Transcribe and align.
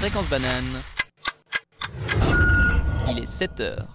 Fréquence 0.00 0.30
banane. 0.30 0.80
Il 3.10 3.18
est 3.18 3.26
7 3.26 3.60
heures. 3.60 3.86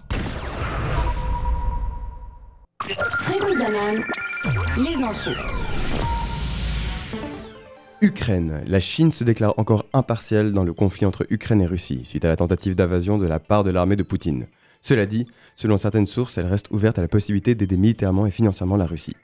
Fréquence 2.84 3.58
banane, 3.58 4.04
les 4.76 5.02
infos. 5.02 5.30
Ukraine. 8.00 8.62
La 8.68 8.78
Chine 8.78 9.10
se 9.10 9.24
déclare 9.24 9.54
encore 9.56 9.84
impartiale 9.92 10.52
dans 10.52 10.62
le 10.62 10.72
conflit 10.72 11.06
entre 11.06 11.26
Ukraine 11.28 11.60
et 11.60 11.66
Russie, 11.66 12.02
suite 12.04 12.24
à 12.24 12.28
la 12.28 12.36
tentative 12.36 12.76
d'invasion 12.76 13.18
de 13.18 13.26
la 13.26 13.40
part 13.40 13.64
de 13.64 13.70
l'armée 13.70 13.96
de 13.96 14.04
Poutine. 14.04 14.46
Cela 14.82 15.06
dit, 15.06 15.26
selon 15.56 15.76
certaines 15.76 16.06
sources, 16.06 16.38
elle 16.38 16.46
reste 16.46 16.70
ouverte 16.70 17.00
à 17.00 17.02
la 17.02 17.08
possibilité 17.08 17.56
d'aider 17.56 17.76
militairement 17.76 18.28
et 18.28 18.30
financièrement 18.30 18.76
la 18.76 18.86
Russie. 18.86 19.16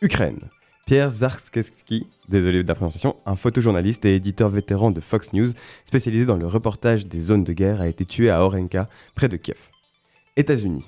Ukraine. 0.00 0.40
Pierre 0.86 1.10
Zarskevski, 1.10 2.06
désolé 2.28 2.62
de 2.62 2.68
la 2.68 2.76
prononciation, 2.76 3.16
un 3.26 3.34
photojournaliste 3.34 4.04
et 4.04 4.14
éditeur 4.14 4.48
vétéran 4.48 4.92
de 4.92 5.00
Fox 5.00 5.32
News, 5.32 5.48
spécialisé 5.84 6.26
dans 6.26 6.36
le 6.36 6.46
reportage 6.46 7.08
des 7.08 7.18
zones 7.18 7.42
de 7.42 7.52
guerre, 7.52 7.80
a 7.80 7.88
été 7.88 8.04
tué 8.04 8.30
à 8.30 8.44
Orenka, 8.44 8.86
près 9.16 9.28
de 9.28 9.36
Kiev. 9.36 9.58
États-Unis. 10.36 10.84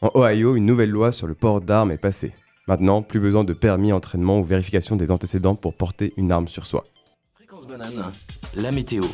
En 0.00 0.10
Ohio, 0.14 0.56
une 0.56 0.64
nouvelle 0.64 0.88
loi 0.88 1.12
sur 1.12 1.26
le 1.26 1.34
port 1.34 1.60
d'armes 1.60 1.90
est 1.90 1.98
passée. 1.98 2.32
Maintenant, 2.66 3.02
plus 3.02 3.20
besoin 3.20 3.44
de 3.44 3.52
permis, 3.52 3.92
entraînement 3.92 4.40
ou 4.40 4.42
vérification 4.42 4.96
des 4.96 5.10
antécédents 5.10 5.54
pour 5.54 5.74
porter 5.74 6.14
une 6.16 6.32
arme 6.32 6.48
sur 6.48 6.64
soi. 6.64 6.86
Fréquence 7.34 7.66
banane, 7.66 8.10
la 8.56 8.72
météo. 8.72 9.04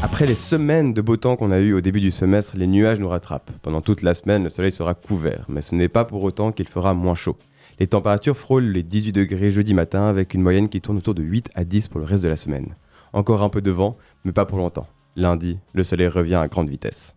Après 0.00 0.26
les 0.26 0.36
semaines 0.36 0.94
de 0.94 1.00
beau 1.00 1.16
temps 1.16 1.34
qu'on 1.34 1.50
a 1.50 1.58
eu 1.58 1.72
au 1.72 1.80
début 1.80 2.00
du 2.00 2.12
semestre, 2.12 2.56
les 2.56 2.68
nuages 2.68 3.00
nous 3.00 3.08
rattrapent. 3.08 3.50
Pendant 3.62 3.80
toute 3.80 4.02
la 4.02 4.14
semaine, 4.14 4.44
le 4.44 4.48
soleil 4.48 4.70
sera 4.70 4.94
couvert, 4.94 5.44
mais 5.48 5.60
ce 5.60 5.74
n'est 5.74 5.88
pas 5.88 6.04
pour 6.04 6.22
autant 6.22 6.52
qu'il 6.52 6.68
fera 6.68 6.94
moins 6.94 7.16
chaud. 7.16 7.36
Les 7.80 7.86
températures 7.86 8.36
frôlent 8.36 8.72
les 8.72 8.82
18 8.82 9.12
degrés 9.12 9.52
jeudi 9.52 9.72
matin 9.72 10.08
avec 10.08 10.34
une 10.34 10.42
moyenne 10.42 10.68
qui 10.68 10.80
tourne 10.80 10.98
autour 10.98 11.14
de 11.14 11.22
8 11.22 11.50
à 11.54 11.62
10 11.64 11.86
pour 11.86 12.00
le 12.00 12.06
reste 12.06 12.24
de 12.24 12.28
la 12.28 12.34
semaine. 12.34 12.74
Encore 13.12 13.42
un 13.42 13.48
peu 13.50 13.62
de 13.62 13.70
vent, 13.70 13.96
mais 14.24 14.32
pas 14.32 14.46
pour 14.46 14.58
longtemps. 14.58 14.88
Lundi, 15.14 15.58
le 15.74 15.84
soleil 15.84 16.08
revient 16.08 16.34
à 16.34 16.48
grande 16.48 16.68
vitesse. 16.68 17.14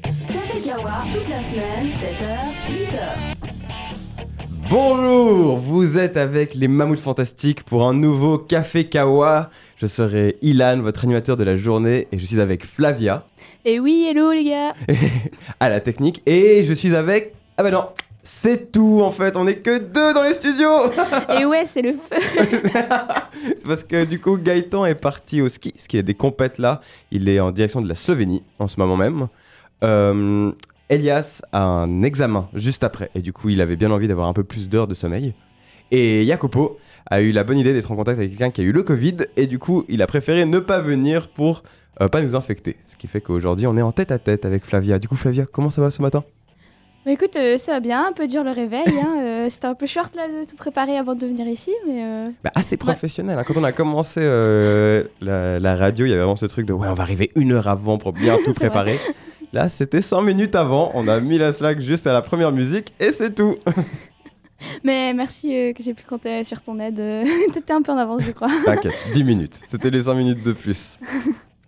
Café 0.00 0.60
Kawa, 0.64 1.02
toute 1.12 1.28
la 1.28 1.40
semaine, 1.40 1.88
7h, 1.88 2.36
8h. 2.70 3.38
Bonjour, 4.70 5.56
vous 5.56 5.98
êtes 5.98 6.16
avec 6.16 6.54
les 6.54 6.68
Mammouths 6.68 7.00
Fantastiques 7.00 7.64
pour 7.64 7.88
un 7.88 7.94
nouveau 7.94 8.38
Café 8.38 8.88
Kawa. 8.88 9.50
Je 9.80 9.86
serai 9.86 10.36
Ilan, 10.42 10.80
votre 10.80 11.04
animateur 11.04 11.36
de 11.36 11.44
la 11.44 11.54
journée, 11.54 12.08
et 12.10 12.18
je 12.18 12.26
suis 12.26 12.40
avec 12.40 12.66
Flavia. 12.66 13.24
Et 13.64 13.78
oui, 13.78 14.08
hello 14.10 14.32
les 14.32 14.42
gars. 14.42 14.74
À 15.60 15.68
la 15.68 15.80
technique, 15.80 16.20
et 16.26 16.64
je 16.64 16.72
suis 16.72 16.96
avec... 16.96 17.32
Ah 17.56 17.62
bah 17.62 17.70
non, 17.70 17.84
c'est 18.24 18.72
tout 18.72 19.02
en 19.04 19.12
fait, 19.12 19.36
on 19.36 19.46
est 19.46 19.58
que 19.58 19.78
deux 19.78 20.12
dans 20.14 20.24
les 20.24 20.34
studios. 20.34 20.90
Et 21.40 21.44
ouais, 21.44 21.64
c'est 21.64 21.82
le 21.82 21.92
feu. 21.92 22.16
C'est 23.32 23.66
parce 23.66 23.84
que 23.84 24.04
du 24.04 24.20
coup 24.20 24.36
Gaëtan 24.36 24.84
est 24.84 24.96
parti 24.96 25.40
au 25.40 25.48
ski, 25.48 25.72
ce 25.76 25.86
qui 25.86 25.96
est 25.96 26.02
des 26.02 26.14
compètes 26.14 26.58
là, 26.58 26.80
il 27.12 27.28
est 27.28 27.38
en 27.38 27.52
direction 27.52 27.80
de 27.80 27.88
la 27.88 27.94
Slovénie 27.94 28.42
en 28.58 28.66
ce 28.66 28.80
moment 28.80 28.96
même. 28.96 29.28
Euh, 29.84 30.50
Elias 30.88 31.40
a 31.52 31.62
un 31.62 32.02
examen 32.02 32.48
juste 32.52 32.82
après, 32.82 33.10
et 33.14 33.20
du 33.20 33.32
coup 33.32 33.48
il 33.48 33.60
avait 33.60 33.76
bien 33.76 33.92
envie 33.92 34.08
d'avoir 34.08 34.26
un 34.26 34.32
peu 34.32 34.42
plus 34.42 34.68
d'heures 34.68 34.88
de 34.88 34.94
sommeil. 34.94 35.34
Et 35.92 36.24
Jacopo 36.24 36.78
a 37.10 37.20
eu 37.20 37.32
la 37.32 37.44
bonne 37.44 37.58
idée 37.58 37.72
d'être 37.72 37.90
en 37.90 37.96
contact 37.96 38.18
avec 38.18 38.30
quelqu'un 38.30 38.50
qui 38.50 38.60
a 38.60 38.64
eu 38.64 38.72
le 38.72 38.82
Covid, 38.82 39.16
et 39.36 39.46
du 39.46 39.58
coup 39.58 39.84
il 39.88 40.02
a 40.02 40.06
préféré 40.06 40.44
ne 40.44 40.58
pas 40.58 40.78
venir 40.80 41.28
pour 41.28 41.62
euh, 42.00 42.08
pas 42.08 42.22
nous 42.22 42.34
infecter. 42.36 42.76
Ce 42.86 42.96
qui 42.96 43.06
fait 43.08 43.20
qu'aujourd'hui 43.20 43.66
on 43.66 43.76
est 43.76 43.82
en 43.82 43.92
tête 43.92 44.12
à 44.12 44.18
tête 44.18 44.44
avec 44.44 44.64
Flavia. 44.64 44.98
Du 44.98 45.08
coup 45.08 45.16
Flavia, 45.16 45.46
comment 45.46 45.70
ça 45.70 45.80
va 45.80 45.90
ce 45.90 46.00
matin? 46.02 46.22
Bah 47.06 47.12
écoute, 47.12 47.36
euh, 47.36 47.56
ça 47.56 47.72
va 47.72 47.80
bien, 47.80 48.06
un 48.08 48.12
peu 48.12 48.26
dur 48.26 48.44
le 48.44 48.50
réveil, 48.50 48.82
hein, 48.86 49.16
euh, 49.22 49.46
c'était 49.48 49.66
un 49.66 49.74
peu 49.74 49.86
short 49.86 50.14
là 50.14 50.28
de 50.28 50.44
tout 50.48 50.56
préparer 50.56 50.98
avant 50.98 51.14
de 51.14 51.26
venir 51.26 51.46
ici, 51.48 51.70
mais... 51.86 52.04
euh, 52.04 52.28
Bah, 52.44 52.50
assez 52.54 52.76
professionnel. 52.76 53.38
hein. 53.38 53.44
Quand 53.46 53.56
on 53.56 53.64
a 53.64 53.72
commencé 53.72 54.20
la, 55.20 55.58
la 55.58 55.76
radio, 55.76 56.04
il 56.04 56.10
y 56.10 56.12
avait 56.12 56.20
vraiment 56.20 56.36
ce 56.36 56.46
truc 56.46 56.66
de 56.66 56.72
ouais, 56.74 56.88
on 56.88 56.94
va 56.94 57.02
arriver 57.02 57.30
une 57.36 57.52
heure 57.52 57.68
avant 57.68 57.96
pour 57.98 58.12
bien 58.12 58.36
tout 58.44 58.52
vrai. 58.52 58.66
préparer. 58.68 58.98
Là, 59.54 59.70
c'était 59.70 60.02
100 60.02 60.20
minutes 60.22 60.54
avant. 60.54 60.90
On 60.94 61.08
a 61.08 61.20
mis 61.20 61.38
la 61.38 61.52
slack 61.52 61.80
juste 61.80 62.06
à 62.06 62.12
la 62.12 62.20
première 62.20 62.52
musique 62.52 62.92
et 63.00 63.10
c'est 63.12 63.34
tout. 63.34 63.56
Mais 64.84 65.14
merci 65.14 65.54
euh, 65.54 65.72
que 65.72 65.82
j'ai 65.82 65.94
pu 65.94 66.04
compter 66.04 66.44
sur 66.44 66.62
ton 66.62 66.78
aide, 66.78 66.98
euh, 66.98 67.24
t'étais 67.52 67.72
un 67.72 67.82
peu 67.82 67.92
en 67.92 67.96
avance 67.96 68.22
je 68.24 68.32
crois. 68.32 68.50
T'inquiète, 68.64 68.94
10 69.12 69.24
minutes. 69.24 69.60
C'était 69.66 69.90
les 69.90 70.02
100 70.02 70.14
minutes 70.14 70.42
de 70.42 70.52
plus. 70.52 70.98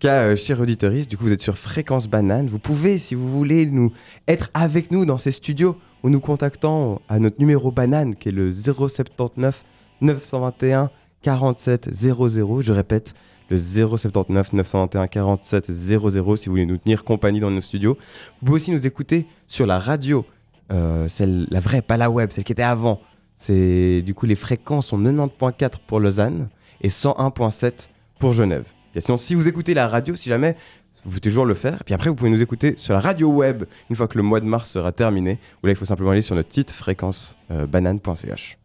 En 0.01 0.07
cas, 0.07 0.23
euh, 0.23 0.35
chers 0.35 0.59
auditeurs, 0.59 0.91
du 0.91 1.15
coup, 1.15 1.25
vous 1.25 1.31
êtes 1.31 1.43
sur 1.43 1.55
Fréquence 1.55 2.07
Banane. 2.07 2.47
Vous 2.47 2.57
pouvez, 2.57 2.97
si 2.97 3.13
vous 3.13 3.27
voulez, 3.29 3.67
nous 3.67 3.93
être 4.27 4.49
avec 4.55 4.89
nous 4.89 5.05
dans 5.05 5.19
ces 5.19 5.29
studios 5.29 5.77
ou 6.01 6.09
nous 6.09 6.19
contactant 6.19 7.03
à 7.07 7.19
notre 7.19 7.39
numéro 7.39 7.69
banane 7.69 8.15
qui 8.15 8.29
est 8.29 8.31
le 8.31 8.49
079 8.49 9.63
921 10.01 10.89
47 11.21 11.93
00. 11.93 12.61
Je 12.61 12.73
répète, 12.73 13.13
le 13.51 13.57
079 13.57 14.53
921 14.53 15.07
47 15.07 15.71
00 15.71 16.35
si 16.35 16.45
vous 16.47 16.53
voulez 16.53 16.65
nous 16.65 16.79
tenir 16.79 17.03
compagnie 17.03 17.39
dans 17.39 17.51
nos 17.51 17.61
studios. 17.61 17.95
Vous 18.39 18.47
pouvez 18.47 18.55
aussi 18.55 18.71
nous 18.71 18.87
écouter 18.87 19.27
sur 19.45 19.67
la 19.67 19.77
radio, 19.77 20.25
euh, 20.71 21.07
la 21.19 21.59
vraie, 21.59 21.81
pas 21.81 21.97
la 21.97 22.09
web, 22.09 22.31
celle 22.31 22.43
qui 22.43 22.51
était 22.51 22.63
avant. 22.63 23.01
C'est 23.35 24.01
du 24.01 24.13
coup 24.13 24.25
les 24.25 24.35
fréquences 24.35 24.87
sont 24.87 24.99
90.4 24.99 25.79
pour 25.87 25.99
Lausanne 25.99 26.49
et 26.81 26.89
101.7 26.89 27.89
pour 28.19 28.33
Genève. 28.33 28.71
Et 28.93 29.01
sinon, 29.01 29.17
si 29.17 29.35
vous 29.35 29.47
écoutez 29.47 29.73
la 29.73 29.87
radio, 29.87 30.15
si 30.15 30.29
jamais, 30.29 30.55
vous 31.03 31.09
pouvez 31.09 31.21
toujours 31.21 31.45
le 31.45 31.55
faire. 31.55 31.75
Et 31.81 31.83
puis 31.83 31.93
après, 31.93 32.09
vous 32.09 32.15
pouvez 32.15 32.29
nous 32.29 32.41
écouter 32.41 32.75
sur 32.77 32.93
la 32.93 32.99
radio 32.99 33.29
web 33.29 33.63
une 33.89 33.95
fois 33.95 34.07
que 34.07 34.17
le 34.17 34.23
mois 34.23 34.39
de 34.39 34.45
mars 34.45 34.69
sera 34.69 34.91
terminé. 34.91 35.39
Où 35.63 35.67
là, 35.67 35.73
il 35.73 35.75
faut 35.75 35.85
simplement 35.85 36.11
aller 36.11 36.21
sur 36.21 36.35
notre 36.35 36.53
site 36.53 36.71
fréquence 36.71 37.37
euh, 37.49 37.65
banane.ch. 37.65 38.57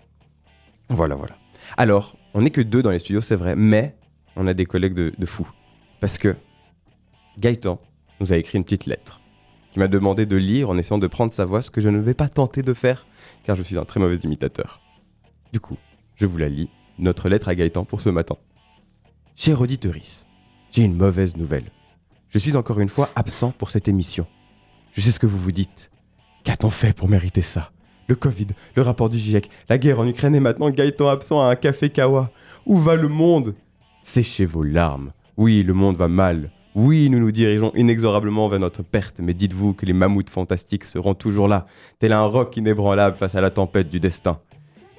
Voilà, 0.91 1.15
voilà. 1.15 1.37
Alors, 1.77 2.17
on 2.35 2.43
n'est 2.43 2.51
que 2.51 2.61
deux 2.61 2.83
dans 2.83 2.91
les 2.91 2.99
studios, 2.99 3.21
c'est 3.21 3.37
vrai, 3.37 3.57
mais 3.57 3.97
on 4.37 4.47
a 4.47 4.55
des 4.55 4.67
collègues 4.67 4.95
de, 4.95 5.13
de 5.17 5.27
fous. 5.27 5.51
Parce 6.01 6.19
que 6.19 6.37
Gaëtan 7.39 7.81
nous 8.21 8.33
a 8.33 8.37
écrit 8.37 8.59
une 8.59 8.65
petite 8.65 8.87
lettre 8.87 9.21
qui 9.77 9.81
m'a 9.81 9.89
demandé 9.89 10.25
de 10.25 10.37
lire 10.37 10.71
en 10.71 10.79
essayant 10.79 10.97
de 10.97 11.07
prendre 11.07 11.35
sa 11.35 11.45
voix, 11.45 11.61
ce 11.61 11.71
que 11.71 11.83
je 11.83 11.91
ne 11.91 11.99
vais 11.99 12.15
pas 12.15 12.31
tenter 12.31 12.63
de 12.63 12.73
faire, 12.73 13.07
car 13.45 13.57
je 13.57 13.63
suis 13.63 13.77
un 13.77 13.85
très 13.85 14.01
mauvais 14.01 14.17
imitateur. 14.17 14.81
Du 15.53 15.61
coup, 15.61 15.77
je 16.15 16.25
vous 16.25 16.39
la 16.39 16.49
lis, 16.49 16.71
notre 16.99 17.29
lettre 17.29 17.49
à 17.49 17.55
Gaëtan 17.55 17.85
pour 17.85 18.01
ce 18.01 18.09
matin. 18.09 18.37
Chère 19.35 19.61
auditeurice, 19.61 20.27
j'ai 20.71 20.83
une 20.83 20.97
mauvaise 20.97 21.37
nouvelle. 21.37 21.71
Je 22.31 22.39
suis 22.39 22.57
encore 22.57 22.81
une 22.81 22.89
fois 22.89 23.11
absent 23.17 23.51
pour 23.51 23.71
cette 23.71 23.87
émission. 23.87 24.27
Je 24.95 25.03
sais 25.03 25.11
ce 25.11 25.19
que 25.19 25.27
vous 25.27 25.37
vous 25.37 25.53
dites. 25.53 25.91
Qu'a-t-on 26.43 26.71
fait 26.71 26.97
pour 26.97 27.11
mériter 27.11 27.43
ça? 27.43 27.71
Le 28.09 28.15
Covid, 28.15 28.47
le 28.77 28.81
rapport 28.81 29.11
du 29.11 29.19
GIEC, 29.19 29.51
la 29.69 29.77
guerre 29.77 30.01
en 30.01 30.07
Ukraine 30.07 30.35
et 30.35 30.41
maintenant 30.41 30.71
Gaëtan 30.71 31.09
absent 31.09 31.43
à 31.43 31.51
un 31.51 31.55
café 31.55 31.91
Kawa. 31.91 32.31
Où 32.65 32.79
va 32.79 32.97
le 32.97 33.09
monde? 33.09 33.55
Séchez 34.03 34.47
vos 34.47 34.63
larmes. 34.63 35.13
Oui, 35.37 35.63
le 35.63 35.75
monde 35.75 35.99
va 35.99 36.09
mal. 36.09 36.51
Oui, 36.79 37.09
nous 37.09 37.19
nous 37.19 37.33
dirigeons 37.33 37.73
inexorablement 37.75 38.49
vers 38.49 38.61
notre 38.61 38.83
perte, 38.83 39.21
mais 39.21 39.33
dites-vous 39.33 39.73
que 39.73 39.87
les 39.87 39.95
mammouths 39.95 40.29
fantastiques 40.29 40.85
seront 40.85 41.15
toujours 41.15 41.49
là, 41.49 41.65
tel 42.01 42.13
un 42.13 42.27
roc 42.27 42.55
inébranlable 42.55 43.17
face 43.17 43.35
à 43.35 43.41
la 43.41 43.49
tempête 43.49 43.89
du 43.89 43.99
destin. 43.99 44.41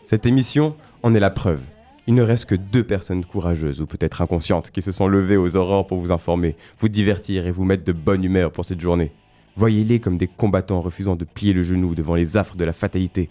Cette 0.03 0.25
émission 0.25 0.75
en 1.03 1.13
est 1.13 1.19
la 1.19 1.29
preuve. 1.29 1.61
Il 2.07 2.15
ne 2.15 2.23
reste 2.23 2.45
que 2.45 2.55
deux 2.55 2.83
personnes 2.83 3.23
courageuses 3.23 3.79
ou 3.79 3.85
peut-être 3.85 4.23
inconscientes 4.23 4.71
qui 4.71 4.81
se 4.81 4.91
sont 4.91 5.07
levées 5.07 5.38
aux 5.38 5.55
aurores 5.55 5.85
pour 5.85 5.99
vous 5.99 6.11
informer, 6.11 6.55
vous 6.79 6.89
divertir 6.89 7.45
et 7.45 7.51
vous 7.51 7.63
mettre 7.63 7.83
de 7.83 7.91
bonne 7.91 8.23
humeur 8.23 8.51
pour 8.51 8.65
cette 8.65 8.81
journée. 8.81 9.11
Voyez-les 9.55 9.99
comme 9.99 10.17
des 10.17 10.25
combattants 10.25 10.79
refusant 10.79 11.15
de 11.15 11.25
plier 11.25 11.53
le 11.53 11.61
genou 11.61 11.94
devant 11.94 12.15
les 12.15 12.38
affres 12.38 12.55
de 12.55 12.65
la 12.65 12.73
fatalité. 12.73 13.29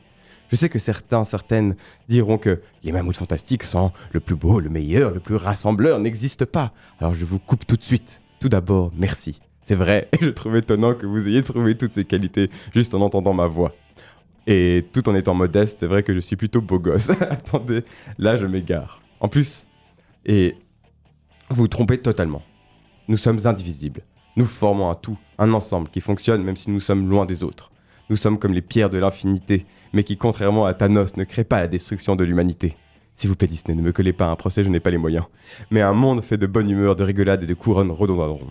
Je 0.53 0.55
sais 0.55 0.69
que 0.69 0.79
certains, 0.79 1.25
certaines 1.25 1.75
diront 2.09 2.39
que 2.39 2.61
les 2.85 2.93
mammouths 2.93 3.17
fantastiques 3.17 3.65
sans 3.65 3.93
le 4.13 4.21
plus 4.21 4.37
beau, 4.37 4.61
le 4.61 4.71
meilleur, 4.71 5.11
le 5.11 5.19
plus 5.19 5.35
rassembleur 5.35 5.99
n'existent 5.99 6.47
pas. 6.47 6.73
Alors 7.01 7.13
je 7.13 7.25
vous 7.25 7.41
coupe 7.41 7.67
tout 7.67 7.77
de 7.77 7.83
suite. 7.83 8.21
Tout 8.47 8.51
d'abord, 8.51 8.93
merci. 8.97 9.41
C'est 9.61 9.75
vrai, 9.75 10.09
je 10.21 10.31
trouve 10.31 10.55
étonnant 10.55 10.95
que 10.95 11.05
vous 11.05 11.27
ayez 11.27 11.43
trouvé 11.43 11.77
toutes 11.77 11.91
ces 11.91 12.05
qualités 12.05 12.49
juste 12.73 12.95
en 12.95 13.01
entendant 13.01 13.33
ma 13.33 13.49
voix. 13.49 13.75
Et 14.47 14.87
tout 14.93 15.09
en 15.09 15.17
étant 15.17 15.35
modeste, 15.35 15.79
c'est 15.81 15.89
vrai 15.89 16.05
que 16.05 16.15
je 16.15 16.21
suis 16.21 16.37
plutôt 16.37 16.61
beau 16.61 16.79
gosse. 16.79 17.11
Attendez, 17.21 17.83
là 18.19 18.37
je 18.37 18.47
m'égare. 18.47 19.03
En 19.19 19.27
plus, 19.27 19.67
et 20.25 20.55
vous 21.51 21.63
vous 21.63 21.67
trompez 21.67 21.99
totalement. 21.99 22.41
Nous 23.09 23.17
sommes 23.17 23.41
indivisibles. 23.47 24.03
Nous 24.37 24.45
formons 24.45 24.91
un 24.91 24.95
tout, 24.95 25.19
un 25.39 25.53
ensemble 25.53 25.89
qui 25.89 26.01
fonctionne 26.01 26.45
même 26.45 26.57
si 26.57 26.71
nous 26.71 26.79
sommes 26.79 27.11
loin 27.11 27.27
des 27.27 27.43
autres. 27.43 27.73
Nous 28.11 28.17
sommes 28.17 28.39
comme 28.39 28.53
les 28.53 28.63
pierres 28.63 28.91
de 28.91 28.99
l'infinité, 28.99 29.67
mais 29.93 30.05
qui, 30.05 30.17
contrairement 30.17 30.67
à 30.67 30.75
Thanos, 30.75 31.17
ne 31.17 31.25
créent 31.25 31.43
pas 31.43 31.59
la 31.59 31.67
destruction 31.67 32.15
de 32.15 32.23
l'humanité. 32.23 32.77
S'il 33.17 33.31
vous 33.31 33.37
plaît, 33.37 33.49
Disney, 33.49 33.75
ne 33.75 33.81
me 33.81 33.93
collez 33.93 34.13
pas 34.13 34.27
à 34.27 34.31
un 34.31 34.37
procès, 34.37 34.63
je 34.63 34.69
n'ai 34.69 34.79
pas 34.79 34.91
les 34.91 34.99
moyens. 34.99 35.25
Mais 35.71 35.81
un 35.81 35.95
monde 35.95 36.23
fait 36.23 36.37
de 36.37 36.47
bonne 36.47 36.69
humeur, 36.69 36.97
de 36.97 37.03
rigolade 37.03 37.43
et 37.43 37.47
de 37.47 37.55
couronnes 37.55 37.91
rhododendrons. 37.91 38.51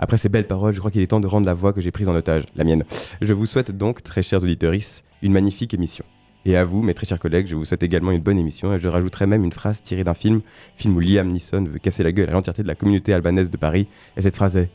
Après 0.00 0.18
ces 0.18 0.28
belles 0.28 0.48
paroles, 0.48 0.74
je 0.74 0.80
crois 0.80 0.90
qu'il 0.90 1.00
est 1.00 1.06
temps 1.06 1.20
de 1.20 1.28
rendre 1.28 1.46
la 1.46 1.54
voix 1.54 1.72
que 1.72 1.80
j'ai 1.80 1.92
prise 1.92 2.08
en 2.08 2.16
otage, 2.16 2.42
la 2.56 2.64
mienne. 2.64 2.84
Je 3.20 3.32
vous 3.32 3.46
souhaite 3.46 3.70
donc, 3.70 4.02
très 4.02 4.24
chers 4.24 4.42
auditeurs, 4.42 4.74
une 5.22 5.32
magnifique 5.32 5.74
émission. 5.74 6.04
Et 6.44 6.56
à 6.56 6.64
vous, 6.64 6.82
mes 6.82 6.92
très 6.92 7.06
chers 7.06 7.20
collègues, 7.20 7.46
je 7.46 7.54
vous 7.54 7.64
souhaite 7.64 7.84
également 7.84 8.10
une 8.10 8.20
bonne 8.20 8.38
émission 8.38 8.74
et 8.74 8.80
je 8.80 8.88
rajouterai 8.88 9.26
même 9.26 9.44
une 9.44 9.52
phrase 9.52 9.80
tirée 9.80 10.02
d'un 10.02 10.14
film, 10.14 10.40
film 10.74 10.96
où 10.96 11.00
Liam 11.00 11.30
Neeson 11.30 11.64
veut 11.64 11.78
casser 11.78 12.02
la 12.02 12.10
gueule 12.10 12.30
à 12.30 12.32
l'entièreté 12.32 12.62
de 12.62 12.68
la 12.68 12.74
communauté 12.74 13.12
albanaise 13.12 13.50
de 13.50 13.56
Paris, 13.56 13.86
et 14.16 14.22
cette 14.22 14.36
phrase 14.36 14.56
est 14.56 14.70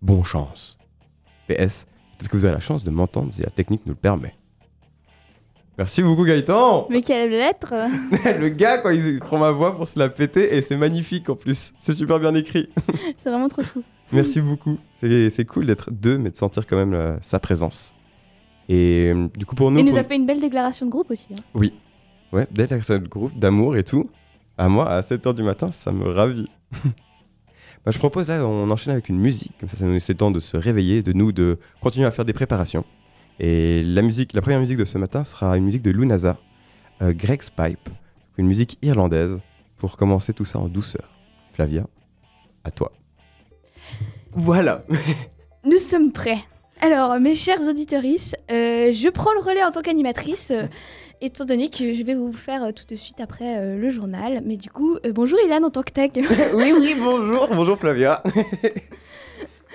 Bon 0.00 0.24
chance. 0.24 0.78
PS, 1.46 1.86
peut-être 2.18 2.30
que 2.30 2.36
vous 2.36 2.46
avez 2.46 2.54
la 2.54 2.60
chance 2.60 2.82
de 2.82 2.90
m'entendre 2.90 3.32
si 3.32 3.42
la 3.42 3.50
technique 3.50 3.86
nous 3.86 3.92
le 3.92 3.96
permet. 3.98 4.34
Merci 5.78 6.02
beaucoup 6.02 6.24
Gaëtan 6.24 6.86
Mais 6.90 7.00
quelle 7.00 7.30
lettre 7.30 7.72
Le 8.38 8.48
gars, 8.50 8.78
quoi, 8.78 8.92
il 8.94 9.18
prend 9.20 9.38
ma 9.38 9.50
voix 9.52 9.74
pour 9.74 9.88
se 9.88 9.98
la 9.98 10.08
péter 10.10 10.54
et 10.56 10.62
c'est 10.62 10.76
magnifique 10.76 11.28
en 11.30 11.36
plus. 11.36 11.72
C'est 11.78 11.94
super 11.94 12.20
bien 12.20 12.34
écrit. 12.34 12.68
C'est 13.18 13.30
vraiment 13.30 13.48
trop 13.48 13.62
fou. 13.62 13.82
Merci 14.12 14.40
beaucoup. 14.42 14.78
C'est 14.94 15.44
cool 15.46 15.66
d'être 15.66 15.90
deux, 15.90 16.18
mais 16.18 16.30
de 16.30 16.36
sentir 16.36 16.66
quand 16.66 16.76
même 16.76 16.92
euh, 16.92 17.16
sa 17.22 17.38
présence. 17.38 17.94
Et 18.68 19.10
euh, 19.14 19.28
du 19.36 19.46
coup, 19.46 19.54
pour 19.54 19.70
nous. 19.70 19.78
Il 19.78 19.84
nous 19.84 19.90
pour- 19.92 19.98
a 20.00 20.04
fait 20.04 20.16
une 20.16 20.26
belle 20.26 20.40
déclaration 20.40 20.84
de 20.86 20.90
groupe 20.90 21.10
aussi. 21.10 21.28
hein. 21.32 21.60
Ouais, 22.32 22.46
d'être 22.50 22.72
avec 22.72 22.84
ce 22.84 22.92
groupe 22.94 23.38
d'amour 23.38 23.76
et 23.76 23.84
tout. 23.84 24.08
À 24.58 24.68
moi, 24.68 24.88
à 24.90 25.00
7h 25.00 25.34
du 25.34 25.42
matin, 25.42 25.72
ça 25.72 25.90
me 25.92 26.08
ravit. 26.10 26.48
Bah, 27.84 27.90
je 27.90 27.98
propose 27.98 28.28
là, 28.28 28.46
on 28.46 28.70
enchaîne 28.70 28.92
avec 28.92 29.08
une 29.08 29.18
musique. 29.18 29.50
Comme 29.58 29.68
ça, 29.68 29.76
ça 29.76 29.84
nous 29.84 29.90
laisse 29.94 30.08
le 30.08 30.14
temps 30.14 30.30
de 30.30 30.38
se 30.38 30.56
réveiller, 30.56 31.02
de 31.02 31.12
nous, 31.12 31.32
de 31.32 31.58
continuer 31.80 32.06
à 32.06 32.12
faire 32.12 32.24
des 32.24 32.32
préparations. 32.32 32.84
Et 33.40 33.82
la 33.82 34.02
musique, 34.02 34.32
la 34.34 34.40
première 34.40 34.60
musique 34.60 34.76
de 34.78 34.84
ce 34.84 34.98
matin 34.98 35.24
sera 35.24 35.56
une 35.56 35.64
musique 35.64 35.82
de 35.82 35.90
Lunaza, 35.90 36.38
euh, 37.00 37.12
Greg's 37.14 37.50
Pipe, 37.50 37.88
une 38.38 38.46
musique 38.46 38.78
irlandaise, 38.82 39.40
pour 39.78 39.96
commencer 39.96 40.32
tout 40.32 40.44
ça 40.44 40.58
en 40.58 40.68
douceur. 40.68 41.10
Flavia, 41.54 41.86
à 42.64 42.70
toi. 42.70 42.92
Voilà. 44.32 44.84
Nous 45.64 45.78
sommes 45.78 46.12
prêts. 46.12 46.38
Alors, 46.80 47.18
mes 47.20 47.34
chers 47.34 47.60
auditorices, 47.60 48.34
euh, 48.50 48.90
je 48.90 49.08
prends 49.08 49.32
le 49.32 49.40
relais 49.40 49.62
en 49.62 49.70
tant 49.70 49.82
qu'animatrice, 49.82 50.50
euh, 50.50 50.66
étant 51.22 51.44
donné 51.44 51.70
que 51.70 51.94
je 51.94 52.02
vais 52.02 52.14
vous 52.14 52.32
faire 52.32 52.64
euh, 52.64 52.72
tout 52.72 52.84
de 52.88 52.96
suite 52.96 53.20
après 53.20 53.56
euh, 53.56 53.78
le 53.78 53.90
journal. 53.90 54.42
Mais 54.44 54.56
du 54.56 54.68
coup, 54.68 54.96
euh, 55.06 55.12
bonjour 55.12 55.38
Ilan 55.44 55.62
en 55.62 55.70
tant 55.70 55.82
que 55.82 55.92
tech. 55.92 56.10
oui, 56.54 56.72
oui, 56.78 56.96
bonjour, 56.98 57.48
bonjour 57.52 57.78
Flavia. 57.78 58.22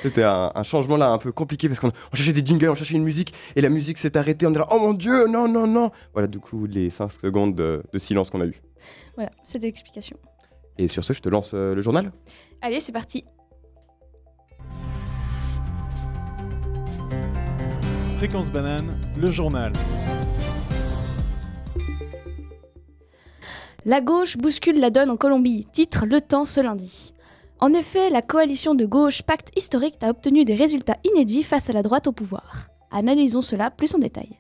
C'était 0.02 0.24
un, 0.24 0.52
un 0.54 0.64
changement 0.64 0.98
là 0.98 1.10
un 1.10 1.18
peu 1.18 1.32
compliqué 1.32 1.68
parce 1.68 1.80
qu'on 1.80 1.92
on 2.12 2.16
cherchait 2.16 2.34
des 2.34 2.46
jingles, 2.46 2.70
on 2.70 2.76
cherchait 2.76 2.96
une 2.96 3.04
musique 3.04 3.34
et 3.56 3.62
la 3.62 3.70
musique 3.70 3.98
s'est 3.98 4.16
arrêtée. 4.18 4.46
On 4.46 4.54
est 4.54 4.58
là, 4.58 4.68
oh 4.72 4.80
mon 4.80 4.94
dieu, 4.94 5.28
non, 5.28 5.48
non, 5.48 5.66
non. 5.68 5.92
Voilà, 6.14 6.28
du 6.28 6.40
coup, 6.40 6.66
les 6.66 6.90
5 6.90 7.12
secondes 7.12 7.56
de, 7.56 7.82
de 7.92 7.98
silence 7.98 8.30
qu'on 8.30 8.42
a 8.42 8.46
eu. 8.46 8.62
voilà, 9.16 9.32
c'est 9.44 9.60
l'explication. 9.62 10.18
Et 10.78 10.88
sur 10.88 11.04
ce, 11.04 11.14
je 11.14 11.22
te 11.22 11.30
lance 11.30 11.52
euh, 11.56 11.74
le 11.74 11.82
journal. 11.82 12.12
Allez, 12.62 12.80
c'est 12.80 12.92
parti. 12.92 13.26
Fréquence 18.18 18.52
banane, 18.52 18.96
le 19.20 19.32
journal. 19.32 19.72
La 23.86 24.02
gauche 24.02 24.38
bouscule 24.38 24.80
la 24.80 24.90
donne 24.90 25.10
en 25.10 25.18
Colombie, 25.18 25.66
titre 25.72 26.06
Le 26.06 26.20
Temps 26.20 26.46
ce 26.46 26.60
lundi. 26.60 27.14
En 27.60 27.74
effet, 27.74 28.12
la 28.12 28.22
coalition 28.22 28.76
de 28.76 28.86
gauche 28.86 29.24
Pacte 29.24 29.58
Historique 29.58 29.98
a 30.02 30.10
obtenu 30.12 30.46
des 30.46 30.54
résultats 30.54 30.98
inédits 31.04 31.42
face 31.42 31.72
à 31.72 31.74
la 31.74 31.82
droite 31.82 32.06
au 32.06 32.12
pouvoir. 32.12 32.68
Analysons 32.92 33.42
cela 33.42 33.72
plus 33.72 33.96
en 33.96 33.98
détail. 33.98 34.40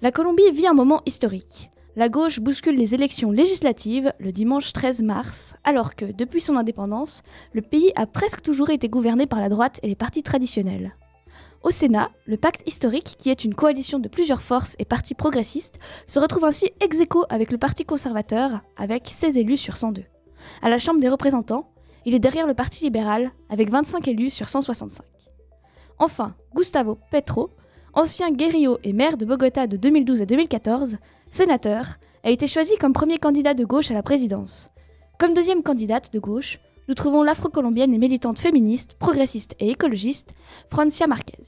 La 0.00 0.10
Colombie 0.10 0.50
vit 0.50 0.66
un 0.66 0.72
moment 0.72 1.02
historique. 1.04 1.70
La 1.96 2.08
gauche 2.08 2.40
bouscule 2.40 2.76
les 2.76 2.94
élections 2.94 3.30
législatives 3.30 4.14
le 4.18 4.32
dimanche 4.32 4.72
13 4.72 5.02
mars, 5.02 5.56
alors 5.64 5.94
que, 5.96 6.06
depuis 6.06 6.40
son 6.40 6.56
indépendance, 6.56 7.22
le 7.52 7.60
pays 7.60 7.92
a 7.94 8.06
presque 8.06 8.40
toujours 8.40 8.70
été 8.70 8.88
gouverné 8.88 9.26
par 9.26 9.40
la 9.40 9.50
droite 9.50 9.78
et 9.82 9.88
les 9.88 9.94
partis 9.94 10.22
traditionnels. 10.22 10.96
Au 11.62 11.70
Sénat, 11.70 12.08
le 12.24 12.38
pacte 12.38 12.66
historique, 12.66 13.16
qui 13.18 13.28
est 13.28 13.44
une 13.44 13.54
coalition 13.54 13.98
de 13.98 14.08
plusieurs 14.08 14.40
forces 14.40 14.76
et 14.78 14.86
partis 14.86 15.14
progressistes, 15.14 15.78
se 16.06 16.18
retrouve 16.18 16.46
ainsi 16.46 16.70
ex 16.80 17.00
aequo 17.00 17.26
avec 17.28 17.52
le 17.52 17.58
Parti 17.58 17.84
conservateur, 17.84 18.62
avec 18.78 19.08
16 19.08 19.36
élus 19.36 19.58
sur 19.58 19.76
102. 19.76 20.04
À 20.62 20.70
la 20.70 20.78
Chambre 20.78 21.00
des 21.00 21.10
représentants, 21.10 21.70
il 22.06 22.14
est 22.14 22.18
derrière 22.18 22.46
le 22.46 22.54
Parti 22.54 22.84
libéral, 22.84 23.30
avec 23.48 23.70
25 23.70 24.06
élus 24.08 24.30
sur 24.30 24.48
165. 24.48 25.04
Enfin, 25.98 26.34
Gustavo 26.54 26.98
Petro, 27.10 27.50
ancien 27.92 28.30
guerrier 28.30 28.68
et 28.84 28.92
maire 28.92 29.16
de 29.16 29.24
Bogota 29.24 29.66
de 29.66 29.76
2012 29.76 30.22
à 30.22 30.26
2014, 30.26 30.96
sénateur, 31.30 31.98
a 32.24 32.30
été 32.30 32.46
choisi 32.46 32.76
comme 32.78 32.92
premier 32.92 33.18
candidat 33.18 33.54
de 33.54 33.64
gauche 33.64 33.90
à 33.90 33.94
la 33.94 34.02
présidence. 34.02 34.70
Comme 35.18 35.34
deuxième 35.34 35.62
candidate 35.62 36.12
de 36.12 36.18
gauche, 36.18 36.58
nous 36.88 36.94
trouvons 36.94 37.22
l'afro-colombienne 37.22 37.94
et 37.94 37.98
militante 37.98 38.38
féministe, 38.38 38.94
progressiste 38.98 39.54
et 39.60 39.70
écologiste, 39.70 40.32
Francia 40.70 41.06
Marquez. 41.06 41.42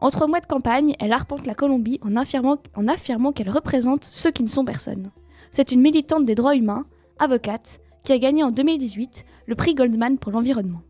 En 0.00 0.10
trois 0.10 0.26
mois 0.26 0.40
de 0.40 0.46
campagne, 0.46 0.94
elle 0.98 1.12
arpente 1.12 1.46
la 1.46 1.54
Colombie 1.54 2.00
en 2.02 2.16
affirmant, 2.16 2.56
en 2.74 2.88
affirmant 2.88 3.32
qu'elle 3.32 3.50
représente 3.50 4.04
ceux 4.04 4.30
qui 4.30 4.42
ne 4.42 4.48
sont 4.48 4.64
personne. 4.64 5.10
C'est 5.52 5.72
une 5.72 5.82
militante 5.82 6.24
des 6.24 6.34
droits 6.34 6.56
humains, 6.56 6.86
avocate, 7.18 7.80
qui 8.02 8.12
a 8.12 8.18
gagné 8.18 8.42
en 8.42 8.50
2018 8.50 9.24
le 9.46 9.54
prix 9.54 9.74
Goldman 9.74 10.18
pour 10.18 10.32
l'environnement. 10.32 10.82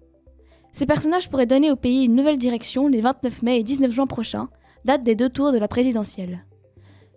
Ces 0.73 0.87
personnages 0.87 1.29
pourraient 1.29 1.47
donner 1.47 1.71
au 1.71 1.77
pays 1.77 2.05
une 2.05 2.15
nouvelle 2.15 2.39
direction 2.39 2.87
les 2.87 3.01
29 3.01 3.43
mai 3.43 3.59
et 3.59 3.65
19 3.65 3.91
juin 3.91 4.07
prochains, 4.07 4.49
date 4.85 5.03
des 5.03 5.15
deux 5.15 5.29
tours 5.29 5.53
de 5.53 5.59
la 5.59 5.69
présidentielle. 5.69 6.47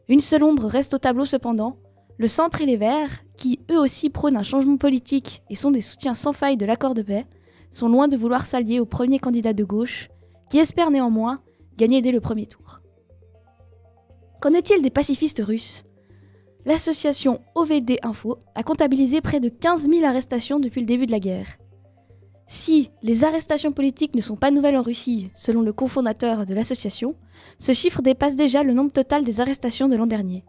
Une 0.10 0.22
seule 0.22 0.44
ombre 0.44 0.66
reste 0.66 0.94
au 0.94 0.98
tableau 0.98 1.25
cependant, 1.25 1.78
le 2.18 2.28
centre 2.28 2.62
et 2.62 2.66
les 2.66 2.78
Verts, 2.78 3.24
qui 3.38 3.60
eux 3.72 3.80
aussi 3.80 4.10
prônent 4.10 4.38
un 4.38 4.44
changement 4.44 4.78
politique 4.78 5.44
et 5.50 5.56
sont 5.56 5.72
des 5.72 5.81
soutiens 5.81 6.13
sans 6.13 6.31
faille 6.31 6.57
de 6.57 6.66
l'accord 6.66 6.94
de 6.94 7.01
paix, 7.01 7.25
sont 7.72 7.90
loin 7.90 8.07
de 8.07 8.18
vouloir 8.18 8.45
s'allier 8.45 8.80
au 8.80 8.86
premier 8.86 9.19
candidat 9.19 9.54
de 9.54 9.63
gauche, 9.63 10.10
qui 10.50 10.60
espère 10.60 10.92
néanmoins 10.92 11.42
gagner 11.78 12.01
dès 12.01 12.12
le 12.12 12.22
premier 12.22 12.45
tour. 12.45 12.81
Qu'en 14.42 14.54
est-il 14.54 14.81
des 14.81 14.92
pacifistes 14.92 15.42
russes? 15.44 15.84
L'association 16.65 17.42
OVD 17.56 17.98
Info 18.04 18.38
a 18.56 18.63
comptabilisé 18.63 19.19
près 19.19 19.42
de 19.42 19.50
15 19.50 19.89
000 19.89 20.06
arrestations 20.06 20.62
depuis 20.62 20.80
le 20.80 20.88
début 20.88 21.06
de 21.06 21.12
la 21.12 21.19
guerre. 21.19 21.57
Si 22.48 22.89
les 23.01 23.25
arrestations 23.25 23.74
politiques 23.74 24.15
ne 24.15 24.21
sont 24.21 24.38
pas 24.38 24.50
nouvelles 24.50 24.77
en 24.77 24.81
Russie, 24.81 25.30
selon 25.36 25.62
le 25.62 25.74
cofondateur 25.74 26.45
de 26.45 26.54
l'association, 26.54 27.15
ce 27.60 27.74
chiffre 27.74 28.01
dépasse 28.01 28.38
déjà 28.38 28.63
le 28.63 28.74
nombre 28.74 28.92
total 28.92 29.25
des 29.25 29.42
arrestations 29.42 29.89
de 29.89 29.98
l'an 29.98 30.06
dernier. 30.06 30.45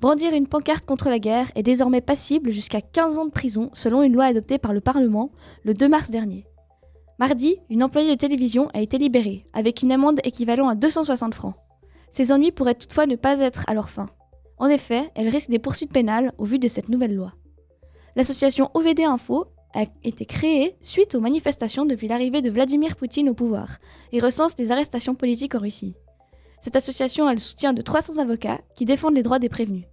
Brandir 0.00 0.32
une 0.32 0.46
pancarte 0.46 0.86
contre 0.86 1.10
la 1.10 1.18
guerre 1.18 1.50
est 1.54 1.62
désormais 1.62 2.00
passible 2.00 2.50
jusqu'à 2.50 2.80
15 2.80 3.18
ans 3.18 3.26
de 3.26 3.30
prison 3.30 3.70
selon 3.74 4.02
une 4.02 4.14
loi 4.14 4.24
adoptée 4.24 4.58
par 4.58 4.72
le 4.72 4.80
Parlement 4.80 5.30
le 5.64 5.74
2 5.74 5.88
mars 5.88 6.10
dernier. 6.10 6.46
Mardi, 7.18 7.56
une 7.68 7.82
employée 7.82 8.10
de 8.10 8.18
télévision 8.18 8.70
a 8.72 8.80
été 8.80 8.96
libérée, 8.96 9.46
avec 9.52 9.82
une 9.82 9.92
amende 9.92 10.20
équivalent 10.24 10.68
à 10.68 10.74
260 10.74 11.34
francs. 11.34 11.54
Ses 12.10 12.32
ennuis 12.32 12.52
pourraient 12.52 12.74
toutefois 12.74 13.06
ne 13.06 13.16
pas 13.16 13.40
être 13.40 13.64
à 13.66 13.74
leur 13.74 13.90
fin. 13.90 14.06
En 14.58 14.68
effet, 14.68 15.10
elle 15.14 15.28
risque 15.28 15.50
des 15.50 15.58
poursuites 15.58 15.92
pénales 15.92 16.32
au 16.38 16.44
vu 16.44 16.58
de 16.58 16.68
cette 16.68 16.88
nouvelle 16.88 17.14
loi. 17.14 17.32
L'association 18.14 18.70
OVD 18.74 19.00
Info 19.00 19.46
a 19.74 19.84
été 20.02 20.24
créée 20.24 20.76
suite 20.80 21.14
aux 21.14 21.20
manifestations 21.20 21.84
depuis 21.84 22.08
l'arrivée 22.08 22.40
de 22.40 22.50
Vladimir 22.50 22.96
Poutine 22.96 23.28
au 23.28 23.34
pouvoir 23.34 23.76
et 24.12 24.20
recense 24.20 24.56
des 24.56 24.72
arrestations 24.72 25.14
politiques 25.14 25.54
en 25.54 25.58
Russie. 25.58 25.94
Cette 26.62 26.76
association 26.76 27.26
a 27.26 27.34
le 27.34 27.38
soutien 27.38 27.74
de 27.74 27.82
300 27.82 28.16
avocats 28.16 28.60
qui 28.74 28.86
défendent 28.86 29.16
les 29.16 29.22
droits 29.22 29.38
des 29.38 29.50
prévenus. 29.50 29.84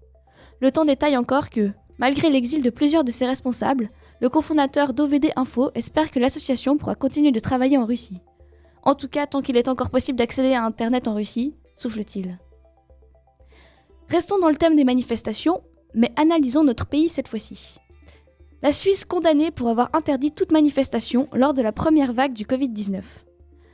Le 0.62 0.71
temps 0.71 0.86
détaille 0.86 1.18
encore 1.18 1.50
que, 1.50 1.71
malgré 1.98 2.29
l'exil 2.29 2.63
de 2.63 2.70
plusieurs 2.70 3.03
de 3.03 3.12
ses 3.12 3.25
responsables, 3.25 3.89
le 4.22 4.29
cofondateur 4.29 4.93
d'OVD 4.93 5.32
Info 5.36 5.72
espère 5.75 6.10
que 6.10 6.20
l'association 6.20 6.77
pourra 6.77 6.96
continuer 6.96 7.32
de 7.32 7.39
travailler 7.41 7.77
en 7.77 7.86
Russie. 7.86 8.22
En 8.84 8.96
tout 8.96 9.10
cas, 9.10 9.27
tant 9.27 9.41
qu'il 9.41 9.58
est 9.58 9.67
encore 9.67 9.89
possible 9.89 10.17
d'accéder 10.17 10.53
à 10.53 10.63
Internet 10.63 11.10
en 11.10 11.15
Russie, 11.15 11.55
souffle-t-il. 11.75 12.39
Restons 14.10 14.39
dans 14.39 14.50
le 14.50 14.55
thème 14.55 14.75
des 14.75 14.83
manifestations, 14.83 15.62
mais 15.93 16.12
analysons 16.15 16.63
notre 16.63 16.86
pays 16.86 17.10
cette 17.10 17.27
fois-ci. 17.27 17.77
La 18.62 18.72
Suisse 18.72 19.05
condamnée 19.05 19.51
pour 19.51 19.69
avoir 19.69 19.89
interdit 19.93 20.31
toute 20.31 20.51
manifestation 20.51 21.27
lors 21.33 21.53
de 21.53 21.62
la 21.62 21.72
première 21.72 22.13
vague 22.13 22.33
du 22.33 22.45
Covid-19. 22.45 23.01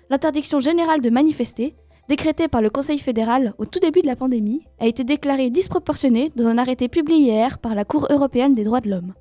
L'interdiction 0.09 0.59
générale 0.59 1.01
de 1.01 1.09
manifester, 1.12 1.75
décrétée 2.07 2.48
par 2.48 2.62
le 2.62 2.71
Conseil 2.71 2.98
fédéral 2.98 3.53
au 3.59 3.65
tout 3.65 3.79
début 3.79 4.01
de 4.01 4.07
la 4.07 4.15
pandémie, 4.15 4.63
a 4.79 4.88
été 4.88 5.03
déclarée 5.03 5.51
disproportionnée 5.51 6.31
dans 6.36 6.48
un 6.48 6.57
arrêté 6.57 6.88
publié 6.88 7.19
hier 7.19 7.59
par 7.59 7.75
la 7.75 7.86
Cour 7.86 8.07
européenne 8.09 8.55
des 8.55 8.63
droits 8.63 8.81
de 8.81 8.89
l'homme. 8.89 9.13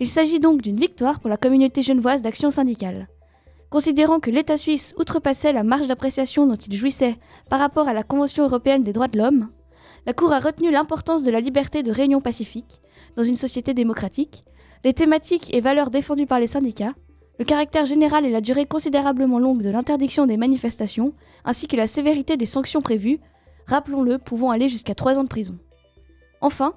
Il 0.00 0.08
s'agit 0.08 0.40
donc 0.40 0.62
d'une 0.62 0.80
victoire 0.80 1.20
pour 1.20 1.28
la 1.28 1.36
communauté 1.36 1.82
genevoise 1.82 2.22
d'action 2.22 2.50
syndicale. 2.50 3.08
Considérant 3.68 4.18
que 4.18 4.30
l'État 4.30 4.56
suisse 4.56 4.94
outrepassait 4.98 5.52
la 5.52 5.62
marge 5.62 5.86
d'appréciation 5.86 6.46
dont 6.46 6.56
il 6.56 6.74
jouissait 6.74 7.18
par 7.50 7.60
rapport 7.60 7.86
à 7.86 7.92
la 7.92 8.02
Convention 8.02 8.44
européenne 8.44 8.82
des 8.82 8.94
droits 8.94 9.08
de 9.08 9.18
l'homme, 9.18 9.50
la 10.06 10.12
Cour 10.12 10.32
a 10.32 10.40
retenu 10.40 10.70
l'importance 10.70 11.22
de 11.22 11.30
la 11.30 11.40
liberté 11.40 11.82
de 11.82 11.92
réunion 11.92 12.20
pacifique 12.20 12.80
dans 13.16 13.22
une 13.22 13.36
société 13.36 13.74
démocratique, 13.74 14.44
les 14.84 14.94
thématiques 14.94 15.52
et 15.52 15.60
valeurs 15.60 15.90
défendues 15.90 16.26
par 16.26 16.40
les 16.40 16.46
syndicats, 16.46 16.94
le 17.38 17.44
caractère 17.44 17.86
général 17.86 18.26
et 18.26 18.30
la 18.30 18.40
durée 18.40 18.66
considérablement 18.66 19.38
longue 19.38 19.62
de 19.62 19.70
l'interdiction 19.70 20.26
des 20.26 20.36
manifestations, 20.36 21.14
ainsi 21.44 21.66
que 21.68 21.76
la 21.76 21.86
sévérité 21.86 22.36
des 22.36 22.46
sanctions 22.46 22.82
prévues, 22.82 23.18
rappelons-le, 23.66 24.18
pouvant 24.18 24.50
aller 24.50 24.68
jusqu'à 24.68 24.94
3 24.94 25.18
ans 25.18 25.24
de 25.24 25.28
prison. 25.28 25.58
Enfin, 26.40 26.74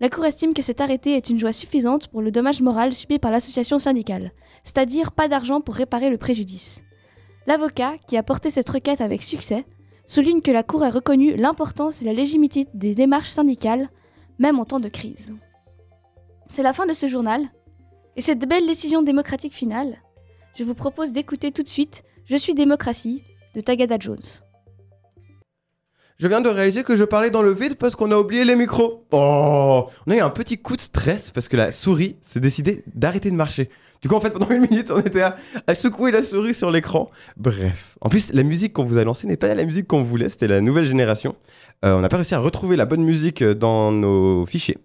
la 0.00 0.08
Cour 0.08 0.24
estime 0.24 0.54
que 0.54 0.62
cet 0.62 0.80
arrêté 0.80 1.14
est 1.14 1.28
une 1.28 1.38
joie 1.38 1.52
suffisante 1.52 2.08
pour 2.08 2.22
le 2.22 2.30
dommage 2.30 2.60
moral 2.60 2.92
subi 2.92 3.18
par 3.18 3.30
l'association 3.30 3.78
syndicale, 3.78 4.32
c'est-à-dire 4.64 5.12
pas 5.12 5.28
d'argent 5.28 5.60
pour 5.60 5.74
réparer 5.74 6.10
le 6.10 6.18
préjudice. 6.18 6.80
L'avocat, 7.46 7.94
qui 8.06 8.16
a 8.16 8.22
porté 8.22 8.50
cette 8.50 8.70
requête 8.70 9.00
avec 9.00 9.22
succès, 9.22 9.64
souligne 10.10 10.42
que 10.42 10.50
la 10.50 10.64
Cour 10.64 10.82
a 10.82 10.90
reconnu 10.90 11.36
l'importance 11.36 12.02
et 12.02 12.04
la 12.04 12.12
légitimité 12.12 12.66
des 12.74 12.96
démarches 12.96 13.28
syndicales, 13.28 13.88
même 14.40 14.58
en 14.58 14.64
temps 14.64 14.80
de 14.80 14.88
crise. 14.88 15.32
C'est 16.50 16.64
la 16.64 16.72
fin 16.72 16.84
de 16.84 16.92
ce 16.92 17.06
journal, 17.06 17.42
et 18.16 18.20
cette 18.20 18.40
belle 18.40 18.66
décision 18.66 19.02
démocratique 19.02 19.54
finale, 19.54 19.98
je 20.56 20.64
vous 20.64 20.74
propose 20.74 21.12
d'écouter 21.12 21.52
tout 21.52 21.62
de 21.62 21.68
suite 21.68 22.02
Je 22.26 22.36
suis 22.36 22.54
démocratie 22.54 23.22
de 23.54 23.60
Tagada 23.60 23.98
Jones. 24.00 24.18
Je 26.18 26.26
viens 26.26 26.40
de 26.40 26.48
réaliser 26.48 26.82
que 26.82 26.96
je 26.96 27.04
parlais 27.04 27.30
dans 27.30 27.42
le 27.42 27.52
vide 27.52 27.76
parce 27.76 27.94
qu'on 27.94 28.10
a 28.10 28.18
oublié 28.18 28.44
les 28.44 28.56
micros. 28.56 29.06
Oh 29.12 29.86
On 30.06 30.10
a 30.10 30.16
eu 30.16 30.20
un 30.20 30.30
petit 30.30 30.58
coup 30.58 30.74
de 30.74 30.80
stress 30.80 31.30
parce 31.30 31.48
que 31.48 31.56
la 31.56 31.70
souris 31.70 32.16
s'est 32.20 32.40
décidée 32.40 32.82
d'arrêter 32.94 33.30
de 33.30 33.36
marcher. 33.36 33.70
Du 34.02 34.08
coup, 34.08 34.14
en 34.14 34.20
fait, 34.20 34.30
pendant 34.30 34.48
une 34.48 34.62
minute, 34.62 34.90
on 34.90 35.00
était 35.00 35.22
à, 35.22 35.74
secouer 35.74 36.10
la 36.10 36.22
souris 36.22 36.54
sur 36.54 36.70
l'écran. 36.70 37.10
Bref. 37.36 37.98
En 38.00 38.08
plus, 38.08 38.32
la 38.32 38.42
musique 38.42 38.72
qu'on 38.72 38.84
vous 38.84 38.96
a 38.96 39.04
lancée 39.04 39.26
n'est 39.26 39.36
pas 39.36 39.54
la 39.54 39.64
musique 39.64 39.86
qu'on 39.86 40.02
voulait, 40.02 40.30
c'était 40.30 40.48
la 40.48 40.62
nouvelle 40.62 40.86
génération. 40.86 41.36
Euh, 41.84 41.96
on 41.96 42.00
n'a 42.00 42.08
pas 42.08 42.16
réussi 42.16 42.34
à 42.34 42.38
retrouver 42.38 42.76
la 42.76 42.86
bonne 42.86 43.02
musique 43.02 43.42
euh, 43.42 43.54
dans 43.54 43.92
nos 43.92 44.46
fichiers. 44.46 44.78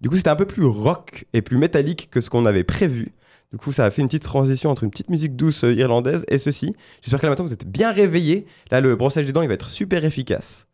Du 0.00 0.08
coup, 0.08 0.16
c'était 0.16 0.30
un 0.30 0.36
peu 0.36 0.46
plus 0.46 0.64
rock 0.64 1.26
et 1.34 1.42
plus 1.42 1.58
métallique 1.58 2.08
que 2.10 2.22
ce 2.22 2.30
qu'on 2.30 2.46
avait 2.46 2.64
prévu. 2.64 3.08
Du 3.52 3.58
coup, 3.58 3.72
ça 3.72 3.84
a 3.84 3.90
fait 3.90 4.00
une 4.00 4.08
petite 4.08 4.22
transition 4.22 4.70
entre 4.70 4.84
une 4.84 4.90
petite 4.90 5.10
musique 5.10 5.36
douce 5.36 5.64
euh, 5.64 5.74
irlandaise 5.74 6.24
et 6.28 6.38
ceci. 6.38 6.74
J'espère 7.02 7.20
que 7.20 7.26
là 7.26 7.30
maintenant 7.30 7.44
vous 7.44 7.52
êtes 7.52 7.66
bien 7.66 7.92
réveillés. 7.92 8.46
Là, 8.70 8.80
le 8.80 8.96
brossage 8.96 9.26
des 9.26 9.32
dents, 9.32 9.42
il 9.42 9.48
va 9.48 9.54
être 9.54 9.68
super 9.68 10.04
efficace. 10.04 10.66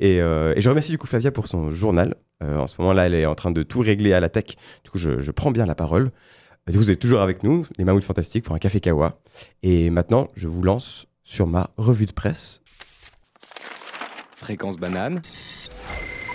Et, 0.00 0.18
je 0.18 0.68
remercie 0.68 0.90
du 0.90 0.98
coup 0.98 1.06
Flavia 1.06 1.30
pour 1.30 1.46
son 1.46 1.70
journal. 1.70 2.16
En 2.42 2.66
ce 2.66 2.74
moment-là, 2.80 3.06
elle 3.06 3.14
est 3.14 3.24
en 3.24 3.34
train 3.34 3.50
de 3.50 3.62
tout 3.62 3.80
régler 3.80 4.12
à 4.12 4.20
la 4.20 4.28
tech. 4.28 4.44
Du 4.84 4.90
coup, 4.90 4.98
je 4.98 5.30
prends 5.30 5.50
bien 5.52 5.64
la 5.64 5.74
parole. 5.74 6.10
Vous 6.68 6.90
êtes 6.90 6.98
toujours 6.98 7.20
avec 7.20 7.44
nous, 7.44 7.64
les 7.78 7.84
Mammouths 7.84 8.02
Fantastiques, 8.02 8.44
pour 8.44 8.56
un 8.56 8.58
café 8.58 8.80
kawa. 8.80 9.20
Et 9.62 9.88
maintenant, 9.88 10.26
je 10.34 10.48
vous 10.48 10.62
lance 10.62 11.06
sur 11.22 11.46
ma 11.46 11.70
revue 11.76 12.06
de 12.06 12.12
presse. 12.12 12.60
Fréquence 14.34 14.76
banane, 14.76 15.22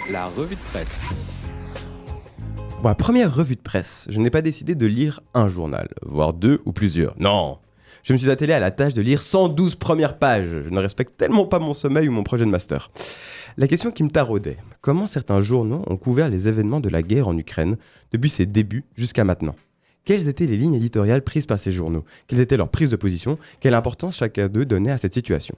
la 0.09 0.27
revue 0.27 0.55
de 0.55 0.61
presse. 0.71 1.03
Pour 2.69 2.83
ma 2.83 2.95
première 2.95 3.35
revue 3.35 3.57
de 3.57 3.61
presse, 3.61 4.07
je 4.09 4.21
n'ai 4.21 4.29
pas 4.29 4.41
décidé 4.41 4.73
de 4.73 4.85
lire 4.85 5.19
un 5.33 5.49
journal, 5.49 5.89
voire 6.01 6.33
deux 6.33 6.61
ou 6.63 6.71
plusieurs. 6.71 7.13
Non 7.19 7.59
Je 8.03 8.13
me 8.13 8.17
suis 8.17 8.29
attelé 8.29 8.53
à 8.53 8.59
la 8.61 8.71
tâche 8.71 8.93
de 8.93 9.01
lire 9.01 9.21
112 9.21 9.75
premières 9.75 10.17
pages. 10.17 10.63
Je 10.63 10.69
ne 10.69 10.79
respecte 10.79 11.17
tellement 11.17 11.45
pas 11.45 11.59
mon 11.59 11.73
sommeil 11.73 12.07
ou 12.07 12.13
mon 12.13 12.23
projet 12.23 12.45
de 12.45 12.49
master. 12.49 12.89
La 13.57 13.67
question 13.67 13.91
qui 13.91 14.03
me 14.03 14.09
taraudait, 14.09 14.57
comment 14.79 15.07
certains 15.07 15.41
journaux 15.41 15.83
ont 15.87 15.97
couvert 15.97 16.29
les 16.29 16.47
événements 16.47 16.79
de 16.79 16.87
la 16.87 17.03
guerre 17.03 17.27
en 17.27 17.37
Ukraine 17.37 17.75
depuis 18.13 18.29
ses 18.29 18.45
débuts 18.45 18.85
jusqu'à 18.95 19.25
maintenant? 19.25 19.55
Quelles 20.03 20.27
étaient 20.27 20.47
les 20.47 20.57
lignes 20.57 20.73
éditoriales 20.73 21.23
prises 21.23 21.45
par 21.45 21.59
ces 21.59 21.71
journaux? 21.71 22.03
Quelles 22.25 22.39
étaient 22.39 22.57
leurs 22.57 22.69
prises 22.69 22.89
de 22.89 22.95
position? 22.95 23.37
Quelle 23.59 23.75
importance 23.75 24.15
chacun 24.15 24.47
d'eux 24.47 24.65
donnait 24.65 24.91
à 24.91 24.97
cette 24.97 25.13
situation? 25.13 25.55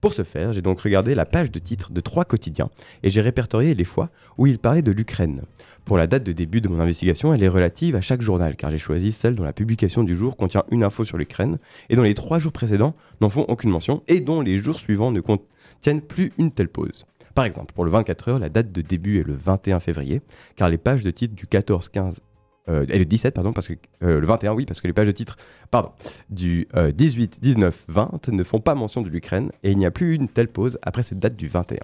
Pour 0.00 0.14
ce 0.14 0.22
faire, 0.22 0.54
j'ai 0.54 0.62
donc 0.62 0.80
regardé 0.80 1.14
la 1.14 1.26
page 1.26 1.50
de 1.50 1.58
titre 1.58 1.92
de 1.92 2.00
trois 2.00 2.24
quotidiens 2.24 2.70
et 3.02 3.10
j'ai 3.10 3.20
répertorié 3.20 3.74
les 3.74 3.84
fois 3.84 4.10
où 4.38 4.46
ils 4.46 4.58
parlaient 4.58 4.82
de 4.82 4.92
l'Ukraine. 4.92 5.42
Pour 5.84 5.98
la 5.98 6.06
date 6.06 6.24
de 6.24 6.32
début 6.32 6.62
de 6.62 6.68
mon 6.68 6.80
investigation, 6.80 7.34
elle 7.34 7.42
est 7.42 7.48
relative 7.48 7.94
à 7.94 8.00
chaque 8.00 8.22
journal, 8.22 8.56
car 8.56 8.70
j'ai 8.70 8.78
choisi 8.78 9.12
celle 9.12 9.34
dont 9.34 9.44
la 9.44 9.52
publication 9.52 10.02
du 10.02 10.14
jour 10.14 10.36
contient 10.36 10.64
une 10.70 10.82
info 10.82 11.04
sur 11.04 11.18
l'Ukraine, 11.18 11.58
et 11.90 11.96
dont 11.96 12.02
les 12.02 12.14
trois 12.14 12.38
jours 12.38 12.52
précédents 12.52 12.94
n'en 13.20 13.28
font 13.28 13.44
aucune 13.48 13.70
mention, 13.70 14.02
et 14.08 14.20
dont 14.20 14.40
les 14.40 14.56
jours 14.56 14.80
suivants 14.80 15.10
ne 15.10 15.20
contiennent 15.20 16.02
plus 16.02 16.32
une 16.38 16.52
telle 16.52 16.68
pause. 16.68 17.04
Par 17.34 17.44
exemple, 17.44 17.74
pour 17.74 17.84
le 17.84 17.90
24 17.90 18.28
heures, 18.28 18.38
la 18.38 18.48
date 18.48 18.72
de 18.72 18.80
début 18.80 19.20
est 19.20 19.26
le 19.26 19.34
21 19.34 19.80
février, 19.80 20.22
car 20.56 20.70
les 20.70 20.78
pages 20.78 21.04
de 21.04 21.10
titre 21.10 21.34
du 21.34 21.46
14, 21.46 21.88
15 21.88 22.20
euh, 22.68 22.86
et 22.88 22.98
le 22.98 23.04
17, 23.04 23.34
pardon, 23.34 23.52
parce 23.52 23.68
que 23.68 23.74
euh, 24.02 24.20
le 24.20 24.26
21, 24.26 24.52
oui, 24.54 24.64
parce 24.64 24.80
que 24.80 24.86
les 24.86 24.92
pages 24.92 25.06
de 25.06 25.12
titre, 25.12 25.36
pardon, 25.70 25.90
du 26.30 26.66
euh, 26.76 26.92
18, 26.92 27.40
19, 27.42 27.84
20 27.88 28.28
ne 28.28 28.42
font 28.42 28.60
pas 28.60 28.74
mention 28.74 29.02
de 29.02 29.08
l'Ukraine, 29.08 29.50
et 29.62 29.70
il 29.70 29.78
n'y 29.78 29.86
a 29.86 29.90
plus 29.90 30.14
une 30.14 30.28
telle 30.28 30.48
pause 30.48 30.78
après 30.82 31.02
cette 31.02 31.18
date 31.18 31.36
du 31.36 31.46
21. 31.46 31.78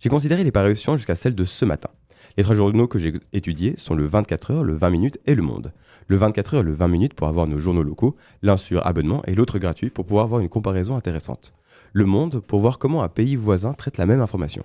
J'ai 0.00 0.08
considéré 0.08 0.42
les 0.42 0.52
parutions 0.52 0.96
jusqu'à 0.96 1.14
celle 1.14 1.34
de 1.34 1.44
ce 1.44 1.64
matin. 1.64 1.90
Les 2.36 2.42
trois 2.42 2.56
journaux 2.56 2.88
que 2.88 2.98
j'ai 2.98 3.12
étudiés 3.32 3.74
sont 3.76 3.94
le 3.94 4.06
24 4.06 4.50
heures, 4.50 4.64
le 4.64 4.74
20 4.74 4.90
minutes 4.90 5.18
et 5.26 5.34
le 5.34 5.42
Monde. 5.42 5.72
Le 6.08 6.16
24 6.16 6.54
heures 6.54 6.62
le 6.62 6.72
20 6.72 6.88
minutes 6.88 7.14
pour 7.14 7.28
avoir 7.28 7.46
nos 7.46 7.58
journaux 7.58 7.82
locaux, 7.82 8.16
l'un 8.42 8.56
sur 8.56 8.86
abonnement 8.86 9.22
et 9.26 9.34
l'autre 9.34 9.58
gratuit 9.58 9.90
pour 9.90 10.06
pouvoir 10.06 10.24
avoir 10.24 10.40
une 10.40 10.48
comparaison 10.48 10.96
intéressante. 10.96 11.54
Le 11.92 12.06
Monde 12.06 12.40
pour 12.40 12.60
voir 12.60 12.78
comment 12.78 13.02
un 13.02 13.08
pays 13.08 13.36
voisin 13.36 13.74
traite 13.74 13.98
la 13.98 14.06
même 14.06 14.20
information. 14.20 14.64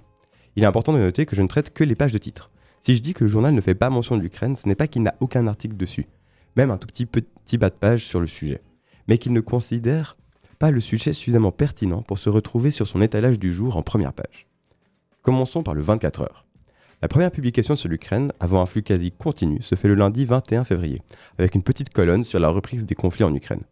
Il 0.55 0.63
est 0.63 0.65
important 0.65 0.93
de 0.93 0.97
noter 0.97 1.25
que 1.25 1.35
je 1.35 1.41
ne 1.41 1.47
traite 1.47 1.73
que 1.73 1.83
les 1.83 1.95
pages 1.95 2.13
de 2.13 2.17
titre. 2.17 2.49
Si 2.87 2.95
je 2.95 3.01
dis 3.01 3.13
que 3.13 3.25
le 3.25 3.29
journal 3.29 3.53
ne 3.53 3.59
fait 3.59 3.75
pas 3.75 3.89
mention 3.89 4.15
de 4.15 4.21
l'Ukraine, 4.21 4.55
ce 4.55 4.65
n'est 4.65 4.73
pas 4.73 4.87
qu'il 4.87 5.03
n'a 5.03 5.13
aucun 5.19 5.45
article 5.47 5.75
dessus, 5.75 6.07
même 6.55 6.71
un 6.71 6.77
tout 6.77 6.87
petit 6.87 7.05
petit 7.05 7.57
bas 7.57 7.69
de 7.69 7.75
page 7.75 8.05
sur 8.05 8.21
le 8.21 8.27
sujet, 8.27 8.61
mais 9.09 9.17
qu'il 9.17 9.33
ne 9.33 9.41
considère 9.41 10.15
pas 10.57 10.71
le 10.71 10.79
sujet 10.79 11.11
suffisamment 11.11 11.51
pertinent 11.51 12.01
pour 12.01 12.17
se 12.17 12.29
retrouver 12.29 12.71
sur 12.71 12.87
son 12.87 13.01
étalage 13.01 13.39
du 13.39 13.51
jour 13.51 13.75
en 13.75 13.81
première 13.81 14.13
page. 14.13 14.47
Commençons 15.21 15.63
par 15.63 15.73
le 15.73 15.81
24 15.81 16.21
heures. 16.21 16.45
La 17.01 17.09
première 17.09 17.31
publication 17.31 17.75
sur 17.75 17.89
l'Ukraine, 17.89 18.31
avant 18.39 18.61
un 18.61 18.65
flux 18.65 18.83
quasi 18.83 19.11
continu, 19.11 19.61
se 19.61 19.75
fait 19.75 19.89
le 19.89 19.95
lundi 19.95 20.23
21 20.23 20.63
février, 20.63 21.01
avec 21.37 21.55
une 21.55 21.63
petite 21.63 21.89
colonne 21.89 22.23
sur 22.23 22.39
la 22.39 22.47
reprise 22.47 22.85
des 22.85 22.95
conflits 22.95 23.25
en 23.25 23.35
Ukraine, 23.35 23.63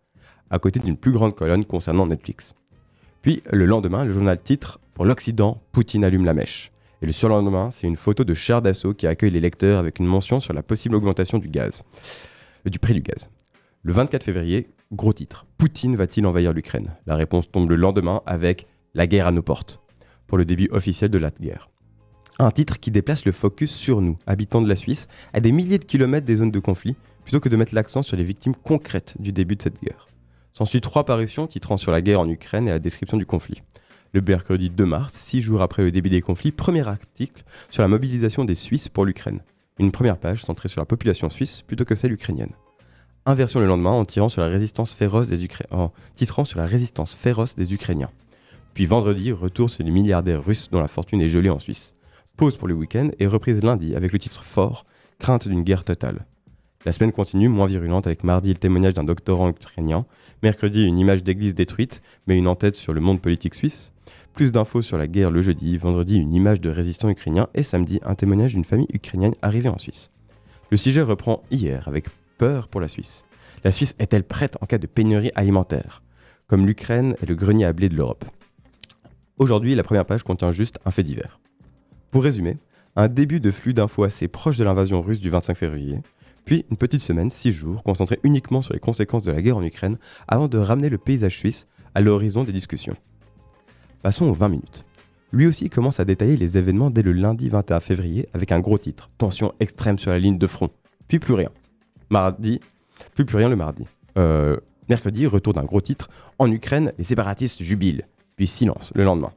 à 0.50 0.60
côté 0.60 0.82
d'une 0.82 0.98
plus 0.98 1.14
grande 1.14 1.36
colonne 1.36 1.64
concernant 1.64 2.06
Netflix. 2.06 2.54
Puis, 3.22 3.42
le 3.50 3.66
lendemain, 3.66 4.04
le 4.04 4.12
journal 4.12 4.38
titre 4.38 4.82
Pour 4.94 5.06
l'Occident, 5.06 5.62
Poutine 5.72 6.04
allume 6.04 6.26
la 6.26 6.34
mèche. 6.34 6.74
Et 7.06 7.08
le 7.08 7.14
surlendemain, 7.14 7.70
c'est 7.70 7.86
une 7.86 7.98
photo 7.98 8.24
de 8.24 8.34
char 8.34 8.64
d'assaut 8.64 8.96
qui 8.96 9.06
accueille 9.06 9.30
les 9.30 9.40
lecteurs 9.40 9.78
avec 9.78 10.00
une 10.00 10.08
mention 10.08 10.40
sur 10.40 10.54
la 10.54 10.64
possible 10.64 10.96
augmentation 10.96 11.38
du 11.38 11.50
gaz, 11.50 11.84
euh, 12.66 12.72
du 12.72 12.80
prix 12.80 12.96
du 12.96 13.04
gaz. 13.04 13.30
Le 13.84 13.94
24 13.94 14.24
février, 14.24 14.70
gros 14.92 15.14
titre. 15.14 15.46
Poutine 15.60 15.96
va-t-il 15.96 16.26
envahir 16.26 16.52
l'Ukraine? 16.52 16.96
La 17.06 17.16
réponse 17.16 17.52
tombe 17.52 17.70
le 17.70 17.76
lendemain 17.76 18.24
avec 18.26 18.66
La 18.96 19.06
guerre 19.06 19.28
à 19.28 19.32
nos 19.32 19.44
portes, 19.44 19.82
pour 20.26 20.40
le 20.40 20.46
début 20.46 20.68
officiel 20.72 21.12
de 21.12 21.20
la 21.20 21.30
guerre. 21.30 21.70
Un 22.40 22.50
titre 22.50 22.80
qui 22.80 22.90
déplace 22.90 23.26
le 23.26 23.32
focus 23.32 23.72
sur 23.72 24.02
nous, 24.02 24.18
habitants 24.26 24.64
de 24.64 24.68
la 24.68 24.76
Suisse, 24.76 25.08
à 25.32 25.42
des 25.42 25.52
milliers 25.52 25.78
de 25.78 25.86
kilomètres 25.86 26.26
des 26.26 26.38
zones 26.38 26.50
de 26.50 26.60
conflit, 26.60 26.96
plutôt 27.24 27.40
que 27.40 27.50
de 27.50 27.56
mettre 27.56 27.76
l'accent 27.76 28.02
sur 28.02 28.18
les 28.18 28.24
victimes 28.24 28.56
concrètes 28.56 29.14
du 29.20 29.32
début 29.32 29.56
de 29.56 29.62
cette 29.62 29.80
guerre. 29.80 30.08
S'ensuit 30.54 30.82
trois 30.82 31.06
parutions 31.06 31.46
titrant 31.46 31.78
sur 31.78 31.92
la 31.92 32.02
guerre 32.02 32.22
en 32.22 32.28
Ukraine 32.28 32.68
et 32.68 32.72
la 32.72 32.80
description 32.80 33.18
du 33.18 33.28
conflit. 33.28 33.62
Le 34.16 34.22
mercredi 34.22 34.70
2 34.70 34.86
mars, 34.86 35.12
six 35.14 35.42
jours 35.42 35.62
après 35.62 35.84
le 35.84 35.92
début 35.92 36.10
des 36.10 36.22
conflits, 36.22 36.54
premier 36.54 36.88
article 36.88 37.44
sur 37.70 37.82
la 37.82 37.90
mobilisation 37.90 38.46
des 38.46 38.56
Suisses 38.56 38.88
pour 38.88 39.04
l'Ukraine. 39.04 39.42
Une 39.78 39.92
première 39.92 40.18
page 40.18 40.42
centrée 40.42 40.70
sur 40.70 40.80
la 40.80 40.86
population 40.86 41.30
suisse 41.30 41.62
plutôt 41.62 41.84
que 41.84 41.96
celle 41.96 42.14
ukrainienne. 42.14 42.54
Inversion 43.26 43.60
le 43.60 43.66
lendemain 43.66 43.92
en, 43.92 44.06
tirant 44.06 44.30
sur 44.30 44.42
la 44.42 44.48
résistance 44.48 44.94
féroce 44.94 45.28
des 45.28 45.46
en 45.70 45.92
titrant 46.14 46.46
sur 46.46 46.60
la 46.60 46.66
résistance 46.66 47.14
féroce 47.14 47.58
des 47.58 47.74
Ukrainiens. 47.74 48.10
Puis 48.74 48.86
vendredi, 48.86 49.34
retour 49.34 49.70
sur 49.70 49.84
les 49.84 49.92
milliardaires 49.92 50.46
russes 50.46 50.70
dont 50.72 50.80
la 50.80 50.88
fortune 50.88 51.20
est 51.20 51.28
gelée 51.28 51.50
en 51.50 51.60
Suisse. 51.60 51.94
Pause 52.38 52.56
pour 52.56 52.70
le 52.70 52.74
week-end 52.74 53.10
et 53.20 53.28
reprise 53.28 53.62
lundi 53.64 53.98
avec 53.98 54.14
le 54.14 54.20
titre 54.20 54.44
fort 54.44 54.86
Crainte 55.20 55.50
d'une 55.50 55.64
guerre 55.64 55.84
totale. 55.84 56.26
La 56.86 56.94
semaine 56.94 57.12
continue, 57.12 57.50
moins 57.50 57.68
virulente, 57.68 58.08
avec 58.08 58.24
mardi 58.24 58.48
le 58.48 58.56
témoignage 58.56 58.94
d'un 58.94 59.04
doctorant 59.04 59.50
ukrainien, 59.50 60.06
mercredi 60.42 60.84
une 60.84 61.00
image 61.00 61.22
d'église 61.22 61.54
détruite, 61.54 62.02
mais 62.28 62.38
une 62.38 62.48
en-tête 62.48 62.76
sur 62.76 62.94
le 62.94 63.02
monde 63.02 63.22
politique 63.22 63.56
suisse, 63.56 63.92
plus 64.36 64.52
d'infos 64.52 64.82
sur 64.82 64.98
la 64.98 65.08
guerre 65.08 65.32
le 65.32 65.42
jeudi, 65.42 65.78
vendredi 65.78 66.18
une 66.18 66.34
image 66.34 66.60
de 66.60 66.70
résistants 66.70 67.10
ukrainiens 67.10 67.48
et 67.56 67.64
samedi 67.64 68.02
un 68.04 68.16
témoignage 68.16 68.54
d'une 68.54 68.66
famille 68.66 68.88
ukrainienne 68.94 69.34
arrivée 69.42 69.70
en 69.70 69.78
Suisse. 69.78 70.12
Le 70.70 70.78
sujet 70.78 71.02
reprend 71.02 71.42
hier 71.52 71.88
avec 71.88 72.08
peur 72.38 72.68
pour 72.68 72.82
la 72.82 72.90
Suisse. 72.90 73.26
La 73.64 73.72
Suisse 73.72 73.96
est-elle 73.98 74.26
prête 74.26 74.58
en 74.62 74.66
cas 74.66 74.78
de 74.78 74.88
pénurie 74.88 75.32
alimentaire? 75.36 76.04
Comme 76.48 76.68
l'Ukraine 76.68 77.16
est 77.24 77.30
le 77.30 77.36
grenier 77.36 77.64
à 77.64 77.72
blé 77.72 77.88
de 77.88 77.96
l'Europe. 77.96 78.26
Aujourd'hui, 79.38 79.74
la 79.74 79.84
première 79.84 80.06
page 80.06 80.24
contient 80.24 80.52
juste 80.52 80.80
un 80.86 80.92
fait 80.92 81.04
divers. 81.04 81.40
Pour 82.12 82.24
résumer, 82.24 82.58
un 82.98 83.08
début 83.08 83.40
de 83.40 83.52
flux 83.52 83.74
d'infos 83.74 84.04
assez 84.04 84.28
proche 84.28 84.58
de 84.58 84.66
l'invasion 84.66 85.02
russe 85.02 85.22
du 85.22 85.30
25 85.30 85.56
février, 85.56 86.00
puis 86.44 86.66
une 86.70 86.78
petite 86.78 87.02
semaine, 87.02 87.30
six 87.30 87.54
jours, 87.54 87.84
concentrée 87.84 88.20
uniquement 88.24 88.62
sur 88.62 88.74
les 88.74 88.80
conséquences 88.80 89.24
de 89.24 89.32
la 89.32 89.42
guerre 89.42 89.58
en 89.58 89.64
Ukraine, 89.64 89.98
avant 90.28 90.50
de 90.50 90.58
ramener 90.58 90.90
le 90.90 90.98
paysage 90.98 91.38
suisse 91.38 91.68
à 91.96 92.02
l'horizon 92.02 92.44
des 92.44 92.52
discussions. 92.52 92.98
Passons 94.06 94.28
aux 94.28 94.34
20 94.34 94.50
minutes. 94.50 94.86
Lui 95.32 95.48
aussi 95.48 95.68
commence 95.68 96.00
à 96.00 96.06
détailler 96.06 96.38
les 96.38 96.60
événements 96.60 96.92
dès 96.92 97.02
le 97.02 97.12
lundi 97.12 97.50
21 97.50 97.80
février 97.80 98.30
avec 98.34 98.52
un 98.52 98.60
gros 98.60 98.78
titre, 98.78 99.10
tension 99.18 99.52
extrême 99.60 99.98
sur 99.98 100.12
la 100.12 100.20
ligne 100.20 100.38
de 100.38 100.46
front, 100.46 100.70
puis 101.08 101.18
plus 101.18 101.34
rien. 101.34 101.50
Mardi, 102.12 102.60
plus 103.16 103.26
plus 103.26 103.38
rien 103.38 103.50
le 103.50 103.56
mardi. 103.56 103.88
Euh, 104.20 104.58
mercredi, 104.90 105.26
retour 105.26 105.54
d'un 105.54 105.64
gros 105.64 105.82
titre, 105.82 106.08
en 106.38 106.52
Ukraine, 106.52 106.94
les 107.00 107.04
séparatistes 107.04 107.64
jubilent, 107.64 108.06
puis 108.36 108.46
silence 108.46 108.92
le 108.94 109.04
lendemain. 109.04 109.34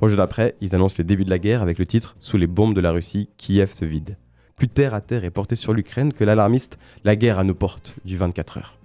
Jour 0.00 0.16
d'après, 0.16 0.54
ils 0.60 0.76
annoncent 0.76 0.94
le 0.98 1.04
début 1.04 1.24
de 1.24 1.30
la 1.30 1.40
guerre 1.40 1.60
avec 1.60 1.76
le 1.80 1.84
titre 1.84 2.14
Sous 2.20 2.36
les 2.36 2.46
bombes 2.46 2.74
de 2.74 2.80
la 2.80 2.92
Russie, 2.92 3.28
Kiev 3.38 3.72
se 3.72 3.84
vide. 3.84 4.18
Plus 4.54 4.68
terre 4.68 4.94
à 4.94 5.00
terre 5.00 5.24
est 5.24 5.30
porté 5.30 5.56
sur 5.56 5.72
l'Ukraine 5.72 6.12
que 6.12 6.22
l'alarmiste 6.22 6.78
La 7.02 7.16
guerre 7.16 7.40
à 7.40 7.44
nos 7.44 7.54
portes 7.54 7.96
du 8.04 8.16
24 8.16 8.58
heures. 8.58 8.78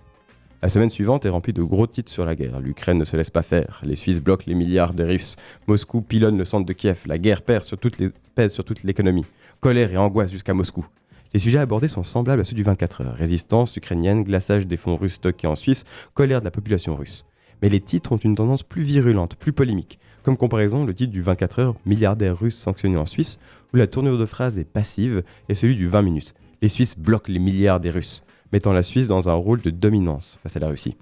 La 0.64 0.70
semaine 0.70 0.92
suivante 0.92 1.26
est 1.26 1.30
remplie 1.30 1.54
de 1.54 1.64
gros 1.64 1.88
titres 1.88 2.12
sur 2.12 2.24
la 2.24 2.36
guerre. 2.36 2.60
L'Ukraine 2.60 3.00
ne 3.00 3.04
se 3.04 3.18
laisse 3.18 3.32
pas 3.32 3.42
faire. 3.42 3.82
Les 3.84 3.96
Suisses 3.96 4.20
bloquent 4.20 4.44
les 4.46 4.54
milliards 4.54 4.94
des 4.94 5.04
Russes. 5.04 5.36
Moscou 5.66 6.02
pilonne 6.02 6.38
le 6.38 6.46
centre 6.46 6.68
de 6.68 6.74
Kiev. 6.74 7.02
La 7.08 7.18
guerre 7.18 7.42
pèse 7.42 7.64
sur 7.64 7.80
toute 7.80 8.84
l'économie. 8.84 9.26
Colère 9.60 9.92
et 9.92 9.98
angoisse 9.98 10.32
jusqu'à 10.32 10.54
Moscou. 10.54 10.86
Les 11.34 11.40
sujets 11.40 11.58
abordés 11.58 11.88
sont 11.88 12.04
semblables 12.04 12.42
à 12.42 12.44
ceux 12.44 12.56
du 12.56 12.62
24 12.62 13.02
heures. 13.02 13.16
Résistance 13.16 13.76
ukrainienne, 13.76 14.24
glaçage 14.24 14.68
des 14.68 14.78
fonds 14.78 14.98
russes 14.98 15.14
stockés 15.14 15.48
en 15.48 15.56
Suisse, 15.56 15.84
colère 16.14 16.42
de 16.42 16.46
la 16.46 16.52
population 16.52 16.96
russe. 16.96 17.26
Mais 17.64 17.70
les 17.70 17.80
titres 17.80 18.12
ont 18.12 18.18
une 18.18 18.36
tendance 18.36 18.62
plus 18.62 18.84
virulente, 18.84 19.38
plus 19.38 19.54
polémique. 19.54 19.98
Comme 20.22 20.38
comparaison, 20.38 20.86
le 20.86 20.94
titre 20.94 21.12
du 21.12 21.22
24 21.24 21.60
heures, 21.60 21.76
milliardaire 21.88 22.38
russe 22.38 22.58
sanctionné 22.58 22.98
en 22.98 23.08
Suisse, 23.08 23.40
où 23.74 23.78
la 23.78 23.88
tournure 23.88 24.20
de 24.20 24.26
phrase 24.28 24.60
est 24.60 24.64
passive, 24.64 25.24
et 25.50 25.56
celui 25.56 25.76
du 25.76 25.88
20 25.88 26.04
minutes. 26.04 26.36
Les 26.62 26.70
Suisses 26.70 26.96
bloquent 26.96 27.32
les 27.32 27.40
milliards 27.40 27.80
des 27.80 27.90
Russes, 27.90 28.24
mettant 28.52 28.74
la 28.74 28.84
Suisse 28.84 29.08
dans 29.08 29.30
un 29.30 29.34
rôle 29.34 29.62
de 29.62 29.70
dominance 29.70 30.40
face 30.44 30.58
à 30.58 30.60
la 30.60 30.68
Russie. 30.68 30.96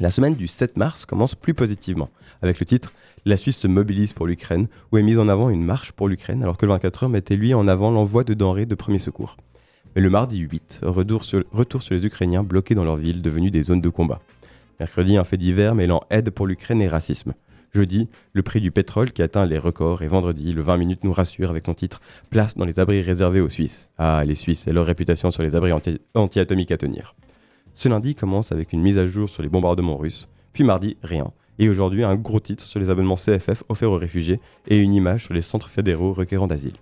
La 0.00 0.10
semaine 0.10 0.34
du 0.34 0.46
7 0.46 0.76
mars 0.76 1.04
commence 1.04 1.34
plus 1.34 1.52
positivement, 1.52 2.08
avec 2.40 2.58
le 2.58 2.66
titre 2.66 2.92
La 3.26 3.36
Suisse 3.36 3.58
se 3.58 3.68
mobilise 3.68 4.12
pour 4.12 4.26
l'Ukraine, 4.26 4.68
où 4.90 4.98
est 4.98 5.02
mise 5.02 5.18
en 5.18 5.28
avant 5.28 5.50
une 5.50 5.64
marche 5.64 5.92
pour 5.92 6.08
l'Ukraine, 6.08 6.42
alors 6.42 6.56
que 6.56 6.64
le 6.64 6.72
24 6.72 7.04
heures 7.04 7.10
mettait 7.10 7.36
lui 7.36 7.52
en 7.52 7.68
avant 7.68 7.90
l'envoi 7.90 8.24
de 8.24 8.32
denrées 8.32 8.66
de 8.66 8.74
premier 8.74 8.98
secours. 8.98 9.36
Mais 9.94 10.00
le 10.00 10.08
mardi 10.08 10.38
8, 10.38 10.80
retour 10.82 11.24
sur, 11.24 11.44
les 11.90 12.06
Ukrainiens 12.06 12.44
bloqués 12.44 12.74
dans 12.74 12.84
leur 12.84 12.96
ville, 12.96 13.22
devenues 13.22 13.50
des 13.50 13.62
zones 13.62 13.80
de 13.80 13.88
combat. 13.88 14.20
Mercredi, 14.78 15.16
un 15.16 15.24
fait 15.24 15.36
divers 15.36 15.74
mêlant 15.74 16.00
aide 16.10 16.30
pour 16.30 16.46
l'Ukraine 16.46 16.80
et 16.80 16.88
racisme. 16.88 17.34
Jeudi, 17.72 18.08
le 18.32 18.42
prix 18.42 18.60
du 18.60 18.70
pétrole 18.70 19.12
qui 19.12 19.22
atteint 19.22 19.46
les 19.46 19.58
records. 19.58 20.02
Et 20.02 20.08
vendredi, 20.08 20.52
le 20.52 20.62
20 20.62 20.76
minutes 20.76 21.04
nous 21.04 21.12
rassure 21.12 21.50
avec 21.50 21.64
son 21.66 21.74
titre 21.74 22.00
Place 22.30 22.56
dans 22.56 22.64
les 22.64 22.80
abris 22.80 23.00
réservés 23.02 23.40
aux 23.40 23.48
Suisses. 23.48 23.90
Ah, 23.98 24.22
les 24.26 24.34
Suisses 24.34 24.66
et 24.66 24.72
leur 24.72 24.86
réputation 24.86 25.30
sur 25.30 25.42
les 25.42 25.54
abris 25.54 25.72
anti- 25.72 26.00
anti-atomiques 26.14 26.72
à 26.72 26.76
tenir. 26.76 27.14
Ce 27.74 27.88
lundi 27.88 28.14
commence 28.14 28.50
avec 28.52 28.72
une 28.72 28.82
mise 28.82 28.98
à 28.98 29.06
jour 29.06 29.28
sur 29.28 29.42
les 29.42 29.48
bombardements 29.48 29.96
russes. 29.96 30.28
Puis 30.52 30.64
mardi, 30.64 30.96
rien. 31.02 31.30
Et 31.60 31.68
aujourd'hui, 31.68 32.02
un 32.04 32.16
gros 32.16 32.40
titre 32.40 32.64
sur 32.64 32.80
les 32.80 32.90
abonnements 32.90 33.14
CFF 33.16 33.62
offerts 33.68 33.92
aux 33.92 33.96
réfugiés 33.98 34.40
et 34.66 34.78
une 34.78 34.94
image 34.94 35.24
sur 35.24 35.34
les 35.34 35.42
centres 35.42 35.68
fédéraux 35.68 36.12
requérant 36.12 36.46
d'asile. 36.48 36.74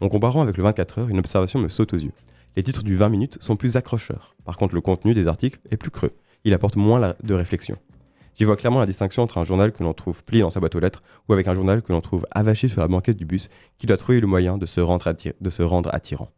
En 0.00 0.08
comparant 0.08 0.42
avec 0.42 0.56
le 0.56 0.62
24 0.64 0.98
heures, 0.98 1.08
une 1.08 1.20
observation 1.20 1.58
me 1.60 1.68
saute 1.68 1.94
aux 1.94 1.98
yeux. 1.98 2.12
Les 2.56 2.62
titres 2.62 2.82
du 2.82 2.96
20 2.96 3.08
minutes 3.08 3.38
sont 3.40 3.56
plus 3.56 3.76
accrocheurs. 3.76 4.34
Par 4.44 4.58
contre, 4.58 4.74
le 4.74 4.80
contenu 4.82 5.14
des 5.14 5.26
articles 5.28 5.60
est 5.70 5.76
plus 5.78 5.90
creux. 5.90 6.10
Il 6.44 6.52
apporte 6.52 6.76
moins 6.76 7.14
de 7.22 7.34
réflexion. 7.34 7.76
J'y 8.34 8.44
vois 8.44 8.56
clairement 8.56 8.80
la 8.80 8.86
distinction 8.86 9.22
entre 9.22 9.38
un 9.38 9.44
journal 9.44 9.72
que 9.72 9.82
l'on 9.82 9.92
trouve 9.92 10.24
plié 10.24 10.42
dans 10.42 10.50
sa 10.50 10.60
boîte 10.60 10.74
aux 10.74 10.80
lettres 10.80 11.02
ou 11.28 11.32
avec 11.32 11.46
un 11.48 11.54
journal 11.54 11.82
que 11.82 11.92
l'on 11.92 12.00
trouve 12.00 12.26
avaché 12.30 12.68
sur 12.68 12.80
la 12.80 12.88
banquette 12.88 13.16
du 13.16 13.26
bus 13.26 13.50
qui 13.78 13.86
doit 13.86 13.96
trouver 13.98 14.20
le 14.20 14.26
moyen 14.26 14.56
de 14.58 14.66
se 14.66 14.80
rendre, 14.80 15.90
attirant. 15.92 16.30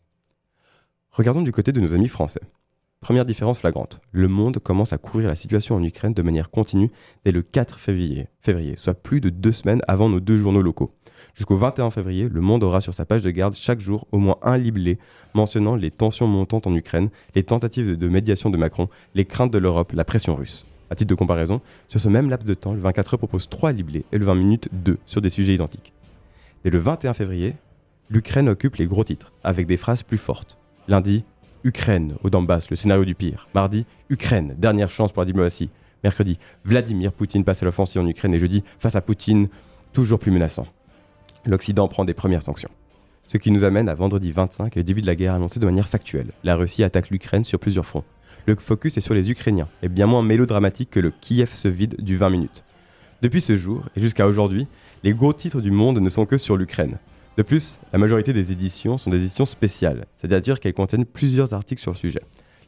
Regardons 1.10 1.42
du 1.42 1.52
côté 1.52 1.72
de 1.72 1.80
nos 1.80 1.94
amis 1.94 2.08
français. 2.08 2.40
Première 3.00 3.26
différence 3.26 3.60
flagrante, 3.60 4.00
le 4.12 4.28
monde 4.28 4.58
commence 4.58 4.94
à 4.94 4.98
couvrir 4.98 5.28
la 5.28 5.34
situation 5.34 5.76
en 5.76 5.82
Ukraine 5.84 6.14
de 6.14 6.22
manière 6.22 6.50
continue 6.50 6.90
dès 7.24 7.32
le 7.32 7.42
4 7.42 7.78
février, 7.78 8.28
février, 8.40 8.76
soit 8.76 8.94
plus 8.94 9.20
de 9.20 9.28
deux 9.28 9.52
semaines 9.52 9.82
avant 9.86 10.08
nos 10.08 10.20
deux 10.20 10.38
journaux 10.38 10.62
locaux. 10.62 10.90
Jusqu'au 11.34 11.56
21 11.56 11.90
février, 11.90 12.28
le 12.30 12.40
monde 12.40 12.64
aura 12.64 12.80
sur 12.80 12.94
sa 12.94 13.04
page 13.04 13.22
de 13.22 13.30
garde 13.30 13.54
chaque 13.54 13.80
jour 13.80 14.08
au 14.10 14.18
moins 14.18 14.36
un 14.42 14.56
libellé 14.56 14.98
mentionnant 15.34 15.76
les 15.76 15.90
tensions 15.90 16.26
montantes 16.26 16.66
en 16.66 16.74
Ukraine, 16.74 17.10
les 17.34 17.42
tentatives 17.42 17.98
de 17.98 18.08
médiation 18.08 18.48
de 18.48 18.56
Macron, 18.56 18.88
les 19.14 19.26
craintes 19.26 19.52
de 19.52 19.58
l'Europe, 19.58 19.92
la 19.92 20.06
pression 20.06 20.34
russe. 20.34 20.64
À 20.94 20.96
titre 20.96 21.10
de 21.10 21.16
comparaison, 21.16 21.60
sur 21.88 21.98
ce 21.98 22.08
même 22.08 22.30
laps 22.30 22.46
de 22.46 22.54
temps, 22.54 22.72
le 22.72 22.78
24 22.78 23.14
heures 23.14 23.18
propose 23.18 23.48
3 23.48 23.72
liblés 23.72 24.04
et 24.12 24.18
le 24.18 24.24
20 24.24 24.36
minutes 24.36 24.68
2 24.70 24.98
sur 25.06 25.20
des 25.20 25.28
sujets 25.28 25.52
identiques. 25.52 25.92
Dès 26.62 26.70
le 26.70 26.78
21 26.78 27.14
février, 27.14 27.56
l'Ukraine 28.10 28.48
occupe 28.48 28.76
les 28.76 28.86
gros 28.86 29.02
titres, 29.02 29.32
avec 29.42 29.66
des 29.66 29.76
phrases 29.76 30.04
plus 30.04 30.18
fortes. 30.18 30.56
Lundi, 30.86 31.24
Ukraine 31.64 32.14
au 32.22 32.30
Donbass, 32.30 32.70
le 32.70 32.76
scénario 32.76 33.04
du 33.04 33.16
pire. 33.16 33.48
Mardi, 33.56 33.86
Ukraine, 34.08 34.54
dernière 34.56 34.92
chance 34.92 35.10
pour 35.10 35.22
la 35.22 35.26
diplomatie. 35.26 35.68
Mercredi, 36.04 36.38
Vladimir 36.64 37.12
Poutine 37.12 37.42
passe 37.42 37.64
à 37.64 37.66
l'offensive 37.66 38.00
en 38.00 38.06
Ukraine 38.06 38.32
et 38.32 38.38
jeudi, 38.38 38.62
face 38.78 38.94
à 38.94 39.00
Poutine, 39.00 39.48
toujours 39.92 40.20
plus 40.20 40.30
menaçant. 40.30 40.68
L'Occident 41.44 41.88
prend 41.88 42.04
des 42.04 42.14
premières 42.14 42.42
sanctions. 42.42 42.70
Ce 43.26 43.36
qui 43.36 43.50
nous 43.50 43.64
amène 43.64 43.88
à 43.88 43.94
vendredi 43.94 44.30
25 44.30 44.76
et 44.76 44.84
début 44.84 45.00
de 45.00 45.08
la 45.08 45.16
guerre 45.16 45.34
annoncé 45.34 45.58
de 45.58 45.66
manière 45.66 45.88
factuelle. 45.88 46.30
La 46.44 46.54
Russie 46.54 46.84
attaque 46.84 47.10
l'Ukraine 47.10 47.42
sur 47.42 47.58
plusieurs 47.58 47.84
fronts. 47.84 48.04
Le 48.46 48.56
focus 48.56 48.98
est 48.98 49.00
sur 49.00 49.14
les 49.14 49.30
Ukrainiens, 49.30 49.68
et 49.82 49.88
bien 49.88 50.06
moins 50.06 50.22
mélodramatique 50.22 50.90
que 50.90 51.00
le 51.00 51.10
Kiev 51.10 51.50
se 51.50 51.66
vide 51.66 51.96
du 51.98 52.18
20 52.18 52.28
minutes. 52.28 52.64
Depuis 53.22 53.40
ce 53.40 53.56
jour, 53.56 53.84
et 53.96 54.00
jusqu'à 54.00 54.26
aujourd'hui, 54.26 54.66
les 55.02 55.14
gros 55.14 55.32
titres 55.32 55.62
du 55.62 55.70
monde 55.70 55.98
ne 55.98 56.08
sont 56.10 56.26
que 56.26 56.36
sur 56.36 56.58
l'Ukraine. 56.58 56.98
De 57.38 57.42
plus, 57.42 57.78
la 57.94 57.98
majorité 57.98 58.34
des 58.34 58.52
éditions 58.52 58.98
sont 58.98 59.08
des 59.08 59.16
éditions 59.16 59.46
spéciales, 59.46 60.04
c'est-à-dire 60.12 60.60
qu'elles 60.60 60.74
contiennent 60.74 61.06
plusieurs 61.06 61.54
articles 61.54 61.80
sur 61.80 61.92
le 61.92 61.96
sujet. 61.96 62.20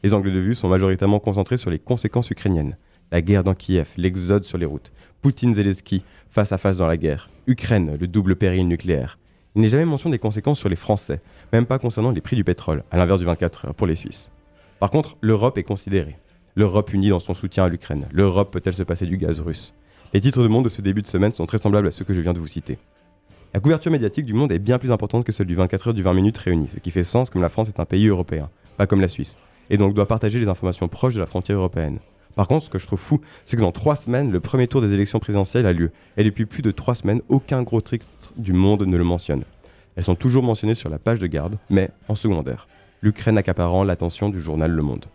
Les 0.03 0.15
angles 0.15 0.33
de 0.33 0.39
vue 0.39 0.55
sont 0.55 0.67
majoritairement 0.67 1.19
concentrés 1.19 1.57
sur 1.57 1.69
les 1.69 1.77
conséquences 1.77 2.31
ukrainiennes. 2.31 2.75
La 3.11 3.21
guerre 3.21 3.43
dans 3.43 3.53
Kiev, 3.53 3.89
l'exode 3.97 4.45
sur 4.45 4.57
les 4.57 4.65
routes, 4.65 4.91
Poutine-Zelensky 5.21 6.03
face 6.31 6.51
à 6.51 6.57
face 6.57 6.77
dans 6.77 6.87
la 6.87 6.97
guerre, 6.97 7.29
Ukraine, 7.45 7.97
le 7.99 8.07
double 8.07 8.35
péril 8.35 8.67
nucléaire. 8.67 9.19
Il 9.55 9.61
n'est 9.61 9.69
jamais 9.69 9.85
mention 9.85 10.09
des 10.09 10.19
conséquences 10.19 10.59
sur 10.59 10.69
les 10.69 10.75
Français, 10.75 11.21
même 11.53 11.67
pas 11.67 11.77
concernant 11.77 12.09
les 12.09 12.21
prix 12.21 12.35
du 12.35 12.43
pétrole, 12.43 12.83
à 12.89 12.97
l'inverse 12.97 13.19
du 13.19 13.27
24 13.27 13.67
heures 13.67 13.75
pour 13.75 13.85
les 13.85 13.95
Suisses. 13.95 14.31
Par 14.79 14.91
contre, 14.91 15.17
l'Europe 15.21 15.57
est 15.57 15.63
considérée. 15.63 16.17
L'Europe 16.55 16.93
unie 16.93 17.09
dans 17.09 17.19
son 17.19 17.33
soutien 17.33 17.63
à 17.63 17.69
l'Ukraine. 17.69 18.05
L'Europe 18.11 18.51
peut-elle 18.51 18.75
se 18.75 18.83
passer 18.83 19.07
du 19.07 19.17
gaz 19.17 19.39
russe? 19.39 19.73
Les 20.13 20.21
titres 20.21 20.43
de 20.43 20.47
monde 20.47 20.65
de 20.65 20.69
ce 20.69 20.83
début 20.83 21.01
de 21.01 21.07
semaine 21.07 21.31
sont 21.31 21.47
très 21.47 21.57
semblables 21.57 21.87
à 21.87 21.91
ceux 21.91 22.05
que 22.05 22.13
je 22.13 22.21
viens 22.21 22.33
de 22.33 22.39
vous 22.39 22.47
citer. 22.47 22.77
La 23.55 23.59
couverture 23.59 23.91
médiatique 23.91 24.25
du 24.25 24.33
monde 24.33 24.51
est 24.51 24.59
bien 24.59 24.77
plus 24.77 24.91
importante 24.91 25.23
que 25.23 25.31
celle 25.31 25.47
du 25.47 25.55
24 25.55 25.87
heures 25.87 25.93
du 25.95 26.03
20 26.03 26.13
minutes 26.13 26.37
réunis, 26.37 26.67
ce 26.67 26.79
qui 26.79 26.91
fait 26.91 27.03
sens 27.03 27.31
comme 27.31 27.41
la 27.41 27.49
France 27.49 27.69
est 27.69 27.79
un 27.79 27.85
pays 27.85 28.07
européen, 28.07 28.49
pas 28.77 28.85
comme 28.85 29.01
la 29.01 29.07
Suisse, 29.07 29.35
et 29.71 29.77
donc 29.77 29.95
doit 29.95 30.07
partager 30.07 30.39
les 30.39 30.47
informations 30.47 30.87
proches 30.87 31.15
de 31.15 31.19
la 31.19 31.25
frontière 31.25 31.57
européenne. 31.57 31.97
Par 32.35 32.47
contre, 32.47 32.65
ce 32.65 32.69
que 32.69 32.77
je 32.77 32.85
trouve 32.85 32.99
fou, 32.99 33.19
c'est 33.45 33.57
que 33.57 33.61
dans 33.61 33.71
trois 33.71 33.95
semaines, 33.95 34.31
le 34.31 34.39
premier 34.39 34.67
tour 34.67 34.81
des 34.81 34.93
élections 34.93 35.17
présidentielles 35.17 35.65
a 35.65 35.73
lieu, 35.73 35.91
et 36.17 36.23
depuis 36.23 36.45
plus 36.45 36.61
de 36.61 36.69
trois 36.69 36.93
semaines, 36.93 37.21
aucun 37.29 37.63
gros 37.63 37.81
titre 37.81 38.05
du 38.37 38.53
monde 38.53 38.83
ne 38.83 38.95
le 38.95 39.03
mentionne. 39.03 39.43
Elles 39.95 40.03
sont 40.03 40.15
toujours 40.15 40.43
mentionnées 40.43 40.75
sur 40.75 40.91
la 40.91 40.99
page 40.99 41.19
de 41.19 41.25
garde, 41.25 41.57
mais 41.71 41.89
en 42.07 42.13
secondaire. 42.13 42.67
L'Ukraine 43.01 43.37
accaparant 43.37 43.83
l'attention 43.83 44.29
du 44.29 44.41
journal 44.41 44.71
Le 44.71 44.81
Monde. 44.81 45.05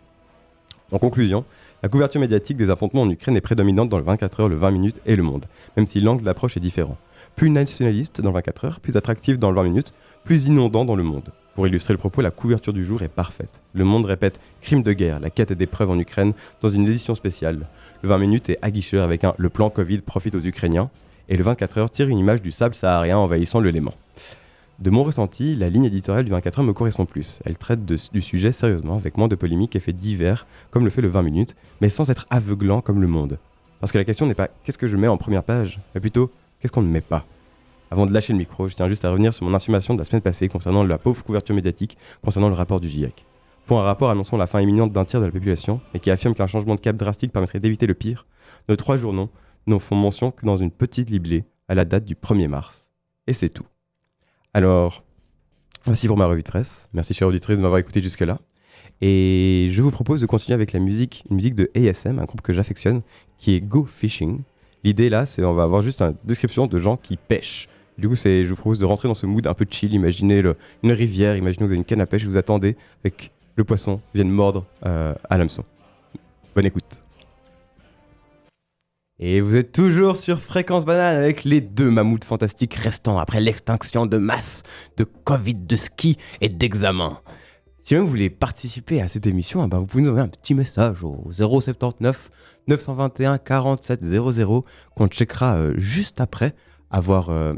En 0.91 0.99
conclusion, 0.99 1.43
la 1.81 1.89
couverture 1.89 2.21
médiatique 2.21 2.55
des 2.55 2.69
affrontements 2.69 3.01
en 3.01 3.09
Ukraine 3.09 3.35
est 3.35 3.41
prédominante 3.41 3.89
dans 3.89 3.97
le 3.97 4.03
24 4.03 4.39
heures, 4.39 4.49
le 4.49 4.55
20 4.55 4.71
minutes 4.71 5.01
et 5.05 5.15
le 5.15 5.23
monde, 5.23 5.45
même 5.75 5.85
si 5.85 5.99
l'angle 5.99 6.23
d'approche 6.23 6.55
est 6.55 6.61
différent. 6.61 6.97
Plus 7.35 7.49
nationaliste 7.49 8.21
dans 8.21 8.29
le 8.29 8.35
24 8.35 8.65
heures, 8.65 8.79
plus 8.79 8.95
attractif 8.95 9.37
dans 9.37 9.49
le 9.49 9.55
20 9.55 9.63
minutes, 9.63 9.93
plus 10.23 10.45
inondant 10.45 10.85
dans 10.85 10.95
le 10.95 11.03
monde. 11.03 11.31
Pour 11.55 11.67
illustrer 11.67 11.93
le 11.93 11.97
propos, 11.97 12.21
la 12.21 12.31
couverture 12.31 12.73
du 12.73 12.85
jour 12.85 13.03
est 13.03 13.09
parfaite. 13.09 13.61
Le 13.73 13.83
monde 13.83 14.05
répète 14.05 14.39
crime 14.61 14.81
de 14.81 14.93
guerre, 14.93 15.19
la 15.19 15.29
quête 15.29 15.51
des 15.51 15.67
preuves 15.67 15.89
en 15.89 15.99
Ukraine 15.99 16.33
dans 16.61 16.69
une 16.69 16.87
édition 16.87 17.15
spéciale. 17.15 17.67
Le 18.01 18.09
20 18.09 18.17
minutes 18.19 18.49
est 18.49 18.59
aguicheur 18.61 19.03
avec 19.03 19.23
un 19.23 19.33
le 19.37 19.49
plan 19.49 19.69
Covid 19.69 19.99
profite 19.99 20.35
aux 20.35 20.41
Ukrainiens 20.41 20.89
et 21.27 21.35
le 21.35 21.43
24 21.43 21.77
heures 21.79 21.91
tire 21.91 22.07
une 22.07 22.17
image 22.17 22.41
du 22.41 22.51
sable 22.51 22.75
saharien 22.75 23.17
envahissant 23.17 23.59
le 23.59 23.71
Léman. 23.71 23.93
De 24.79 24.89
mon 24.89 25.03
ressenti, 25.03 25.55
la 25.55 25.69
ligne 25.69 25.85
éditoriale 25.85 26.25
du 26.25 26.31
24 26.31 26.59
heures 26.59 26.65
me 26.65 26.73
correspond 26.73 27.05
plus. 27.05 27.41
Elle 27.45 27.57
traite 27.57 27.85
du 27.85 28.21
sujet 28.21 28.51
sérieusement, 28.51 28.97
avec 28.97 29.17
moins 29.17 29.27
de 29.27 29.35
polémiques 29.35 29.75
et 29.75 29.79
faits 29.79 29.95
divers, 29.95 30.47
comme 30.71 30.83
le 30.83 30.89
fait 30.89 31.01
le 31.01 31.09
20 31.09 31.21
minutes, 31.21 31.55
mais 31.79 31.89
sans 31.89 32.09
être 32.09 32.25
aveuglant 32.29 32.81
comme 32.81 32.99
le 32.99 33.07
monde. 33.07 33.37
Parce 33.79 33.91
que 33.91 33.97
la 33.97 34.03
question 34.03 34.25
n'est 34.25 34.33
pas 34.33 34.49
qu'est-ce 34.63 34.77
que 34.77 34.87
je 34.87 34.97
mets 34.97 35.07
en 35.07 35.17
première 35.17 35.43
page, 35.43 35.79
mais 35.93 36.01
plutôt 36.01 36.31
qu'est-ce 36.59 36.71
qu'on 36.71 36.81
ne 36.81 36.87
met 36.87 37.01
pas? 37.01 37.25
Avant 37.91 38.07
de 38.07 38.13
lâcher 38.13 38.33
le 38.33 38.39
micro, 38.39 38.67
je 38.67 38.75
tiens 38.75 38.89
juste 38.89 39.05
à 39.05 39.11
revenir 39.11 39.33
sur 39.33 39.45
mon 39.45 39.53
affirmation 39.53 39.93
de 39.93 39.99
la 39.99 40.05
semaine 40.05 40.21
passée 40.21 40.47
concernant 40.47 40.83
la 40.83 40.97
pauvre 40.97 41.23
couverture 41.23 41.53
médiatique 41.53 41.97
concernant 42.23 42.49
le 42.49 42.55
rapport 42.55 42.79
du 42.79 42.89
GIEC. 42.89 43.25
Pour 43.67 43.79
un 43.79 43.83
rapport 43.83 44.09
annonçant 44.09 44.37
la 44.37 44.47
fin 44.47 44.59
imminente 44.59 44.91
d'un 44.91 45.05
tiers 45.05 45.21
de 45.21 45.27
la 45.27 45.31
population 45.31 45.79
et 45.93 45.99
qui 45.99 46.09
affirme 46.09 46.33
qu'un 46.33 46.47
changement 46.47 46.75
de 46.75 46.79
cap 46.79 46.95
drastique 46.95 47.31
permettrait 47.31 47.59
d'éviter 47.59 47.85
le 47.85 47.93
pire, 47.93 48.25
nos 48.67 48.75
trois 48.75 48.97
journaux 48.97 49.29
n'en 49.67 49.79
font 49.79 49.95
mention 49.95 50.31
que 50.31 50.45
dans 50.45 50.57
une 50.57 50.71
petite 50.71 51.09
liblée 51.09 51.45
à 51.67 51.75
la 51.75 51.85
date 51.85 52.03
du 52.03 52.15
1er 52.15 52.47
mars. 52.47 52.89
Et 53.27 53.33
c'est 53.33 53.49
tout. 53.49 53.67
Alors, 54.53 55.03
voici 55.85 56.07
pour 56.07 56.17
ma 56.17 56.25
revue 56.25 56.43
de 56.43 56.47
presse. 56.47 56.87
Merci 56.93 57.13
chère 57.13 57.27
auditrice 57.27 57.57
de 57.57 57.63
m'avoir 57.63 57.79
écouté 57.79 58.01
jusque-là. 58.01 58.39
Et 59.01 59.67
je 59.71 59.81
vous 59.81 59.89
propose 59.89 60.21
de 60.21 60.27
continuer 60.27 60.53
avec 60.53 60.73
la 60.73 60.79
musique, 60.79 61.23
une 61.29 61.37
musique 61.37 61.55
de 61.55 61.71
ASM, 61.75 62.19
un 62.19 62.25
groupe 62.25 62.41
que 62.41 62.53
j'affectionne, 62.53 63.01
qui 63.37 63.55
est 63.55 63.61
Go 63.61 63.85
Fishing. 63.85 64.41
L'idée 64.83 65.09
là, 65.09 65.25
c'est 65.25 65.43
on 65.43 65.53
va 65.53 65.63
avoir 65.63 65.81
juste 65.81 66.01
une 66.01 66.15
description 66.23 66.67
de 66.67 66.77
gens 66.77 66.97
qui 66.97 67.17
pêchent. 67.17 67.67
Du 67.97 68.07
coup, 68.07 68.15
c'est, 68.15 68.43
je 68.43 68.49
vous 68.49 68.55
propose 68.55 68.79
de 68.79 68.85
rentrer 68.85 69.07
dans 69.07 69.15
ce 69.15 69.25
mood 69.25 69.45
un 69.47 69.53
peu 69.53 69.65
chill. 69.69 69.93
Imaginez 69.93 70.43
une 70.83 70.91
rivière, 70.91 71.35
imaginez 71.35 71.65
vous 71.65 71.71
avez 71.71 71.77
une 71.77 71.85
canne 71.85 72.01
à 72.01 72.05
pêche 72.05 72.23
vous 72.23 72.37
attendez 72.37 72.75
avec 73.03 73.31
le 73.55 73.63
poisson 73.63 74.01
vienne 74.13 74.29
mordre 74.29 74.65
euh, 74.85 75.13
à 75.29 75.37
l'hameçon. 75.37 75.63
Bonne 76.55 76.65
écoute. 76.65 77.02
Et 79.19 79.41
vous 79.41 79.55
êtes 79.55 79.71
toujours 79.71 80.17
sur 80.17 80.41
Fréquence 80.41 80.85
Banane 80.85 81.15
avec 81.15 81.43
les 81.43 81.61
deux 81.61 81.91
mammouths 81.91 82.25
fantastiques 82.25 82.73
restants 82.73 83.19
après 83.19 83.41
l'extinction 83.41 84.07
de 84.07 84.17
masse 84.17 84.63
de 84.97 85.03
Covid, 85.03 85.53
de 85.53 85.75
ski 85.75 86.17
et 86.41 86.49
d'examen. 86.49 87.19
Si 87.83 87.95
vous 87.95 88.07
voulez 88.07 88.31
participer 88.31 89.01
à 89.01 89.07
cette 89.07 89.27
émission, 89.27 89.61
ah 89.61 89.67
bah, 89.67 89.77
vous 89.77 89.85
pouvez 89.85 90.01
nous 90.01 90.09
envoyer 90.09 90.25
un 90.25 90.29
petit 90.29 90.55
message 90.55 91.03
au 91.03 91.29
079 91.31 92.31
921 92.67 93.37
47 93.37 94.03
00 94.03 94.65
qu'on 94.95 95.07
checkera 95.07 95.57
euh, 95.57 95.73
juste 95.77 96.19
après 96.19 96.55
avoir 96.89 97.29
euh, 97.29 97.53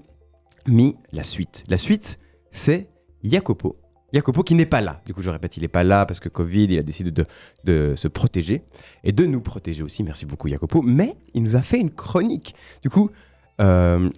mis 0.68 0.98
la 1.14 1.24
suite. 1.24 1.64
La 1.70 1.78
suite, 1.78 2.20
c'est 2.52 2.90
Jacopo. 3.24 3.78
Jacopo 4.16 4.44
qui 4.44 4.56
n'est 4.56 4.66
pas 4.66 4.80
là. 4.80 5.02
Du 5.06 5.14
coup, 5.14 5.22
je 5.22 5.30
répète, 5.30 5.58
il 5.58 5.62
n'est 5.62 5.68
pas 5.68 5.84
là 5.84 6.06
parce 6.06 6.22
que 6.22 6.30
Covid, 6.30 6.64
il 6.64 6.80
a 6.80 6.84
décidé 6.84 7.12
de, 7.12 7.94
se 7.96 8.08
protéger 8.08 8.64
et 9.04 9.12
de 9.12 9.26
nous 9.26 9.42
protéger 9.42 9.84
aussi. 9.84 10.04
Merci 10.04 10.26
beaucoup, 10.26 10.48
Jacopo. 10.48 10.82
Mais 10.82 11.18
il 11.34 11.44
nous 11.44 11.58
a 11.58 11.62
fait 11.62 11.80
une 11.80 11.92
chronique. 11.92 12.56
Du 12.82 12.90
coup, 12.90 13.10
euh, 13.60 14.10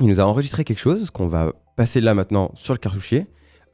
il 0.00 0.06
nous 0.06 0.20
a 0.20 0.24
enregistré 0.24 0.64
quelque 0.64 0.78
chose 0.78 1.10
qu'on 1.10 1.26
va 1.26 1.52
passer 1.76 2.00
là 2.00 2.14
maintenant 2.14 2.50
sur 2.54 2.72
le 2.72 2.78
cartouchier. 2.78 3.26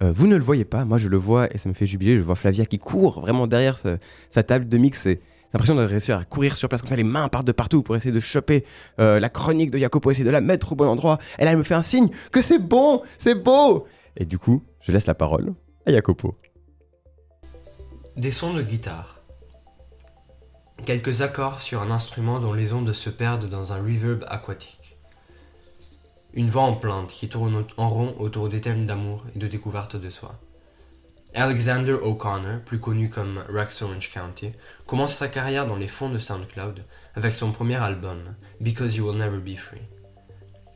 Euh, 0.02 0.12
vous 0.12 0.26
ne 0.26 0.36
le 0.36 0.42
voyez 0.42 0.64
pas, 0.64 0.84
moi 0.84 0.98
je 0.98 1.06
le 1.06 1.16
vois 1.16 1.46
et 1.54 1.58
ça 1.58 1.68
me 1.68 1.74
fait 1.74 1.86
jubiler. 1.86 2.16
Je 2.16 2.22
vois 2.22 2.34
Flavia 2.34 2.66
qui 2.66 2.78
court 2.78 3.20
vraiment 3.20 3.46
derrière 3.46 3.76
sa 3.76 4.42
table 4.42 4.68
de 4.68 4.78
mix. 4.78 5.04
J'ai 5.04 5.20
l'impression 5.52 5.76
de 5.76 5.82
réussir 5.82 6.18
à 6.18 6.24
courir 6.24 6.56
sur 6.56 6.68
place 6.68 6.80
comme 6.80 6.88
ça, 6.88 6.96
les 6.96 7.04
mains 7.04 7.28
partent 7.28 7.46
de 7.46 7.52
partout 7.52 7.84
pour 7.84 7.94
essayer 7.94 8.10
de 8.10 8.18
choper 8.18 8.64
euh, 8.98 9.20
la 9.20 9.28
chronique 9.28 9.70
de 9.70 9.78
Jacopo, 9.78 10.10
essayer 10.10 10.24
de 10.24 10.30
la 10.30 10.40
mettre 10.40 10.72
au 10.72 10.74
bon 10.74 10.88
endroit. 10.88 11.18
Et 11.38 11.44
là, 11.44 11.52
elle 11.52 11.58
me 11.58 11.62
fait 11.62 11.74
un 11.74 11.82
signe 11.82 12.08
que 12.32 12.42
c'est 12.42 12.58
bon, 12.58 13.02
c'est 13.16 13.36
beau. 13.36 13.86
Et 14.16 14.24
du 14.24 14.38
coup, 14.38 14.62
je 14.82 14.92
laisse 14.92 15.06
la 15.06 15.14
parole 15.14 15.54
à 15.86 15.92
Jacopo. 15.92 16.36
Des 18.16 18.30
sons 18.30 18.52
de 18.52 18.62
guitare. 18.62 19.20
Quelques 20.84 21.22
accords 21.22 21.60
sur 21.60 21.80
un 21.80 21.90
instrument 21.90 22.40
dont 22.40 22.52
les 22.52 22.72
ondes 22.72 22.92
se 22.92 23.08
perdent 23.08 23.48
dans 23.48 23.72
un 23.72 23.80
reverb 23.80 24.24
aquatique. 24.28 24.96
Une 26.34 26.48
voix 26.48 26.62
en 26.62 26.74
plainte 26.74 27.10
qui 27.10 27.28
tourne 27.28 27.64
en 27.76 27.88
rond 27.88 28.14
autour 28.18 28.48
des 28.48 28.60
thèmes 28.60 28.86
d'amour 28.86 29.24
et 29.34 29.38
de 29.38 29.46
découverte 29.46 29.96
de 29.96 30.10
soi. 30.10 30.34
Alexander 31.34 31.92
O'Connor, 31.92 32.60
plus 32.66 32.80
connu 32.80 33.08
comme 33.08 33.42
Rex 33.48 33.80
Orange 33.82 34.10
County, 34.10 34.52
commence 34.86 35.14
sa 35.14 35.28
carrière 35.28 35.66
dans 35.66 35.76
les 35.76 35.88
fonds 35.88 36.10
de 36.10 36.18
SoundCloud 36.18 36.84
avec 37.14 37.32
son 37.32 37.52
premier 37.52 37.76
album, 37.76 38.34
Because 38.60 38.96
You 38.96 39.08
Will 39.08 39.18
Never 39.18 39.38
Be 39.38 39.56
Free. 39.56 39.80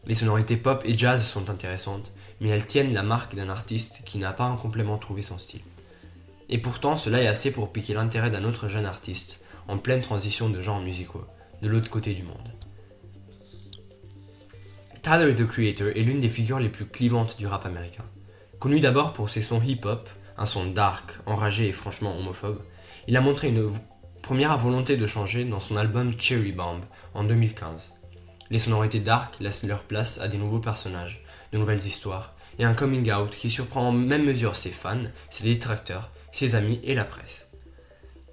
Les 0.06 0.14
sonorités 0.14 0.56
pop 0.56 0.82
et 0.86 0.96
jazz 0.96 1.22
sont 1.22 1.50
intéressantes, 1.50 2.12
mais 2.40 2.48
elles 2.48 2.66
tiennent 2.66 2.94
la 2.94 3.02
marque 3.02 3.34
d'un 3.34 3.48
artiste 3.48 4.02
qui 4.04 4.18
n'a 4.18 4.32
pas 4.32 4.56
complètement 4.60 4.98
trouvé 4.98 5.22
son 5.22 5.38
style. 5.38 5.62
Et 6.48 6.58
pourtant, 6.58 6.96
cela 6.96 7.22
est 7.22 7.26
assez 7.26 7.50
pour 7.50 7.72
piquer 7.72 7.94
l'intérêt 7.94 8.30
d'un 8.30 8.44
autre 8.44 8.68
jeune 8.68 8.86
artiste, 8.86 9.40
en 9.68 9.78
pleine 9.78 10.00
transition 10.00 10.48
de 10.48 10.62
genres 10.62 10.80
musicaux, 10.80 11.24
de 11.62 11.68
l'autre 11.68 11.90
côté 11.90 12.14
du 12.14 12.22
monde. 12.22 12.52
Tyler 15.02 15.34
the 15.34 15.46
Creator 15.46 15.88
est 15.88 16.02
l'une 16.02 16.20
des 16.20 16.28
figures 16.28 16.58
les 16.58 16.68
plus 16.68 16.86
clivantes 16.86 17.36
du 17.38 17.46
rap 17.46 17.64
américain. 17.66 18.04
Connu 18.58 18.80
d'abord 18.80 19.12
pour 19.12 19.30
ses 19.30 19.42
sons 19.42 19.62
hip-hop, 19.62 20.08
un 20.38 20.46
son 20.46 20.66
dark, 20.66 21.18
enragé 21.26 21.68
et 21.68 21.72
franchement 21.72 22.16
homophobe, 22.18 22.62
il 23.08 23.16
a 23.16 23.20
montré 23.20 23.48
une 23.48 23.70
première 24.22 24.58
volonté 24.58 24.96
de 24.96 25.06
changer 25.06 25.44
dans 25.44 25.60
son 25.60 25.76
album 25.76 26.12
Cherry 26.18 26.52
Bomb 26.52 26.80
en 27.14 27.24
2015. 27.24 27.95
Les 28.50 28.58
sonorités 28.58 29.00
dark 29.00 29.38
laissent 29.40 29.64
leur 29.64 29.82
place 29.82 30.20
à 30.20 30.28
des 30.28 30.38
nouveaux 30.38 30.60
personnages, 30.60 31.24
de 31.52 31.58
nouvelles 31.58 31.86
histoires, 31.86 32.34
et 32.58 32.64
un 32.64 32.74
coming 32.74 33.10
out 33.12 33.36
qui 33.36 33.50
surprend 33.50 33.88
en 33.88 33.92
même 33.92 34.24
mesure 34.24 34.56
ses 34.56 34.70
fans, 34.70 35.02
ses 35.30 35.44
détracteurs, 35.44 36.10
ses 36.32 36.54
amis 36.54 36.80
et 36.84 36.94
la 36.94 37.04
presse. 37.04 37.46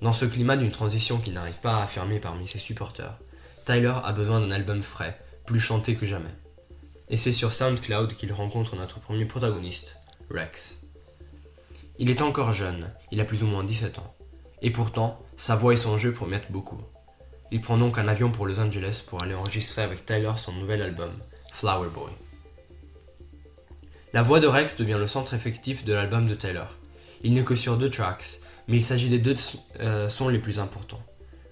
Dans 0.01 0.13
ce 0.13 0.25
climat 0.25 0.57
d'une 0.57 0.71
transition 0.71 1.17
qu'il 1.17 1.33
n'arrive 1.33 1.59
pas 1.61 1.77
à 1.77 1.83
affirmer 1.83 2.19
parmi 2.19 2.47
ses 2.47 2.59
supporters, 2.59 3.17
Tyler 3.65 3.93
a 4.03 4.11
besoin 4.11 4.41
d'un 4.41 4.51
album 4.51 4.83
frais, 4.83 5.19
plus 5.45 5.59
chanté 5.59 5.95
que 5.95 6.05
jamais. 6.05 6.35
Et 7.09 7.17
c'est 7.17 7.31
sur 7.31 7.53
SoundCloud 7.53 8.15
qu'il 8.15 8.33
rencontre 8.33 8.75
notre 8.75 8.99
premier 8.99 9.25
protagoniste, 9.25 9.97
Rex. 10.29 10.81
Il 11.97 12.09
est 12.09 12.21
encore 12.21 12.51
jeune, 12.51 12.91
il 13.11 13.21
a 13.21 13.25
plus 13.25 13.43
ou 13.43 13.47
moins 13.47 13.63
17 13.63 13.99
ans. 13.99 14.13
Et 14.61 14.71
pourtant, 14.71 15.21
sa 15.37 15.55
voix 15.55 15.73
et 15.73 15.77
son 15.77 15.97
jeu 15.97 16.11
promettent 16.11 16.51
beaucoup. 16.51 16.81
Il 17.53 17.61
prend 17.61 17.77
donc 17.77 17.99
un 17.99 18.07
avion 18.07 18.31
pour 18.31 18.47
Los 18.47 18.59
Angeles 18.59 19.03
pour 19.07 19.21
aller 19.21 19.35
enregistrer 19.35 19.83
avec 19.83 20.07
Tyler 20.07 20.31
son 20.37 20.53
nouvel 20.53 20.81
album, 20.81 21.11
Flower 21.53 21.87
Boy. 21.93 22.09
La 24.11 24.23
voix 24.23 24.39
de 24.39 24.47
Rex 24.47 24.75
devient 24.75 24.97
le 24.97 25.05
centre 25.05 25.35
effectif 25.35 25.85
de 25.85 25.93
l'album 25.93 26.27
de 26.27 26.33
Tyler. 26.33 26.65
Il 27.21 27.35
n'est 27.35 27.43
que 27.43 27.53
sur 27.53 27.77
deux 27.77 27.91
tracks, 27.91 28.39
mais 28.67 28.77
il 28.77 28.83
s'agit 28.83 29.07
des 29.07 29.19
deux 29.19 29.35
euh, 29.81 30.09
sons 30.09 30.29
les 30.29 30.39
plus 30.39 30.57
importants. 30.57 31.03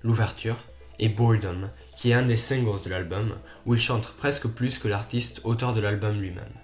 L'ouverture 0.01 0.55
et 0.97 1.07
Boredom, 1.07 1.69
qui 1.95 2.09
est 2.09 2.15
un 2.15 2.23
des 2.23 2.35
singles 2.35 2.83
de 2.83 2.89
l'album, 2.89 3.35
où 3.67 3.75
il 3.75 3.79
chante 3.79 4.11
presque 4.17 4.47
plus 4.47 4.79
que 4.79 4.87
l'artiste 4.87 5.41
auteur 5.43 5.71
de 5.71 5.81
l'album 5.81 6.19
lui-même. 6.19 6.55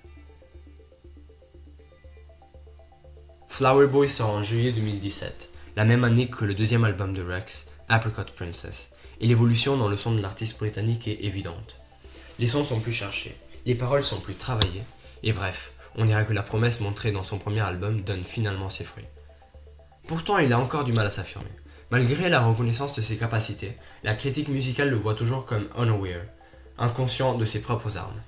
Flower 3.50 3.86
Boy 3.86 4.10
sort 4.10 4.32
en 4.32 4.42
juillet 4.42 4.72
2017, 4.72 5.52
la 5.76 5.86
même 5.86 6.06
année 6.06 6.28
que 6.28 6.44
le 6.44 6.56
deuxième 6.56 6.86
album 6.86 7.14
de 7.14 7.22
Rex, 7.22 7.68
Apricot 7.88 8.24
Princess, 8.36 8.90
et 9.20 9.28
l'évolution 9.28 9.78
dans 9.78 9.90
le 9.90 9.98
son 9.98 10.12
de 10.12 10.22
l'artiste 10.22 10.58
britannique 10.58 11.08
est 11.08 11.24
évidente. 11.24 11.78
Les 12.40 12.48
sons 12.48 12.64
sont 12.64 12.80
plus 12.80 12.94
cherchés, 12.94 13.36
les 13.66 13.76
paroles 13.76 14.04
sont 14.04 14.20
plus 14.20 14.36
travaillées, 14.36 14.84
et 15.24 15.34
bref, 15.34 15.72
on 15.96 16.06
dirait 16.06 16.26
que 16.26 16.34
la 16.34 16.44
promesse 16.44 16.80
montrée 16.80 17.12
dans 17.12 17.24
son 17.24 17.40
premier 17.40 17.62
album 17.62 18.02
donne 18.02 18.24
finalement 18.24 18.70
ses 18.70 18.84
fruits. 18.84 19.06
Pourtant, 20.08 20.38
il 20.38 20.54
a 20.54 20.60
encore 20.60 20.84
du 20.84 20.94
mal 20.94 21.08
à 21.08 21.10
s'affirmer. 21.10 21.50
Malgré 21.90 22.30
la 22.30 22.42
reconnaissance 22.42 22.96
de 22.96 23.02
ses 23.02 23.18
capacités, 23.18 23.78
la 24.04 24.14
critique 24.14 24.50
musicale 24.50 24.90
le 24.90 24.98
voit 24.98 25.16
toujours 25.16 25.46
comme 25.46 25.68
unaware, 25.78 26.26
inconscient 26.78 27.34
de 27.36 27.46
ses 27.46 27.62
propres 27.62 27.98
armes. 27.98 28.22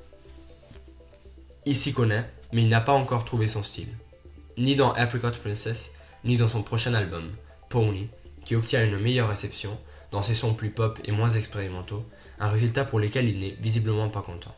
Il 1.66 1.76
s'y 1.76 1.94
connaît, 1.94 2.26
mais 2.52 2.64
il 2.64 2.70
n'a 2.70 2.82
pas 2.82 2.94
encore 2.94 3.26
trouvé 3.26 3.48
son 3.48 3.64
style. 3.64 3.90
Ni 4.58 4.76
dans 4.76 4.94
Apricot 4.94 5.32
Princess, 5.32 5.92
ni 6.24 6.38
dans 6.38 6.48
son 6.48 6.64
prochain 6.64 6.94
album, 6.94 7.30
Pony, 7.70 8.10
qui 8.46 8.56
obtient 8.56 8.84
une 8.84 8.98
meilleure 8.98 9.30
réception, 9.30 9.78
dans 10.12 10.24
ses 10.24 10.36
sons 10.36 10.54
plus 10.54 10.70
pop 10.70 11.00
et 11.06 11.12
moins 11.12 11.30
expérimentaux, 11.30 12.06
un 12.40 12.50
résultat 12.50 12.86
pour 12.86 13.00
lequel 13.00 13.28
il 13.28 13.40
n'est 13.40 13.58
visiblement 13.60 14.10
pas 14.10 14.22
content. 14.22 14.56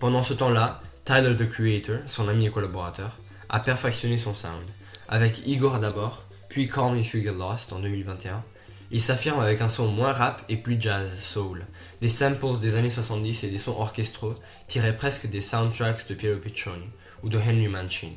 Pendant 0.00 0.22
ce 0.22 0.34
temps-là, 0.34 0.80
Tyler 1.04 1.36
the 1.36 1.48
Creator, 1.48 1.98
son 2.06 2.28
ami 2.28 2.46
et 2.46 2.50
collaborateur, 2.50 3.18
a 3.48 3.60
perfectionné 3.60 4.18
son 4.18 4.34
sound, 4.34 4.64
avec 5.08 5.46
Igor 5.46 5.78
d'abord, 5.78 6.24
puis 6.48 6.68
Call 6.68 6.92
Me 6.92 7.00
If 7.00 7.14
You 7.14 7.22
Get 7.22 7.34
Lost 7.34 7.72
en 7.72 7.78
2021. 7.78 8.42
Il 8.90 9.00
s'affirme 9.00 9.40
avec 9.40 9.60
un 9.60 9.68
son 9.68 9.88
moins 9.88 10.12
rap 10.12 10.44
et 10.48 10.56
plus 10.56 10.80
jazz, 10.80 11.18
soul, 11.18 11.64
des 12.00 12.08
samples 12.08 12.58
des 12.60 12.76
années 12.76 12.90
70 12.90 13.44
et 13.44 13.50
des 13.50 13.58
sons 13.58 13.76
orchestraux 13.78 14.34
tirés 14.68 14.94
presque 14.94 15.28
des 15.28 15.40
soundtracks 15.40 16.08
de 16.08 16.14
Piero 16.14 16.38
Piccioni 16.38 16.90
ou 17.22 17.28
de 17.28 17.38
Henry 17.38 17.68
Mancini. 17.68 18.16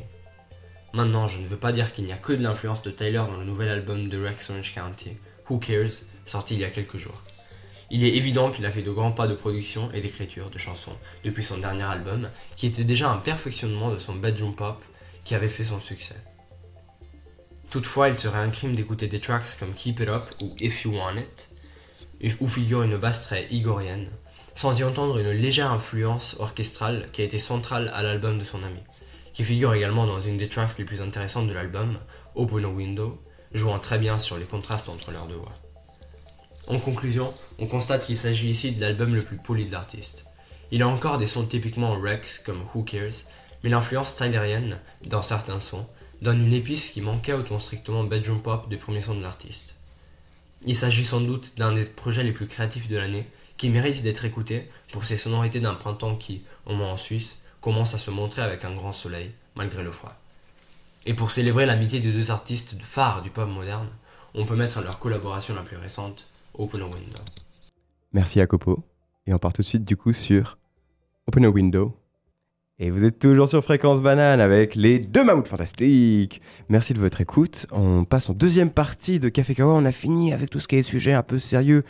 Maintenant, 0.95 1.27
je 1.27 1.39
ne 1.39 1.45
veux 1.45 1.58
pas 1.58 1.73
dire 1.73 1.91
qu'il 1.91 2.05
n'y 2.05 2.13
a 2.13 2.17
que 2.17 2.31
de 2.31 2.41
l'influence 2.41 2.81
de 2.81 2.89
Tyler 2.89 3.21
dans 3.29 3.36
le 3.36 3.43
nouvel 3.43 3.67
album 3.67 4.08
de 4.08 4.17
Rex 4.17 4.49
Orange 4.49 4.73
County, 4.73 5.17
Who 5.49 5.58
Cares, 5.58 6.05
sorti 6.25 6.53
il 6.53 6.62
y 6.62 6.63
a 6.63 6.69
quelques 6.69 6.95
jours. 6.95 7.21
Il 7.91 8.05
est 8.05 8.15
évident 8.15 8.49
qu'il 8.49 8.65
a 8.65 8.71
fait 8.71 8.81
de 8.81 8.91
grands 8.91 9.12
pas 9.12 9.27
de 9.27 9.36
production 9.36 9.91
et 9.91 9.99
d'écriture 9.99 10.49
de 10.49 10.58
chansons 10.58 10.95
depuis 11.25 11.43
son 11.43 11.58
dernier 11.58 11.84
album, 11.84 12.29
qui 12.55 12.67
était 12.67 12.86
déjà 12.86 13.12
un 13.12 13.17
perfectionnement 13.17 13.91
de 13.91 13.99
son 13.99 14.15
bedroom 14.15 14.55
pop 14.55 14.81
qui 15.25 15.36
avait 15.36 15.49
fait 15.49 15.65
son 15.65 15.81
succès. 15.81 16.15
Toutefois, 17.69 18.08
il 18.08 18.15
serait 18.15 18.39
un 18.39 18.49
crime 18.49 18.73
d'écouter 18.73 19.08
des 19.08 19.19
tracks 19.19 19.58
comme 19.60 19.73
Keep 19.73 19.99
It 19.99 20.10
Up 20.10 20.23
ou 20.41 20.55
If 20.62 20.86
You 20.86 20.95
Want 20.95 21.17
It, 21.17 22.38
où 22.39 22.47
figure 22.47 22.84
une 22.84 22.95
basse 22.95 23.23
très 23.23 23.47
igorienne, 23.51 24.12
sans 24.53 24.79
y 24.79 24.86
entendre 24.86 25.17
une 25.19 25.31
légère 25.31 25.73
influence 25.73 26.38
orchestrale 26.39 27.10
qui 27.12 27.21
a 27.21 27.25
été 27.25 27.38
centrale 27.38 27.91
à 27.93 28.01
l'album 28.01 28.39
de 28.39 28.45
son 28.45 28.63
ami 28.63 28.79
qui 29.36 29.43
figure 29.43 29.74
également 29.74 30.08
dans 30.08 30.21
une 30.21 30.38
des 30.38 30.48
tracks 30.48 30.78
les 30.78 30.86
plus 30.86 31.02
intéressantes 31.02 31.48
de 31.48 31.54
l'album, 31.54 32.00
Open 32.36 32.63
a 32.63 32.69
Window, 32.69 33.21
jouant 33.54 33.80
très 33.80 34.00
bien 34.00 34.17
sur 34.17 34.38
les 34.38 34.45
contrastes 34.45 34.88
entre 34.88 35.12
leurs 35.12 35.28
deux 35.28 35.36
voix. 35.36 35.54
En 36.67 36.80
conclusion, 36.80 37.34
on 37.60 37.67
constate 37.67 38.06
qu'il 38.06 38.15
s'agit 38.15 38.50
ici 38.50 38.71
de 38.71 38.82
l'album 38.82 39.13
le 39.13 39.21
plus 39.21 39.38
poli 39.38 39.65
de 39.65 39.74
l'artiste. 39.74 40.26
Il 40.71 40.82
a 40.82 40.88
encore 40.88 41.17
des 41.17 41.28
sons 41.28 41.45
typiquement 41.45 42.00
Rex 42.00 42.39
comme 42.39 42.63
Who 42.74 42.84
Cares, 42.84 43.26
mais 43.62 43.69
l'influence 43.69 44.15
tylerienne, 44.15 44.80
dans 45.06 45.21
certains 45.21 45.60
sons, 45.60 45.86
donne 46.21 46.41
une 46.41 46.54
épice 46.54 46.88
qui 46.88 47.02
manquait 47.02 47.34
au 47.34 47.43
ton 47.43 47.60
strictement 47.60 48.06
bedroom 48.06 48.41
pop 48.41 48.69
des 48.69 48.78
premiers 48.78 49.02
sons 49.02 49.15
de 49.15 49.21
l'artiste. 49.21 49.76
Il 50.65 50.76
s'agit 50.76 51.06
sans 51.06 51.19
doute 51.19 51.58
d'un 51.58 51.74
des 51.74 51.84
projets 51.84 52.24
les 52.24 52.32
plus 52.32 52.48
créatifs 52.48 52.88
de 52.88 52.98
l'année, 52.98 53.28
qui 53.58 53.69
mérite 53.69 54.02
d'être 54.02 54.24
écouté 54.24 54.69
pour 54.93 55.06
ses 55.06 55.17
sonorités 55.17 55.60
d'un 55.60 55.76
printemps 55.76 56.15
qui, 56.15 56.43
au 56.65 56.74
moins 56.74 56.91
en 56.91 56.98
Suisse, 56.98 57.39
commence 57.65 57.95
à 57.95 57.97
se 57.97 58.12
montrer 58.12 58.43
avec 58.43 58.63
un 58.63 58.75
grand 58.75 58.91
soleil, 58.91 59.32
malgré 59.56 59.84
le 59.84 59.91
froid. 59.91 60.13
Et 61.08 61.15
pour 61.15 61.32
célébrer 61.32 61.65
l'amitié 61.65 61.99
des 61.99 62.12
deux 62.12 62.30
artistes 62.30 62.75
phares 62.80 63.23
du 63.23 63.32
pop 63.32 63.49
moderne, 63.49 63.88
on 64.36 64.45
peut 64.45 64.56
mettre 64.56 64.84
leur 64.84 64.99
collaboration 64.99 65.56
la 65.56 65.63
plus 65.63 65.75
récente, 65.75 66.28
Open 66.54 66.82
a 66.82 66.86
Window. 66.86 67.21
Merci 68.13 68.38
Jacopo. 68.38 68.84
Et 69.25 69.34
on 69.34 69.39
part 69.39 69.51
tout 69.51 69.63
de 69.63 69.67
suite 69.67 69.84
du 69.84 69.97
coup 69.97 70.13
sur 70.13 70.60
Open 71.25 71.43
a 71.43 71.49
Window. 71.49 71.97
Et 72.78 72.91
vous 72.91 73.06
êtes 73.06 73.19
toujours 73.19 73.47
sur 73.47 73.63
Fréquence 73.63 74.01
Banane 74.01 74.41
avec 74.41 74.75
les 74.75 74.99
deux 74.99 75.23
mammouths 75.23 75.47
fantastiques. 75.47 76.41
Merci 76.67 76.93
de 76.93 76.99
votre 76.99 77.21
écoute. 77.21 77.67
On 77.71 78.04
passe 78.04 78.30
en 78.30 78.34
deuxième 78.34 78.69
partie 78.69 79.19
de 79.19 79.30
Café 79.30 79.56
Kawa. 79.56 79.73
On 79.73 79.86
a 79.86 79.93
fini 79.93 80.34
avec 80.34 80.49
tout 80.49 80.60
ce 80.60 80.67
qui 80.67 80.75
est 80.75 80.84
sujet 80.84 81.13
un 81.13 81.23
peu 81.23 81.39
sérieux. 81.39 81.84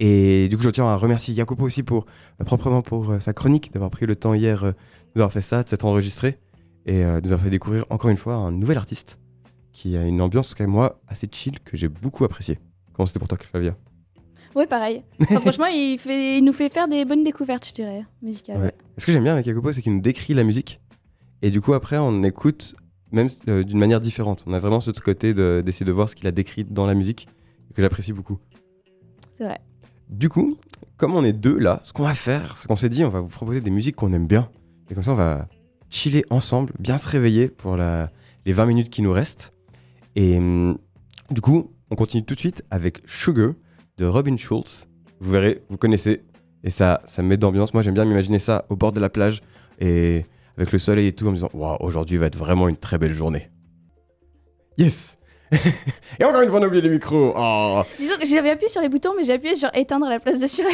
Et 0.00 0.48
du 0.48 0.56
coup, 0.56 0.62
je 0.62 0.70
tiens 0.70 0.86
à 0.86 0.96
remercier 0.96 1.34
Jacopo 1.34 1.62
aussi 1.66 1.82
pour, 1.82 2.06
euh, 2.40 2.44
proprement 2.44 2.80
pour 2.80 3.10
euh, 3.10 3.20
sa 3.20 3.34
chronique, 3.34 3.70
d'avoir 3.74 3.90
pris 3.90 4.06
le 4.06 4.16
temps 4.16 4.32
hier 4.32 4.64
euh, 4.64 4.72
nous 5.14 5.20
avoir 5.22 5.32
fait 5.32 5.40
ça, 5.40 5.62
de 5.62 5.68
s'être 5.68 5.84
enregistré 5.84 6.38
et 6.86 7.04
euh, 7.04 7.20
nous 7.20 7.32
avoir 7.32 7.44
fait 7.44 7.50
découvrir 7.50 7.84
encore 7.90 8.10
une 8.10 8.16
fois 8.16 8.34
un 8.34 8.52
nouvel 8.52 8.78
artiste 8.78 9.18
qui 9.72 9.96
a 9.96 10.02
une 10.02 10.20
ambiance, 10.20 10.54
quand 10.54 10.64
même, 10.64 10.70
moi, 10.70 11.00
assez 11.08 11.28
chill 11.30 11.58
que 11.60 11.76
j'ai 11.76 11.88
beaucoup 11.88 12.24
apprécié. 12.24 12.58
Comment 12.92 13.06
c'était 13.06 13.18
pour 13.18 13.28
toi, 13.28 13.38
Flavia 13.38 13.76
Ouais, 14.54 14.66
pareil. 14.66 15.02
Enfin, 15.22 15.40
franchement, 15.40 15.66
il, 15.66 15.98
fait, 15.98 16.38
il 16.38 16.44
nous 16.44 16.52
fait 16.52 16.68
faire 16.68 16.88
des 16.88 17.04
bonnes 17.04 17.22
découvertes, 17.22 17.66
je 17.68 17.72
dirais, 17.74 18.04
musicales. 18.20 18.60
Ouais. 18.60 18.74
Ce 18.98 19.06
que 19.06 19.12
j'aime 19.12 19.22
bien 19.22 19.34
avec 19.34 19.46
Jacopo, 19.46 19.72
c'est 19.72 19.80
qu'il 19.80 19.94
nous 19.94 20.00
décrit 20.00 20.34
la 20.34 20.44
musique 20.44 20.80
et 21.42 21.50
du 21.50 21.60
coup, 21.60 21.72
après, 21.74 21.96
on 21.96 22.22
écoute 22.22 22.74
même 23.12 23.28
euh, 23.48 23.64
d'une 23.64 23.78
manière 23.78 24.00
différente. 24.00 24.44
On 24.46 24.52
a 24.52 24.58
vraiment 24.58 24.80
ce 24.80 24.90
côté 24.90 25.34
de- 25.34 25.62
d'essayer 25.64 25.86
de, 25.86 25.92
voir 25.92 26.08
ce 26.08 26.14
qu'il 26.14 26.26
a 26.26 26.32
décrit 26.32 26.64
dans 26.64 26.86
la 26.86 26.94
musique 26.94 27.28
que 27.74 27.82
j'apprécie 27.82 28.12
beaucoup. 28.12 28.38
C'est 29.36 29.44
vrai. 29.44 29.60
Du 30.08 30.28
coup, 30.28 30.56
comme 30.96 31.14
on 31.14 31.24
est 31.24 31.32
deux 31.32 31.58
là, 31.58 31.80
ce 31.84 31.92
qu'on 31.92 32.02
va 32.02 32.14
faire, 32.14 32.56
c'est 32.56 32.66
qu'on 32.68 32.76
s'est 32.76 32.88
dit, 32.88 33.04
on 33.04 33.08
va 33.08 33.20
vous 33.20 33.28
proposer 33.28 33.60
des 33.60 33.70
musiques 33.70 33.96
qu'on 33.96 34.12
aime 34.12 34.26
bien. 34.26 34.50
Et 34.90 34.94
comme 34.94 35.02
ça, 35.02 35.12
on 35.12 35.16
va 35.16 35.48
chiller 35.88 36.24
ensemble, 36.30 36.72
bien 36.78 36.98
se 36.98 37.08
réveiller 37.08 37.48
pour 37.48 37.76
la- 37.76 38.10
les 38.46 38.52
20 38.52 38.66
minutes 38.66 38.90
qui 38.90 39.02
nous 39.02 39.12
restent. 39.12 39.52
Et 40.16 40.36
hum, 40.36 40.78
du 41.30 41.40
coup, 41.40 41.72
on 41.90 41.96
continue 41.96 42.24
tout 42.24 42.34
de 42.34 42.40
suite 42.40 42.64
avec 42.70 42.98
Sugar 43.06 43.52
de 43.98 44.06
Robin 44.06 44.36
Schulz. 44.36 44.88
Vous 45.20 45.30
verrez, 45.30 45.62
vous 45.68 45.76
connaissez. 45.76 46.22
Et 46.64 46.70
ça, 46.70 47.02
ça 47.06 47.22
met 47.22 47.36
d'ambiance. 47.36 47.72
Moi, 47.74 47.82
j'aime 47.82 47.94
bien 47.94 48.04
m'imaginer 48.04 48.38
ça 48.38 48.64
au 48.68 48.76
bord 48.76 48.92
de 48.92 49.00
la 49.00 49.08
plage 49.08 49.40
et 49.78 50.24
avec 50.56 50.72
le 50.72 50.78
soleil 50.78 51.06
et 51.06 51.12
tout, 51.12 51.26
en 51.26 51.30
me 51.30 51.36
disant, 51.36 51.50
waouh, 51.54 51.76
aujourd'hui 51.80 52.18
va 52.18 52.26
être 52.26 52.36
vraiment 52.36 52.68
une 52.68 52.76
très 52.76 52.98
belle 52.98 53.14
journée. 53.14 53.50
Yes! 54.76 55.18
et 56.20 56.24
encore 56.24 56.42
une 56.42 56.50
fois, 56.50 56.60
on 56.60 56.62
a 56.62 56.66
oublié 56.66 56.82
les 56.82 56.90
micros. 56.90 57.32
Oh. 57.36 57.82
Disons 57.98 58.14
que 58.20 58.26
j'avais 58.26 58.50
appuyé 58.50 58.68
sur 58.68 58.80
les 58.80 58.88
boutons, 58.88 59.14
mais 59.16 59.24
j'ai 59.24 59.32
appuyé 59.32 59.54
sur 59.54 59.70
éteindre 59.74 60.06
à 60.06 60.10
la 60.10 60.20
place 60.20 60.38
de 60.38 60.46
sur 60.46 60.64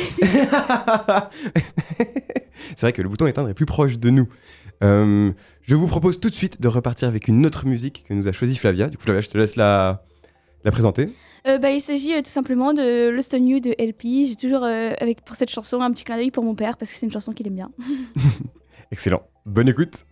C'est 2.71 2.83
vrai 2.83 2.93
que 2.93 3.03
le 3.03 3.09
bouton 3.09 3.27
éteindre 3.27 3.49
est 3.49 3.55
plus 3.55 3.67
proche 3.67 3.99
de 3.99 4.11
nous. 4.11 4.29
Euh, 4.83 5.33
je 5.63 5.75
vous 5.75 5.87
propose 5.87 6.21
tout 6.21 6.31
de 6.31 6.35
suite 6.35 6.61
de 6.61 6.69
repartir 6.69 7.09
avec 7.09 7.29
une 7.29 7.45
autre 7.47 7.67
musique 7.67 8.05
que 8.09 8.15
nous 8.15 8.29
a 8.29 8.33
choisi 8.33 8.57
Flavia. 8.57 8.89
Du 8.89 8.97
coup, 8.97 9.05
Flavia, 9.05 9.21
je 9.21 9.29
te 9.29 9.39
laisse 9.39 9.57
la, 9.57 10.05
la 10.65 10.71
présenter. 10.71 11.09
Euh, 11.47 11.59
bah, 11.59 11.71
il 11.71 11.81
s'agit 11.81 12.15
euh, 12.15 12.23
tout 12.23 12.31
simplement 12.31 12.73
de 12.73 13.11
Lost 13.11 13.35
on 13.35 13.45
You 13.45 13.61
de 13.61 13.71
LP. 13.79 14.27
J'ai 14.27 14.37
toujours, 14.37 14.65
avec, 14.65 15.25
pour 15.25 15.37
cette 15.37 15.51
chanson, 15.51 15.81
un 15.81 15.91
petit 15.91 16.05
clin 16.05 16.17
d'œil 16.17 16.31
pour 16.31 16.45
mon 16.45 16.55
père 16.55 16.77
parce 16.77 16.91
que 16.91 16.99
c'est 16.99 17.07
une 17.07 17.13
chanson 17.13 17.33
qu'il 17.33 17.47
aime 17.47 17.55
bien. 17.55 17.71
Excellent. 18.91 19.23
Bonne 19.45 19.69
écoute. 19.69 20.07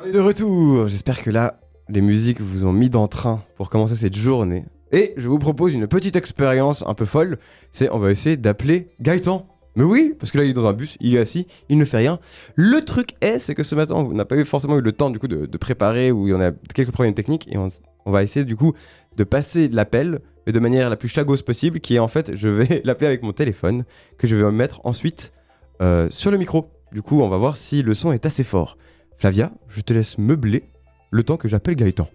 On 0.00 0.04
est 0.06 0.12
de 0.12 0.20
retour. 0.20 0.88
J'espère 0.88 1.22
que 1.22 1.30
là, 1.30 1.60
les 1.88 2.00
musiques 2.00 2.40
vous 2.40 2.64
ont 2.64 2.72
mis 2.72 2.90
d'entrain 2.90 3.42
pour 3.56 3.70
commencer 3.70 3.96
cette 3.96 4.16
journée. 4.16 4.64
Et 4.92 5.12
je 5.16 5.28
vous 5.28 5.38
propose 5.38 5.74
une 5.74 5.86
petite 5.86 6.16
expérience 6.16 6.82
un 6.86 6.94
peu 6.94 7.04
folle. 7.04 7.38
C'est 7.72 7.90
on 7.90 7.98
va 7.98 8.10
essayer 8.10 8.36
d'appeler 8.36 8.90
Gaëtan. 9.00 9.46
Mais 9.78 9.84
oui, 9.84 10.12
parce 10.18 10.32
que 10.32 10.38
là 10.38 10.44
il 10.44 10.50
est 10.50 10.54
dans 10.54 10.66
un 10.66 10.72
bus, 10.72 10.96
il 10.98 11.14
est 11.14 11.20
assis, 11.20 11.46
il 11.68 11.78
ne 11.78 11.84
fait 11.84 11.98
rien. 11.98 12.18
Le 12.56 12.84
truc 12.84 13.14
est, 13.20 13.38
c'est 13.38 13.54
que 13.54 13.62
ce 13.62 13.76
matin 13.76 13.94
on 13.94 14.12
n'a 14.12 14.24
pas 14.24 14.34
eu 14.34 14.44
forcément 14.44 14.76
eu 14.76 14.80
le 14.80 14.90
temps 14.90 15.08
du 15.08 15.20
coup 15.20 15.28
de, 15.28 15.46
préparer 15.56 16.10
ou 16.10 16.26
il 16.26 16.32
y 16.32 16.34
en 16.34 16.40
a 16.40 16.50
quelques 16.74 16.90
problèmes 16.90 17.14
techniques 17.14 17.46
et 17.48 17.56
on, 17.58 17.68
on 18.04 18.10
va 18.10 18.24
essayer 18.24 18.44
du 18.44 18.56
coup 18.56 18.72
de 19.16 19.22
passer 19.22 19.68
l'appel 19.68 20.18
mais 20.44 20.52
de 20.52 20.58
manière 20.58 20.90
la 20.90 20.96
plus 20.96 21.06
chagose 21.06 21.42
possible, 21.42 21.78
qui 21.78 21.94
est 21.94 22.00
en 22.00 22.08
fait 22.08 22.34
je 22.34 22.48
vais 22.48 22.82
l'appeler 22.84 23.06
avec 23.06 23.22
mon 23.22 23.32
téléphone 23.32 23.84
que 24.16 24.26
je 24.26 24.34
vais 24.34 24.50
mettre 24.50 24.80
ensuite 24.84 25.32
euh, 25.80 26.10
sur 26.10 26.32
le 26.32 26.38
micro. 26.38 26.72
Du 26.90 27.00
coup, 27.00 27.22
on 27.22 27.28
va 27.28 27.36
voir 27.36 27.56
si 27.56 27.82
le 27.82 27.94
son 27.94 28.10
est 28.10 28.26
assez 28.26 28.42
fort. 28.42 28.78
Flavia, 29.16 29.52
je 29.68 29.80
te 29.80 29.92
laisse 29.92 30.18
meubler 30.18 30.64
le 31.12 31.22
temps 31.22 31.36
que 31.36 31.46
j'appelle 31.46 31.76
Gaëtan. 31.76 32.08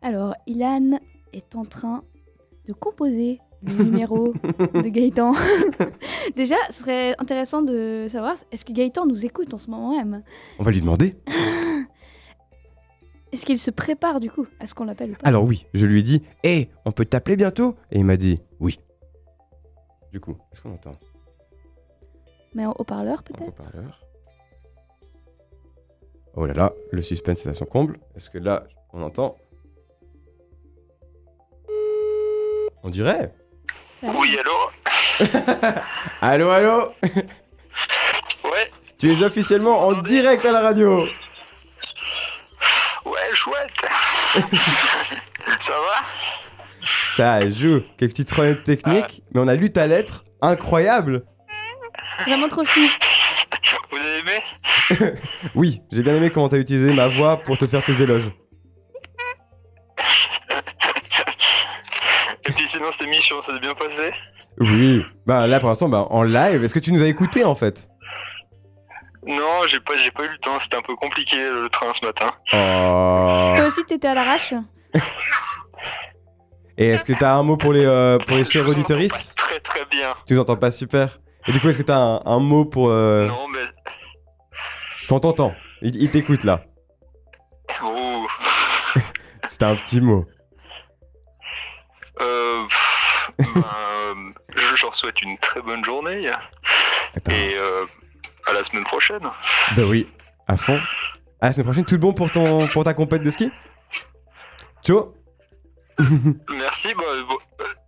Alors, 0.00 0.34
Ilan 0.46 0.98
est 1.34 1.56
en 1.56 1.66
train 1.66 2.04
de 2.66 2.72
composer 2.72 3.40
le 3.62 3.84
numéro 3.84 4.32
de 4.74 4.88
Gaëtan. 4.88 5.32
Déjà, 6.36 6.56
ce 6.70 6.80
serait 6.80 7.14
intéressant 7.18 7.62
de 7.62 8.06
savoir, 8.08 8.34
est-ce 8.52 8.64
que 8.64 8.72
Gaëtan 8.72 9.06
nous 9.06 9.24
écoute 9.26 9.52
en 9.54 9.58
ce 9.58 9.68
moment 9.70 9.96
même? 9.96 10.22
On 10.58 10.62
va 10.62 10.70
lui 10.70 10.80
demander. 10.80 11.14
Est-ce 13.30 13.44
qu'il 13.44 13.58
se 13.58 13.70
prépare 13.70 14.20
du 14.20 14.30
coup 14.30 14.46
à 14.58 14.66
ce 14.66 14.72
qu'on 14.74 14.84
l'appelle 14.86 15.10
ou 15.10 15.14
pas? 15.14 15.28
Alors 15.28 15.44
oui, 15.44 15.66
je 15.74 15.84
lui 15.84 16.00
ai 16.00 16.02
dit 16.02 16.22
Hé, 16.44 16.70
on 16.86 16.92
peut 16.92 17.04
t'appeler 17.04 17.36
bientôt? 17.36 17.74
Et 17.92 17.98
il 17.98 18.04
m'a 18.06 18.16
dit 18.16 18.38
Oui. 18.58 18.80
Du 20.12 20.18
coup, 20.18 20.34
est-ce 20.50 20.62
qu'on 20.62 20.72
entend? 20.72 20.92
Mais 22.54 22.64
en 22.64 22.74
haut-parleur 22.78 23.18
en 23.18 23.22
peut-être? 23.22 23.48
haut-parleur 23.48 24.02
Oh 26.36 26.46
là 26.46 26.54
là, 26.54 26.72
le 26.90 27.02
suspense 27.02 27.44
est 27.44 27.50
à 27.50 27.54
son 27.54 27.66
comble. 27.66 27.98
Est-ce 28.16 28.30
que 28.30 28.38
là, 28.38 28.66
on 28.94 29.02
entend? 29.02 29.36
On 32.82 32.88
dirait. 32.88 33.34
Oui, 34.02 34.38
allô 34.38 35.28
Allô, 36.22 36.50
allô 36.50 36.92
Ouais, 38.44 38.70
Tu 38.98 39.12
es 39.12 39.22
officiellement 39.22 39.86
en 39.86 39.92
direct 40.02 40.44
à 40.44 40.52
la 40.52 40.60
radio. 40.60 41.00
Ouais, 43.04 43.32
chouette. 43.32 43.86
Ça 45.58 45.72
va 45.72 46.04
Ça 47.16 47.50
joue. 47.50 47.82
Quelle 47.96 48.08
petite 48.10 48.32
problème 48.32 48.62
technique, 48.62 49.22
mais 49.32 49.40
on 49.40 49.48
a 49.48 49.54
lu 49.54 49.72
ta 49.72 49.86
lettre, 49.86 50.24
incroyable. 50.40 51.24
Vraiment 52.26 52.48
trop 52.48 52.64
chou. 52.64 52.80
Vous 53.90 53.98
avez 53.98 54.18
aimé 54.18 54.42
Oui, 55.54 55.80
j'ai 55.90 56.02
bien 56.02 56.14
aimé 56.14 56.30
comment 56.30 56.48
t'as 56.48 56.58
utilisé 56.58 56.92
ma 56.94 57.08
voix 57.08 57.38
pour 57.38 57.58
te 57.58 57.66
faire 57.66 57.84
tes 57.84 58.00
éloges. 58.00 58.30
Et 62.48 62.52
puis 62.52 62.66
sinon, 62.66 62.90
cette 62.90 63.02
émission, 63.02 63.42
ça 63.42 63.52
s'est 63.52 63.60
bien 63.60 63.74
passé 63.74 64.10
Oui, 64.58 65.04
bah 65.26 65.46
là 65.46 65.60
pour 65.60 65.68
l'instant, 65.68 65.88
bah, 65.88 66.06
en 66.08 66.22
live, 66.22 66.64
est-ce 66.64 66.72
que 66.72 66.78
tu 66.78 66.92
nous 66.92 67.02
as 67.02 67.06
écouté 67.06 67.44
en 67.44 67.54
fait? 67.54 67.88
Non, 69.26 69.66
j'ai 69.66 69.80
pas, 69.80 69.94
j'ai 69.98 70.10
pas 70.10 70.24
eu 70.24 70.30
le 70.30 70.38
temps, 70.38 70.58
c'était 70.58 70.76
un 70.76 70.82
peu 70.82 70.96
compliqué 70.96 71.36
le 71.36 71.68
train 71.68 71.92
ce 71.92 72.04
matin. 72.06 72.30
Oh. 72.54 73.52
Toi 73.56 73.66
aussi 73.66 73.84
t'étais 73.84 74.08
à 74.08 74.14
l'arrache? 74.14 74.54
Et 76.78 76.88
est-ce 76.88 77.04
que 77.04 77.12
t'as 77.12 77.34
un 77.34 77.42
mot 77.42 77.58
pour 77.58 77.74
les, 77.74 77.84
euh, 77.84 78.16
pour 78.18 78.36
les 78.36 78.44
Je 78.44 78.50
chers 78.50 78.64
Très 78.64 79.60
très 79.60 79.84
bien. 79.90 80.14
Tu 80.26 80.32
nous 80.34 80.40
entends 80.40 80.56
pas 80.56 80.70
super? 80.70 81.18
Et 81.46 81.52
du 81.52 81.60
coup, 81.60 81.68
est-ce 81.68 81.78
que 81.78 81.82
t'as 81.82 81.98
un, 81.98 82.22
un 82.24 82.38
mot 82.38 82.64
pour... 82.64 82.88
Euh... 82.88 83.26
Non, 83.26 83.48
mais... 83.48 83.60
On 85.10 85.20
t'entend, 85.20 85.54
il, 85.82 85.96
il 86.00 86.10
t'écoute 86.10 86.44
là. 86.44 86.62
Ouh. 87.82 88.26
C'était 89.46 89.64
un 89.64 89.74
petit 89.74 90.00
mot. 90.00 90.26
Euh... 92.20 92.64
ben, 93.38 93.62
euh, 93.64 94.14
je 94.56 94.82
leur 94.82 94.94
souhaite 94.94 95.20
une 95.22 95.36
très 95.38 95.60
bonne 95.60 95.84
journée. 95.84 96.30
Et 97.30 97.54
euh, 97.56 97.84
à 98.46 98.52
la 98.52 98.64
semaine 98.64 98.84
prochaine. 98.84 99.20
bah 99.76 99.82
oui, 99.88 100.08
à 100.46 100.56
fond. 100.56 100.80
À 101.40 101.46
la 101.46 101.52
semaine 101.52 101.66
prochaine, 101.66 101.84
tout 101.84 101.98
bon 101.98 102.12
pour, 102.12 102.30
ton, 102.32 102.66
pour 102.68 102.84
ta 102.84 102.94
compète 102.94 103.22
de 103.22 103.30
ski? 103.30 103.50
Ciao 104.84 105.14
Merci, 106.50 106.94
bah, 106.94 107.04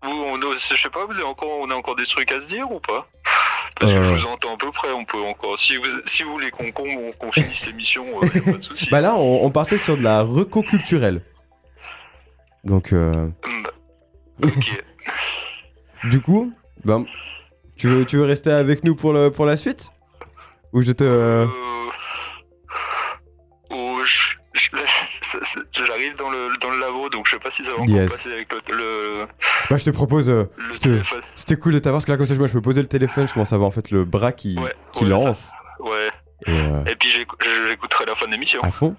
vous, 0.02 0.10
on, 0.10 0.40
je 0.52 0.56
sais 0.76 0.90
pas, 0.90 1.04
vous 1.06 1.14
avez 1.14 1.24
encore, 1.28 1.48
on 1.60 1.70
a 1.70 1.74
encore 1.74 1.94
des 1.96 2.04
trucs 2.04 2.30
à 2.32 2.40
se 2.40 2.48
dire 2.48 2.70
ou 2.70 2.80
pas? 2.80 3.06
Parce 3.78 3.92
que 3.92 3.98
Euh. 3.98 4.04
je 4.04 4.12
vous 4.14 4.26
entends 4.26 4.54
à 4.54 4.56
peu 4.58 4.70
près, 4.72 4.90
on 4.92 5.04
peut 5.04 5.22
encore. 5.22 5.58
Si 5.58 5.76
vous, 5.76 5.84
si 6.06 6.22
vous 6.24 6.32
voulez 6.32 6.50
qu'on 6.50 6.70
qu'on 6.72 7.12
qu'on 7.12 7.32
finisse 7.32 7.66
l'émission, 7.66 8.04
euh, 8.22 8.28
pas 8.44 8.52
de 8.58 8.60
souci. 8.62 8.88
Bah 8.90 9.00
là, 9.00 9.14
on, 9.14 9.44
on 9.46 9.50
partait 9.50 9.78
sur 9.78 9.96
de 9.96 10.02
la 10.02 10.22
reco 10.22 10.62
culturelle. 10.62 11.22
Donc, 12.64 12.92
euh, 12.92 13.28
Bah, 13.62 13.70
ok. 14.42 14.84
du 16.10 16.20
coup, 16.20 16.52
ben, 16.84 17.04
tu, 17.76 17.88
veux, 17.88 18.04
tu 18.04 18.16
veux 18.16 18.24
rester 18.24 18.50
avec 18.50 18.84
nous 18.84 18.94
pour, 18.94 19.12
le, 19.12 19.30
pour 19.30 19.44
la 19.46 19.56
suite? 19.56 19.90
Ou 20.72 20.82
je 20.82 20.92
te... 20.92 21.04
Euh, 21.04 21.46
oh, 23.70 24.00
J'arrive 25.72 26.14
dans 26.16 26.30
le, 26.30 26.48
dans 26.60 26.70
le 26.70 26.78
labo, 26.80 27.08
donc 27.08 27.26
je 27.26 27.32
sais 27.32 27.38
pas 27.38 27.50
si 27.50 27.64
ça 27.64 27.72
va 27.72 27.78
encore 27.80 27.94
Yes. 27.94 28.10
passer 28.10 28.32
avec 28.32 28.52
le, 28.52 28.58
le, 28.76 29.26
Bah, 29.68 29.76
je 29.76 29.84
te 29.84 29.90
propose... 29.90 30.28
euh. 30.30 30.44
C'était 31.34 31.56
cool 31.56 31.74
de 31.74 31.78
t'avoir, 31.78 31.98
parce 31.98 32.06
que 32.06 32.12
là, 32.12 32.16
comme 32.18 32.26
ça, 32.26 32.34
moi, 32.34 32.46
je 32.48 32.52
peux 32.52 32.60
poser 32.60 32.80
le 32.80 32.88
téléphone, 32.88 33.26
je 33.28 33.32
commence 33.32 33.52
à 33.52 33.56
voir 33.56 33.68
en 33.68 33.72
fait 33.72 33.90
le 33.90 34.04
bras 34.04 34.32
qui, 34.32 34.58
Ouais, 34.58 34.74
qui 34.92 35.04
ouais, 35.04 35.10
lance. 35.10 35.50
Ouais. 35.80 36.08
Et 36.46 36.50
euh, 36.52 36.84
Et 36.86 36.96
puis 36.96 37.08
j'écou- 37.10 37.36
j'écouterai 37.68 38.06
la 38.06 38.14
fin 38.14 38.26
de 38.26 38.32
l'émission. 38.32 38.60
à 38.62 38.70
fond. 38.70 38.96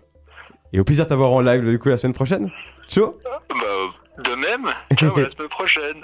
Et 0.74 0.80
au 0.80 0.84
plaisir 0.86 1.04
de 1.06 1.10
t'avoir 1.10 1.32
en 1.34 1.42
live, 1.42 1.68
du 1.70 1.78
coup, 1.80 1.90
la 1.90 1.98
semaine 1.98 2.14
prochaine. 2.14 2.50
Ciao 2.88 3.14
Bah, 3.26 3.42
de 4.26 4.36
même. 4.36 4.72
Ciao, 4.98 5.18
à 5.18 5.22
la 5.22 5.30
semaine 5.36 5.50
prochaine. 5.50 6.04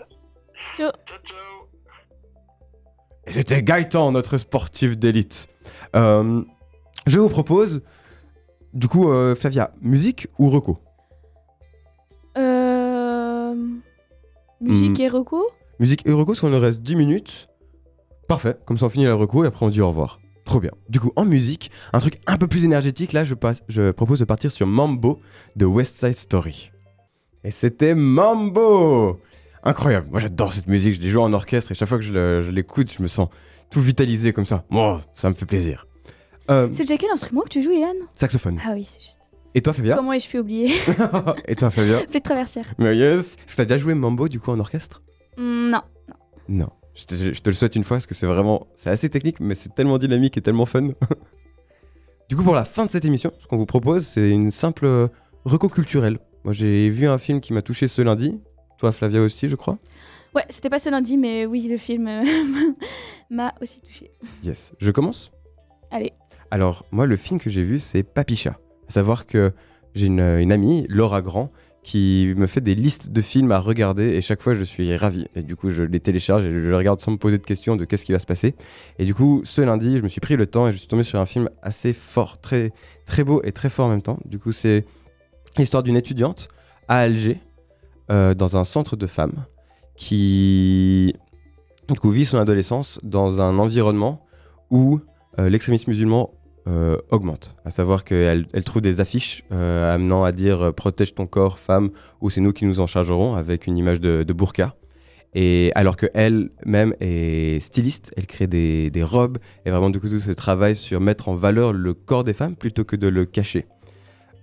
Ciao. 0.76 0.91
Ciao, 1.06 1.17
ciao. 1.24 1.38
Et 3.26 3.32
c'était 3.32 3.62
Gaëtan, 3.62 4.12
notre 4.12 4.38
sportif 4.38 4.98
d'élite. 4.98 5.48
Euh, 5.96 6.41
je 7.06 7.20
vous 7.20 7.30
propose, 7.30 7.82
du 8.74 8.88
coup, 8.88 9.12
euh, 9.12 9.36
Flavia, 9.36 9.72
musique 9.82 10.28
ou 10.39 10.50
reco? 10.50 10.78
Euh... 12.38 13.56
Musique 14.62 14.98
Hmm. 15.00 15.02
et 15.02 15.10
recours 15.10 15.56
Musique 15.80 16.08
et 16.08 16.12
reco, 16.12 16.26
parce 16.28 16.39
qu'on 16.39 16.50
nous 16.50 16.60
reste 16.60 16.82
10 16.82 16.96
minutes. 16.96 17.50
Parfait, 18.28 18.58
comme 18.65 18.78
ça 18.78 18.88
on 18.88 18.89
finit 18.89 19.06
la 19.06 19.15
reco 19.15 19.43
et 19.43 19.48
après 19.48 19.65
on 19.65 19.70
dit 19.70 19.82
au 19.82 19.88
revoir. 19.88 20.20
Trop 20.46 20.60
bien. 20.60 20.72
Du 20.89 21.00
coup, 21.00 21.12
en 21.15 21.26
musique, 21.26 21.72
un 21.93 22.00
truc 22.00 22.20
un 22.26 22.38
peu 22.38 22.48
plus 22.48 22.63
énergétique, 22.65 23.12
là, 23.13 23.24
je, 23.24 23.34
passe, 23.36 23.62
je 23.67 23.91
propose 23.91 24.20
de 24.20 24.26
partir 24.26 24.52
sur 24.52 24.65
Mambo 24.65 25.20
de 25.56 25.65
West 25.65 25.98
Side 25.98 26.13
Story. 26.15 26.72
Et 27.48 27.52
c'était 27.52 27.96
Mambo 27.96 29.22
Incroyable. 29.64 30.08
Moi, 30.12 30.20
j'adore 30.20 30.52
cette 30.52 30.68
musique. 30.68 30.96
Je 30.96 31.00
l'ai 31.00 31.08
joué 31.08 31.22
en 31.22 31.32
orchestre 31.32 31.72
et 31.72 31.76
chaque 31.76 31.88
fois 31.88 31.98
que 31.98 32.04
je 32.04 32.52
l'écoute, 32.52 32.92
je 32.92 33.02
me 33.02 33.08
sens 33.08 33.30
tout 33.72 33.80
vitalisé 33.80 34.34
comme 34.34 34.44
ça. 34.46 34.66
Moi, 34.70 35.00
ça 35.16 35.30
me 35.30 35.34
fait 35.34 35.46
plaisir. 35.46 35.88
Euh, 36.52 36.68
C'est 36.74 36.84
déjà 36.84 36.98
quel 36.98 37.10
instrument 37.10 37.44
que 37.44 37.48
tu 37.50 37.62
joues, 37.62 37.72
Ilan? 37.72 37.94
Saxophone. 38.16 38.60
Ah 38.66 38.72
oui, 38.74 38.84
c'est 38.84 39.00
juste. 39.00 39.20
Et 39.56 39.62
toi, 39.62 39.72
Flavia? 39.72 39.96
Comment 39.96 40.12
ai-je 40.12 40.28
pu 40.28 40.40
oublier? 40.40 40.74
Et 41.48 41.56
toi, 41.56 41.70
Flavia? 41.70 42.00
Flûte 42.10 42.24
traversière. 42.24 42.66
Mais 42.80 42.98
yes 42.98 43.36
Est-ce 43.36 43.54
que 43.54 43.56
t'as 43.56 43.64
déjà 43.64 43.78
joué 43.78 43.94
Mambo, 43.94 44.28
du 44.28 44.42
coup, 44.42 44.52
en 44.52 44.60
orchestre? 44.60 45.02
Hmm, 45.38 45.70
Non. 45.70 45.82
Non. 46.50 46.70
Je 46.96 47.06
te, 47.06 47.16
je 47.16 47.40
te 47.42 47.50
le 47.50 47.56
souhaite 47.56 47.78
une 47.78 47.86
fois 47.86 47.96
parce 47.96 48.08
que 48.08 48.14
c'est 48.16 48.28
vraiment. 48.28 48.68
C'est 48.76 48.90
assez 48.90 49.08
technique, 49.08 49.40
mais 49.40 49.56
c'est 49.56 49.74
tellement 49.74 49.98
dynamique 50.00 50.36
et 50.36 50.42
tellement 50.42 50.66
fun. 50.66 50.90
du 52.30 52.36
coup, 52.36 52.44
pour 52.44 52.56
la 52.56 52.66
fin 52.66 52.84
de 52.86 52.90
cette 52.90 53.06
émission, 53.06 53.32
ce 53.40 53.48
qu'on 53.48 53.58
vous 53.58 53.66
propose, 53.66 54.06
c'est 54.06 54.32
une 54.32 54.52
simple 54.52 54.86
euh, 54.86 55.08
reco 55.46 55.70
culturelle. 55.70 56.20
Moi, 56.43 56.54
j'ai 56.54 56.89
vu 56.89 57.08
un 57.08 57.17
film 57.17 57.41
qui 57.41 57.54
m'a 57.54 57.62
touché 57.62 57.88
ce 57.88 58.02
lundi. 58.02 58.39
Toi, 58.78 58.91
Flavia 58.91 59.21
aussi, 59.21 59.50
je 59.50 59.56
crois. 59.56 59.78
Ouais, 60.36 60.45
c'était 60.50 60.69
pas 60.69 60.80
ce 60.80 60.89
lundi, 60.89 61.17
mais 61.17 61.45
oui, 61.45 61.67
le 61.67 61.78
film 61.78 62.08
euh, 62.08 62.23
m'a 63.30 63.54
aussi 63.62 63.82
touché. 63.82 64.12
Yes. 64.43 64.73
Je 64.78 64.91
commence? 64.91 65.32
Allez. 65.91 66.13
Alors, 66.52 66.86
moi, 66.91 67.06
le 67.06 67.15
film 67.15 67.39
que 67.39 67.50
j'ai 67.50 67.63
vu, 67.63 67.80
c'est 67.80 68.04
Papicha. 68.04 68.60
À 68.88 68.91
savoir 68.91 69.26
que 69.26 69.52
j'ai 69.95 70.08
une, 70.08 70.19
une 70.19 70.52
amie, 70.52 70.86
Laura 70.89 71.21
Grand, 71.21 71.52
qui 71.88 72.34
me 72.36 72.47
fait 72.47 72.60
des 72.60 72.76
listes 72.76 73.10
de 73.10 73.21
films 73.21 73.50
à 73.54 73.60
regarder 73.60 74.10
et 74.10 74.21
chaque 74.21 74.41
fois, 74.41 74.54
je 74.54 74.63
suis 74.65 74.93
ravi. 74.97 75.26
Et 75.36 75.41
du 75.41 75.56
coup, 75.56 75.69
je 75.69 75.84
les 75.84 76.02
télécharge 76.02 76.43
et 76.43 76.52
je 76.52 76.69
les 76.69 76.76
regarde 76.76 77.00
sans 77.00 77.12
me 77.12 77.17
poser 77.17 77.38
de 77.38 77.45
questions 77.45 77.78
de 77.78 77.86
qu'est-ce 77.86 78.04
qui 78.04 78.12
va 78.12 78.19
se 78.19 78.26
passer. 78.26 78.56
Et 79.00 79.06
du 79.06 79.13
coup, 79.13 79.41
ce 79.45 79.62
lundi, 79.62 79.97
je 79.97 80.04
me 80.04 80.10
suis 80.10 80.19
pris 80.19 80.36
le 80.36 80.45
temps 80.47 80.67
et 80.67 80.73
je 80.73 80.78
suis 80.78 80.88
tombé 80.88 81.04
sur 81.04 81.17
un 81.19 81.26
film 81.26 81.50
assez 81.62 81.93
fort, 81.93 82.41
très, 82.41 82.73
très 83.06 83.23
beau 83.23 83.41
et 83.45 83.54
très 83.54 83.69
fort 83.69 83.86
en 83.86 83.89
même 83.89 84.02
temps. 84.02 84.19
Du 84.26 84.38
coup, 84.38 84.52
c'est 84.52 84.86
l'histoire 85.62 85.84
d'une 85.84 85.96
étudiante 85.96 86.48
à 86.88 87.00
Alger, 87.00 87.39
euh, 88.12 88.34
dans 88.34 88.58
un 88.58 88.63
centre 88.63 88.96
de 88.96 89.08
femmes, 89.08 89.46
qui 89.96 91.13
du 91.88 92.10
vit 92.10 92.26
son 92.26 92.38
adolescence 92.38 93.00
dans 93.04 93.41
un 93.41 93.60
environnement 93.60 94.26
où 94.70 95.00
euh, 95.39 95.50
l'extrémisme 95.50 95.91
musulman 95.91 96.32
euh, 96.67 96.98
augmente. 97.12 97.56
À 97.65 97.70
savoir 97.70 98.04
qu'elle 98.04 98.48
elle 98.54 98.63
trouve 98.63 98.82
des 98.82 99.00
affiches 99.00 99.43
amenant 99.52 100.24
à 100.24 100.32
dire 100.32 100.74
protège 100.74 101.15
ton 101.15 101.26
corps, 101.26 101.60
femme, 101.60 101.89
ou 102.22 102.30
c'est 102.30 102.41
nous 102.41 102.54
qui 102.54 102.65
nous 102.65 102.80
en 102.80 102.88
chargerons, 102.88 103.36
avec 103.36 103.67
une 103.67 103.78
image 103.78 104.00
de, 104.00 104.24
de 104.24 104.34
burqa. 104.34 104.76
Et 105.34 105.72
alors 105.76 105.98
qu'elle-même 105.98 106.93
est 107.00 107.60
styliste, 107.60 108.13
elle 108.17 108.28
crée 108.28 108.48
des, 108.48 108.89
des 108.89 109.04
robes, 109.04 109.38
et 109.65 109.72
vraiment 109.72 109.89
du 109.89 110.00
coup 110.00 110.10
tout 110.10 110.20
ce 110.20 110.32
travail 110.32 110.76
sur 110.76 111.00
mettre 111.00 111.30
en 111.30 111.36
valeur 111.36 111.74
le 111.74 111.93
corps 111.93 112.24
des 112.24 112.34
femmes 112.34 112.56
plutôt 112.56 112.86
que 112.86 112.96
de 112.96 113.08
le 113.08 113.26
cacher. 113.26 113.65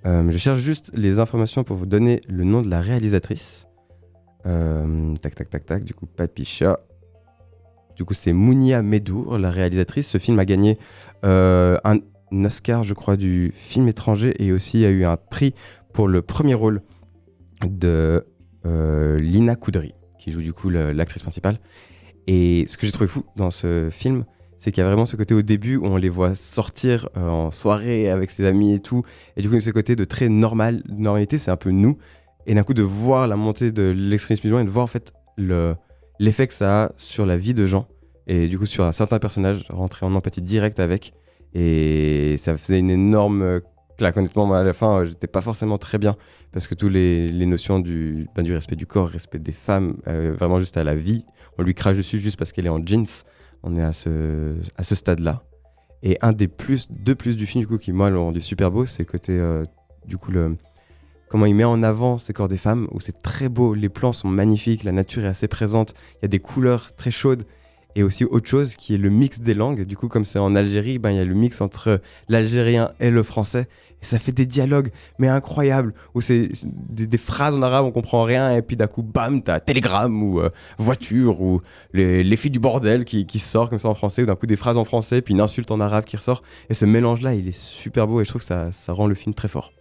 Euh, 0.06 0.30
je 0.30 0.38
cherche 0.38 0.58
juste 0.58 0.90
les 0.94 1.18
informations 1.18 1.64
pour 1.64 1.76
vous 1.76 1.86
donner 1.86 2.20
le 2.28 2.44
nom 2.44 2.62
de 2.62 2.68
la 2.68 2.80
réalisatrice. 2.80 3.66
Euh, 4.46 5.14
tac, 5.16 5.34
tac, 5.34 5.48
tac, 5.48 5.64
tac. 5.64 5.84
Du 5.84 5.94
coup, 5.94 6.06
Papicha. 6.06 6.80
Du 7.96 8.04
coup, 8.04 8.14
c'est 8.14 8.32
Mounia 8.32 8.82
Medour, 8.82 9.38
la 9.38 9.50
réalisatrice. 9.50 10.08
Ce 10.08 10.18
film 10.18 10.38
a 10.38 10.44
gagné 10.44 10.78
euh, 11.24 11.78
un, 11.84 11.98
un 12.32 12.44
Oscar, 12.44 12.84
je 12.84 12.92
crois, 12.92 13.16
du 13.16 13.52
film 13.54 13.88
étranger 13.88 14.34
et 14.42 14.52
aussi 14.52 14.84
a 14.84 14.90
eu 14.90 15.04
un 15.04 15.16
prix 15.16 15.54
pour 15.92 16.08
le 16.08 16.20
premier 16.20 16.54
rôle 16.54 16.82
de 17.66 18.26
Lina 18.64 19.56
Koudry, 19.56 19.94
qui 20.18 20.32
joue 20.32 20.40
du 20.40 20.52
coup 20.52 20.70
l'actrice 20.70 21.22
principale. 21.22 21.58
Et 22.26 22.64
ce 22.68 22.76
que 22.76 22.86
j'ai 22.86 22.92
trouvé 22.92 23.06
fou 23.06 23.24
dans 23.36 23.50
ce 23.50 23.88
film, 23.90 24.24
c'est 24.64 24.72
qu'il 24.72 24.80
y 24.82 24.84
a 24.86 24.88
vraiment 24.88 25.04
ce 25.04 25.16
côté 25.16 25.34
au 25.34 25.42
début 25.42 25.76
où 25.76 25.84
on 25.84 25.98
les 25.98 26.08
voit 26.08 26.34
sortir 26.34 27.10
euh, 27.18 27.28
en 27.28 27.50
soirée 27.50 28.08
avec 28.08 28.30
ses 28.30 28.46
amis 28.46 28.72
et 28.72 28.80
tout. 28.80 29.02
Et 29.36 29.42
du 29.42 29.50
coup, 29.50 29.60
ce 29.60 29.68
côté 29.68 29.94
de 29.94 30.04
très 30.06 30.30
normal, 30.30 30.82
normalité, 30.88 31.36
c'est 31.36 31.50
un 31.50 31.58
peu 31.58 31.70
nous. 31.70 31.98
Et 32.46 32.54
d'un 32.54 32.62
coup, 32.62 32.72
de 32.72 32.82
voir 32.82 33.28
la 33.28 33.36
montée 33.36 33.72
de 33.72 33.82
l'extrémisme 33.94 34.46
musulman 34.46 34.62
et 34.62 34.64
de 34.64 34.70
voir 34.70 34.84
en 34.84 34.86
fait 34.86 35.12
le- 35.36 35.74
l'effet 36.18 36.46
que 36.46 36.54
ça 36.54 36.84
a 36.84 36.92
sur 36.96 37.26
la 37.26 37.36
vie 37.36 37.52
de 37.52 37.66
gens. 37.66 37.88
Et 38.26 38.48
du 38.48 38.58
coup, 38.58 38.64
sur 38.64 38.84
un 38.84 38.92
certain 38.92 39.18
personnage, 39.18 39.66
rentrer 39.68 40.06
en 40.06 40.14
empathie 40.14 40.40
directe 40.40 40.80
avec. 40.80 41.12
Et 41.52 42.36
ça 42.38 42.56
faisait 42.56 42.78
une 42.78 42.88
énorme 42.88 43.60
claque. 43.98 44.16
Honnêtement, 44.16 44.50
à 44.54 44.62
la 44.64 44.72
fin, 44.72 45.00
euh, 45.00 45.04
j'étais 45.04 45.26
pas 45.26 45.42
forcément 45.42 45.76
très 45.76 45.98
bien. 45.98 46.16
Parce 46.52 46.66
que 46.68 46.74
tous 46.74 46.88
les, 46.88 47.28
les 47.28 47.44
notions 47.44 47.80
du, 47.80 48.28
ben, 48.34 48.42
du 48.42 48.54
respect 48.54 48.76
du 48.76 48.86
corps, 48.86 49.08
respect 49.08 49.40
des 49.40 49.52
femmes, 49.52 49.98
euh, 50.08 50.32
vraiment 50.38 50.58
juste 50.58 50.78
à 50.78 50.84
la 50.84 50.94
vie, 50.94 51.26
on 51.58 51.62
lui 51.62 51.74
crache 51.74 51.98
dessus 51.98 52.18
juste 52.18 52.38
parce 52.38 52.50
qu'elle 52.50 52.64
est 52.64 52.70
en 52.70 52.82
jeans. 52.82 53.04
On 53.64 53.76
est 53.76 53.82
à 53.82 53.92
ce, 53.92 54.54
à 54.76 54.84
ce 54.84 54.94
stade-là. 54.94 55.42
Et 56.02 56.18
un 56.20 56.32
des 56.32 56.48
plus, 56.48 56.86
deux 56.90 57.14
plus 57.14 57.34
du 57.34 57.46
film, 57.46 57.62
du 57.62 57.66
coup, 57.66 57.78
qui 57.78 57.90
moi 57.90 58.10
l'ont 58.10 58.26
rendu 58.26 58.42
super 58.42 58.70
beau, 58.70 58.84
c'est 58.84 59.04
le 59.04 59.10
côté, 59.10 59.32
euh, 59.32 59.64
du 60.06 60.18
coup, 60.18 60.30
le, 60.30 60.56
comment 61.28 61.46
il 61.46 61.54
met 61.54 61.64
en 61.64 61.82
avant 61.82 62.18
ce 62.18 62.30
corps 62.32 62.48
des 62.48 62.58
femmes, 62.58 62.88
où 62.92 63.00
c'est 63.00 63.22
très 63.22 63.48
beau, 63.48 63.72
les 63.72 63.88
plans 63.88 64.12
sont 64.12 64.28
magnifiques, 64.28 64.84
la 64.84 64.92
nature 64.92 65.24
est 65.24 65.28
assez 65.28 65.48
présente, 65.48 65.94
il 66.16 66.18
y 66.22 66.24
a 66.26 66.28
des 66.28 66.40
couleurs 66.40 66.94
très 66.94 67.10
chaudes. 67.10 67.46
Et 67.96 68.02
aussi 68.02 68.24
autre 68.24 68.48
chose 68.48 68.74
qui 68.74 68.94
est 68.94 68.98
le 68.98 69.08
mix 69.08 69.38
des 69.38 69.54
langues. 69.54 69.84
Du 69.84 69.96
coup, 69.96 70.08
comme 70.08 70.24
c'est 70.24 70.40
en 70.40 70.56
Algérie, 70.56 70.98
ben, 70.98 71.10
il 71.10 71.16
y 71.16 71.20
a 71.20 71.24
le 71.24 71.34
mix 71.34 71.60
entre 71.60 72.00
l'algérien 72.28 72.90
et 72.98 73.08
le 73.08 73.22
français. 73.22 73.68
Et 74.04 74.06
ça 74.06 74.18
fait 74.18 74.32
des 74.32 74.44
dialogues, 74.44 74.90
mais 75.18 75.28
incroyables, 75.28 75.94
où 76.14 76.20
c'est 76.20 76.50
des, 76.66 77.06
des 77.06 77.16
phrases 77.16 77.54
en 77.54 77.62
arabe, 77.62 77.86
on 77.86 77.90
comprend 77.90 78.22
rien, 78.22 78.54
et 78.54 78.60
puis 78.60 78.76
d'un 78.76 78.86
coup, 78.86 79.02
bam, 79.02 79.40
t'as 79.42 79.60
télégramme 79.60 80.22
ou 80.22 80.40
euh, 80.40 80.50
voiture, 80.76 81.40
ou 81.40 81.62
les, 81.94 82.22
les 82.22 82.36
filles 82.36 82.50
du 82.50 82.58
bordel 82.60 83.06
qui, 83.06 83.24
qui 83.24 83.38
sort 83.38 83.70
comme 83.70 83.78
ça 83.78 83.88
en 83.88 83.94
français, 83.94 84.22
ou 84.22 84.26
d'un 84.26 84.36
coup 84.36 84.46
des 84.46 84.56
phrases 84.56 84.76
en 84.76 84.84
français, 84.84 85.22
puis 85.22 85.32
une 85.32 85.40
insulte 85.40 85.70
en 85.70 85.80
arabe 85.80 86.04
qui 86.04 86.18
ressort. 86.18 86.42
Et 86.68 86.74
ce 86.74 86.84
mélange-là, 86.84 87.32
il 87.34 87.48
est 87.48 87.58
super 87.58 88.06
beau, 88.06 88.20
et 88.20 88.26
je 88.26 88.28
trouve 88.28 88.42
que 88.42 88.46
ça, 88.46 88.72
ça 88.72 88.92
rend 88.92 89.06
le 89.06 89.14
film 89.14 89.34
très 89.34 89.48
fort. 89.48 89.72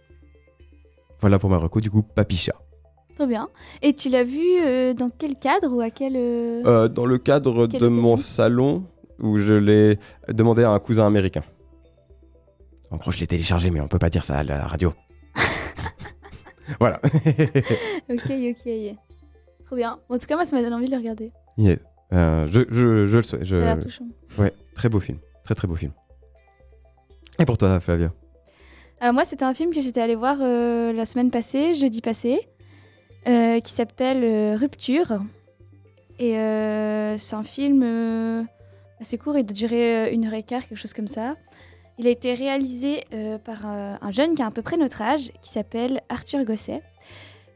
Voilà 1.20 1.38
pour 1.38 1.50
ma 1.50 1.58
reco, 1.58 1.82
du 1.82 1.90
coup, 1.90 2.02
Papicha. 2.02 2.54
Trop 3.16 3.26
bien. 3.26 3.48
Et 3.82 3.92
tu 3.92 4.08
l'as 4.08 4.24
vu 4.24 4.40
euh, 4.62 4.94
dans 4.94 5.10
quel 5.10 5.36
cadre 5.36 5.70
ou 5.70 5.80
à 5.82 5.90
quel. 5.90 6.14
euh, 6.16 6.62
Euh, 6.64 6.88
dans 6.88 7.04
le 7.04 7.18
cadre 7.18 7.66
de 7.66 7.88
mon 7.88 8.16
salon, 8.16 8.84
où 9.20 9.36
je 9.36 9.52
l'ai 9.52 9.98
demandé 10.32 10.64
à 10.64 10.70
un 10.70 10.78
cousin 10.78 11.06
américain. 11.06 11.42
En 12.90 12.96
gros, 12.96 13.10
je 13.10 13.18
l'ai 13.18 13.26
téléchargé, 13.26 13.70
mais 13.70 13.80
on 13.80 13.88
peut 13.88 13.98
pas 13.98 14.10
dire 14.10 14.24
ça 14.24 14.38
à 14.38 14.44
la 14.44 14.66
radio. 14.66 14.92
voilà. 16.80 17.00
Ok, 18.10 18.30
ok. 18.30 18.96
Trop 19.64 19.76
bien. 19.76 19.98
En 20.08 20.18
tout 20.18 20.26
cas, 20.26 20.36
moi, 20.36 20.44
ça 20.44 20.56
m'a 20.56 20.62
donné 20.62 20.74
envie 20.74 20.86
de 20.86 20.90
le 20.92 20.98
regarder. 20.98 21.32
Yeah. 21.56 21.76
Euh, 22.12 22.46
je, 22.50 22.60
je, 22.70 23.06
je 23.06 23.16
le 23.16 23.22
souhaite. 23.22 23.44
Ça 23.44 23.56
a 23.56 23.60
l'air 23.60 23.76
Je... 23.78 23.82
touchant. 23.82 24.04
Ouais, 24.38 24.52
très 24.74 24.88
beau 24.88 25.00
film. 25.00 25.18
Très 25.42 25.54
très 25.54 25.66
beau 25.66 25.74
film. 25.74 25.92
Et 27.38 27.44
pour 27.44 27.58
toi, 27.58 27.80
Flavia? 27.80 28.12
Alors 29.00 29.14
moi, 29.14 29.24
c'était 29.24 29.44
un 29.44 29.54
film 29.54 29.72
que 29.72 29.80
j'étais 29.80 30.00
allée 30.00 30.14
voir 30.14 30.36
euh, 30.40 30.92
la 30.92 31.04
semaine 31.04 31.30
passée, 31.30 31.74
jeudi 31.74 32.00
passé, 32.00 32.48
euh, 33.26 33.58
qui 33.60 33.72
s'appelle 33.72 34.54
Rupture. 34.56 35.20
Et 36.18 36.32
c'est 37.18 37.34
un 37.34 37.42
film 37.42 38.46
assez 39.00 39.18
court, 39.18 39.36
il 39.36 39.44
doit 39.44 39.52
durer 39.52 40.12
une 40.12 40.26
heure 40.26 40.34
et 40.34 40.44
quart, 40.44 40.66
quelque 40.68 40.78
chose 40.78 40.92
comme 40.92 41.08
ça. 41.08 41.34
Il 41.98 42.06
a 42.08 42.10
été 42.10 42.34
réalisé 42.34 43.04
euh, 43.12 43.38
par 43.38 43.62
euh, 43.66 43.94
un 44.00 44.10
jeune 44.10 44.34
qui 44.34 44.42
a 44.42 44.46
à 44.46 44.50
peu 44.50 44.62
près 44.62 44.76
notre 44.76 45.00
âge, 45.00 45.30
qui 45.42 45.50
s'appelle 45.50 46.02
Arthur 46.08 46.44
Gosset. 46.44 46.82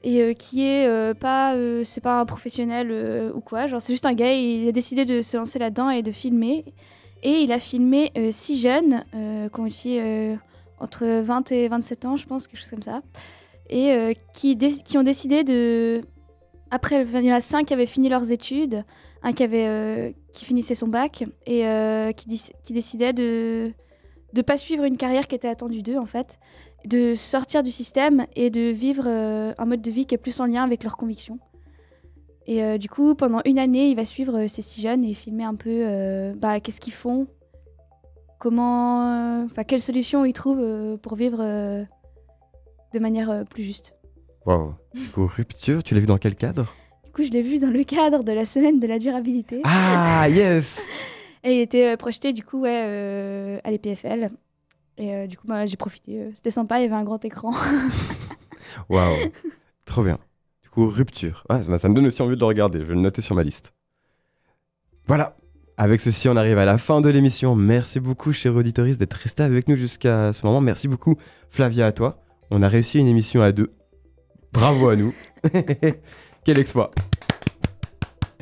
Et 0.04 0.22
euh, 0.22 0.32
qui 0.32 0.64
est 0.64 1.14
pas, 1.18 1.56
c'est 1.84 2.00
pas 2.00 2.20
un 2.20 2.24
professionnel 2.24 3.32
ou 3.34 3.40
quoi, 3.40 3.66
genre 3.66 3.82
c'est 3.82 3.92
juste 3.92 4.06
un 4.06 4.14
gars, 4.14 4.32
il 4.32 4.68
a 4.68 4.72
décidé 4.72 5.04
de 5.04 5.22
se 5.22 5.36
lancer 5.36 5.58
là-dedans 5.58 5.90
et 5.90 6.02
de 6.02 6.12
filmer. 6.12 6.64
Et 7.24 7.40
il 7.40 7.50
a 7.50 7.58
filmé 7.58 8.12
six 8.30 8.60
jeunes 8.60 9.04
qui 9.12 9.60
ont 9.60 9.64
aussi 9.64 9.98
entre 10.78 11.04
20 11.04 11.50
et 11.50 11.66
27 11.66 12.04
ans, 12.04 12.16
je 12.16 12.26
pense, 12.26 12.46
quelque 12.46 12.60
chose 12.60 12.70
comme 12.70 12.82
ça. 12.82 13.02
Et 13.70 14.16
qui, 14.34 14.56
ont 14.96 15.02
décidé 15.02 15.42
de. 15.42 16.00
Après, 16.70 17.02
il 17.02 17.24
y 17.24 17.32
en 17.32 17.34
a 17.34 17.40
cinq 17.40 17.66
qui 17.66 17.74
avaient 17.74 17.86
fini 17.86 18.08
leurs 18.08 18.30
études, 18.30 18.84
un 19.24 19.32
qui, 19.32 19.42
avait, 19.42 20.14
qui 20.32 20.44
finissait 20.44 20.76
son 20.76 20.86
bac, 20.86 21.24
et 21.44 21.64
qui 22.14 22.72
décidait 22.72 23.12
de 23.12 23.72
ne 24.34 24.42
pas 24.42 24.56
suivre 24.56 24.84
une 24.84 24.96
carrière 24.96 25.26
qui 25.26 25.34
était 25.34 25.48
attendue 25.48 25.82
d'eux, 25.82 25.96
en 25.96 26.06
fait, 26.06 26.38
de 26.86 27.14
sortir 27.14 27.62
du 27.62 27.70
système 27.70 28.26
et 28.36 28.50
de 28.50 28.70
vivre 28.70 29.04
euh, 29.06 29.52
un 29.58 29.64
mode 29.64 29.82
de 29.82 29.90
vie 29.90 30.06
qui 30.06 30.14
est 30.14 30.18
plus 30.18 30.40
en 30.40 30.46
lien 30.46 30.64
avec 30.64 30.84
leurs 30.84 30.96
convictions. 30.96 31.38
Et 32.46 32.62
euh, 32.62 32.78
du 32.78 32.88
coup, 32.88 33.14
pendant 33.14 33.40
une 33.44 33.58
année, 33.58 33.90
il 33.90 33.96
va 33.96 34.04
suivre 34.04 34.38
euh, 34.38 34.48
ces 34.48 34.62
six 34.62 34.80
jeunes 34.80 35.04
et 35.04 35.14
filmer 35.14 35.44
un 35.44 35.54
peu 35.54 36.32
bah, 36.36 36.60
qu'est-ce 36.60 36.80
qu'ils 36.80 36.92
font, 36.92 37.26
comment, 38.38 39.42
enfin 39.44 39.64
quelles 39.64 39.82
solutions 39.82 40.24
ils 40.24 40.32
trouvent 40.32 40.98
pour 40.98 41.16
vivre 41.16 41.38
de 41.38 42.98
manière 42.98 43.44
plus 43.50 43.62
juste. 43.62 43.94
Waouh. 44.46 44.74
Du 44.94 45.08
coup, 45.08 45.26
Rupture, 45.26 45.82
tu 45.82 45.94
l'as 45.94 46.00
vu 46.00 46.06
dans 46.06 46.16
quel 46.16 46.36
cadre? 46.36 46.74
Du 47.04 47.12
coup, 47.12 47.22
je 47.22 47.30
l'ai 47.32 47.42
vu 47.42 47.58
dans 47.58 47.70
le 47.70 47.84
cadre 47.84 48.22
de 48.22 48.32
la 48.32 48.44
semaine 48.44 48.80
de 48.80 48.86
la 48.86 48.98
durabilité. 48.98 49.60
Ah, 49.64 50.26
yes 50.30 50.88
Et 51.44 51.56
il 51.56 51.60
était 51.60 51.92
euh, 51.92 51.96
projeté 51.96 52.32
du 52.32 52.44
coup 52.44 52.60
ouais, 52.60 52.82
euh, 52.84 53.58
à 53.64 53.70
l'EPFL. 53.70 54.28
Et 54.96 55.14
euh, 55.14 55.26
du 55.26 55.36
coup, 55.36 55.46
bah, 55.46 55.66
j'ai 55.66 55.76
profité. 55.76 56.30
C'était 56.34 56.50
sympa, 56.50 56.78
il 56.80 56.82
y 56.82 56.86
avait 56.86 56.94
un 56.94 57.04
grand 57.04 57.24
écran. 57.24 57.52
Waouh. 58.88 59.30
Trop 59.84 60.02
bien. 60.02 60.18
Du 60.62 60.68
coup, 60.70 60.88
Rupture. 60.88 61.44
Ah, 61.48 61.62
ça, 61.62 61.78
ça 61.78 61.88
me 61.88 61.94
donne 61.94 62.06
aussi 62.06 62.20
envie 62.20 62.34
de 62.34 62.40
le 62.40 62.46
regarder. 62.46 62.80
Je 62.80 62.84
vais 62.84 62.94
le 62.94 63.00
noter 63.00 63.22
sur 63.22 63.34
ma 63.34 63.42
liste. 63.42 63.72
Voilà. 65.06 65.36
Avec 65.76 66.00
ceci, 66.00 66.28
on 66.28 66.36
arrive 66.36 66.58
à 66.58 66.64
la 66.64 66.76
fin 66.76 67.00
de 67.00 67.08
l'émission. 67.08 67.54
Merci 67.54 68.00
beaucoup, 68.00 68.32
cher 68.32 68.56
auditoris, 68.56 68.98
d'être 68.98 69.14
resté 69.14 69.44
avec 69.44 69.68
nous 69.68 69.76
jusqu'à 69.76 70.32
ce 70.32 70.44
moment. 70.44 70.60
Merci 70.60 70.88
beaucoup, 70.88 71.14
Flavia, 71.50 71.86
à 71.86 71.92
toi. 71.92 72.20
On 72.50 72.62
a 72.62 72.68
réussi 72.68 72.98
une 72.98 73.06
émission 73.06 73.40
à 73.40 73.52
deux. 73.52 73.72
Bravo 74.52 74.88
à 74.88 74.96
nous. 74.96 75.14
Quel 76.44 76.58
exploit. 76.58 76.90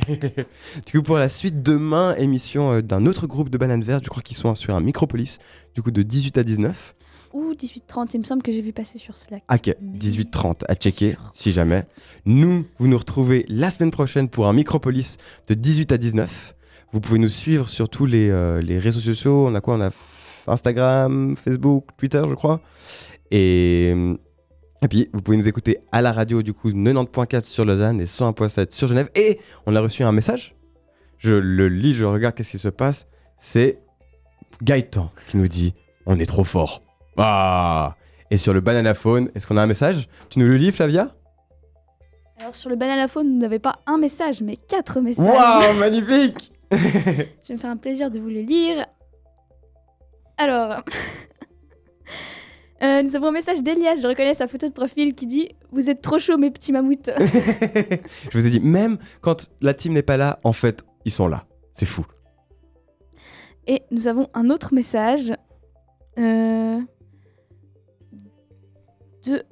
du 0.87 0.93
coup, 0.93 1.03
pour 1.03 1.19
la 1.19 1.29
suite, 1.29 1.63
demain, 1.63 2.15
émission 2.17 2.73
euh, 2.73 2.83
d'un 2.83 3.07
autre 3.07 3.27
groupe 3.27 3.51
de 3.51 3.59
bananes 3.59 3.83
vertes. 3.83 4.05
Je 4.05 4.11
crois 4.11 4.23
qu'ils 4.23 4.37
sont 4.37 4.55
sur 4.55 4.75
un 4.75 4.81
micropolis, 4.81 5.39
du 5.75 5.83
coup, 5.83 5.91
de 5.91 6.03
18 6.03 6.39
à 6.39 6.45
19. 6.45 6.95
Ou 7.33 7.53
18h30, 7.53 8.11
il 8.15 8.21
me 8.21 8.25
semble 8.25 8.43
que 8.43 8.53
j'ai 8.53 8.63
vu 8.63 8.73
passer 8.73 8.99
sur 8.99 9.19
Slack. 9.19 9.43
Ok, 9.53 9.75
Mais 9.81 9.99
18h30 9.99 10.63
à 10.69 10.75
checker 10.75 11.17
si 11.33 11.53
jamais. 11.53 11.85
Nous, 12.25 12.65
vous 12.79 12.89
nous 12.89 12.97
retrouvez 12.99 13.45
la 13.49 13.71
semaine 13.71 13.91
prochaine 13.91 14.29
pour 14.29 14.47
un 14.47 14.53
Micropolis 14.53 15.19
de 15.49 15.55
18 15.55 15.93
à 15.93 15.99
19. 15.99 16.55
Vous 16.93 17.01
pouvez 17.01 17.19
nous 17.19 17.29
suivre 17.29 17.69
sur 17.69 17.89
tous 17.89 18.07
les, 18.07 18.31
euh, 18.31 18.63
les 18.63 18.79
réseaux 18.79 19.01
sociaux. 19.01 19.47
On 19.49 19.55
a 19.55 19.61
quoi? 19.61 19.75
On 19.77 19.81
a 19.81 19.91
Instagram, 20.47 21.37
Facebook, 21.37 21.89
Twitter, 21.99 22.23
je 22.29 22.35
crois. 22.35 22.61
Et, 23.31 23.95
et 24.83 24.89
puis, 24.89 25.09
vous 25.13 25.23
pouvez 25.23 25.37
nous 25.37 25.49
écouter 25.49 25.79
à 25.91 26.03
la 26.03 26.13
radio, 26.13 26.43
du 26.43 26.53
coup, 26.53 26.71
90.4 26.71 27.45
sur 27.45 27.65
Lausanne 27.65 28.01
et 28.01 28.05
101.7 28.05 28.73
sur 28.73 28.89
Genève. 28.89 29.11
Et 29.15 29.41
on 29.67 29.75
a 29.75 29.81
reçu 29.81 30.03
un 30.03 30.13
message. 30.13 30.55
Je 31.19 31.35
le 31.35 31.69
lis, 31.69 31.95
je 31.95 32.05
regarde 32.05 32.35
qu'est-ce 32.35 32.51
qui 32.51 32.59
se 32.59 32.69
passe? 32.69 33.07
C'est 33.39 33.79
Gaëtan 34.63 35.11
qui 35.29 35.39
nous 35.39 35.49
dit 35.49 35.75
On 36.05 36.19
est 36.19 36.27
trop 36.27 36.45
fort. 36.45 36.83
Ah 37.17 37.97
Et 38.31 38.37
sur 38.37 38.53
le 38.53 38.61
bananaphone, 38.61 39.31
est-ce 39.35 39.47
qu'on 39.47 39.57
a 39.57 39.63
un 39.63 39.67
message? 39.67 40.09
Tu 40.29 40.39
nous 40.39 40.47
le 40.47 40.57
lis, 40.57 40.73
Flavia? 40.73 41.15
Alors 42.39 42.55
sur 42.55 42.69
le 42.69 42.77
bananaphone, 42.77 43.29
vous 43.33 43.39
n'avez 43.39 43.59
pas 43.59 43.81
un 43.87 43.97
message, 43.97 44.43
mais 44.43 44.59
quatre 44.59 45.01
messages. 45.01 45.25
Waouh, 45.25 45.75
magnifique 45.79 46.53
Je 46.71 46.77
vais 46.77 47.55
me 47.55 47.57
faire 47.57 47.71
un 47.71 47.79
plaisir 47.79 48.11
de 48.11 48.19
vous 48.19 48.29
les 48.29 48.43
lire. 48.43 48.85
Alors, 50.37 50.83
euh, 52.83 53.03
nous 53.03 53.17
avons 53.17 53.29
un 53.29 53.33
message 53.33 53.63
d'Elias, 53.63 53.97
je 54.03 54.07
reconnais 54.09 54.35
sa 54.35 54.47
photo 54.47 54.69
de 54.69 54.73
profil 54.73 55.15
qui 55.15 55.27
dit 55.27 55.49
Vous 55.73 55.89
êtes 55.91 56.03
trop 56.03 56.19
chaud, 56.19 56.37
mes 56.37 56.51
petits 56.51 56.73
mammouths. 56.73 57.11
Je 58.31 58.39
vous 58.39 58.47
ai 58.47 58.51
dit, 58.51 58.61
même 58.61 58.99
quand 59.21 59.51
la 59.61 59.73
team 59.75 59.93
n'est 59.95 60.03
pas 60.03 60.17
là, 60.17 60.39
en 60.45 60.53
fait, 60.53 60.83
ils 61.05 61.13
sont 61.13 61.29
là. 61.29 61.45
C'est 61.73 61.87
fou. 61.87 62.05
Et 63.67 63.83
nous 63.91 64.07
avons 64.07 64.29
un 64.35 64.49
autre 64.51 64.75
message 64.75 65.33
euh, 66.19 66.79
de 69.25 69.43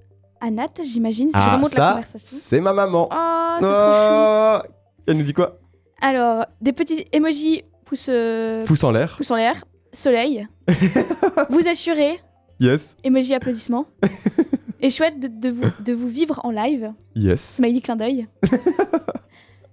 Anat, 0.40 0.68
j'imagine, 0.82 1.30
si 1.30 1.36
je 1.36 1.42
Ah, 1.42 1.56
remonte 1.56 1.74
la 1.74 1.76
ça, 1.76 1.90
conversation. 1.92 2.38
c'est 2.40 2.60
ma 2.60 2.72
maman. 2.72 3.08
Oh, 3.10 3.56
c'est 3.60 3.66
trop 3.66 3.72
chou. 3.72 4.68
Oh 4.68 4.74
Elle 5.06 5.16
nous 5.16 5.24
dit 5.24 5.32
quoi? 5.32 5.58
Alors, 6.00 6.44
des 6.60 6.72
petits 6.72 7.06
emojis 7.12 7.62
pouce, 7.84 8.06
euh, 8.08 8.64
Pouce 8.66 8.84
en 8.84 8.90
l'air. 8.92 9.16
pouce 9.16 9.30
en 9.30 9.36
l'air, 9.36 9.64
soleil. 9.92 10.46
vous 11.50 11.66
assurez, 11.66 12.20
Yes. 12.60 12.96
emoji 13.04 13.34
applaudissement. 13.34 13.86
Et 14.80 14.90
chouette 14.90 15.18
de, 15.18 15.28
de 15.28 15.48
vous, 15.50 15.62
de 15.82 15.92
vous 15.94 16.08
vivre 16.08 16.40
en 16.44 16.50
live. 16.50 16.92
Yes. 17.16 17.56
Smiley 17.56 17.80
clin 17.80 17.96
d'œil. 17.96 18.26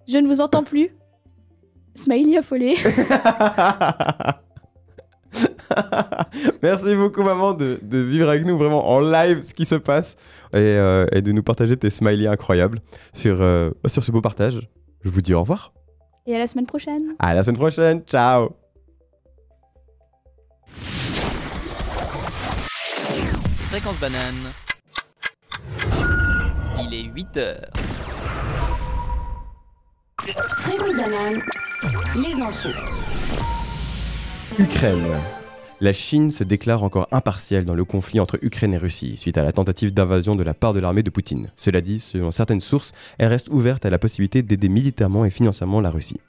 Je 0.08 0.18
ne 0.18 0.28
vous 0.28 0.40
entends 0.42 0.64
plus. 0.64 0.90
Smiley 1.94 2.38
affolé. 2.38 2.76
Merci 6.64 6.96
beaucoup, 6.96 7.24
maman, 7.24 7.54
de, 7.54 7.80
de 7.82 7.98
vivre 8.00 8.30
avec 8.30 8.46
nous 8.46 8.58
vraiment 8.58 8.90
en 8.90 9.00
live 9.00 9.42
ce 9.42 9.54
qui 9.54 9.66
se 9.66 9.76
passe 9.76 10.16
et, 10.54 10.58
euh, 10.58 11.06
et 11.12 11.22
de 11.22 11.32
nous 11.32 11.44
partager 11.44 11.76
tes 11.78 11.90
smileys 11.90 12.28
incroyables 12.28 12.82
sur, 13.14 13.42
euh, 13.42 13.72
sur 13.86 14.04
ce 14.04 14.12
beau 14.12 14.22
partage. 14.22 14.60
Je 15.04 15.10
vous 15.10 15.22
dis 15.22 15.34
au 15.34 15.40
revoir. 15.42 15.74
Et 16.28 16.36
à 16.36 16.40
la 16.40 16.48
semaine 16.48 16.68
prochaine. 16.68 17.16
À 17.20 17.34
la 17.34 17.44
semaine 17.44 17.58
prochaine. 17.58 18.02
Ciao. 18.02 18.61
Fréquence 23.72 24.02
banane. 24.02 24.52
Il 26.78 26.94
est 26.94 27.04
8 27.04 27.38
heures. 27.38 27.70
Fréquence 30.20 30.96
banane, 30.98 31.42
les 32.18 32.42
infos. 32.42 32.68
Ukraine. 34.60 35.08
La 35.80 35.94
Chine 35.94 36.32
se 36.32 36.44
déclare 36.44 36.84
encore 36.84 37.08
impartielle 37.14 37.64
dans 37.64 37.74
le 37.74 37.86
conflit 37.86 38.20
entre 38.20 38.38
Ukraine 38.42 38.74
et 38.74 38.78
Russie 38.78 39.16
suite 39.16 39.38
à 39.38 39.44
la 39.44 39.54
tentative 39.54 39.94
d'invasion 39.94 40.36
de 40.36 40.44
la 40.44 40.54
part 40.54 40.74
de 40.74 40.82
l'armée 40.82 41.02
de 41.02 41.10
Poutine. 41.10 41.50
Cela 41.56 41.80
dit, 41.80 42.02
selon 42.02 42.34
certaines 42.34 42.60
sources, 42.60 42.92
elle 43.20 43.30
reste 43.30 43.48
ouverte 43.48 43.86
à 43.86 43.90
la 43.90 44.00
possibilité 44.00 44.44
d'aider 44.44 44.68
militairement 44.68 45.24
et 45.24 45.30
financièrement 45.30 45.80
la 45.80 45.92
Russie. 45.92 46.20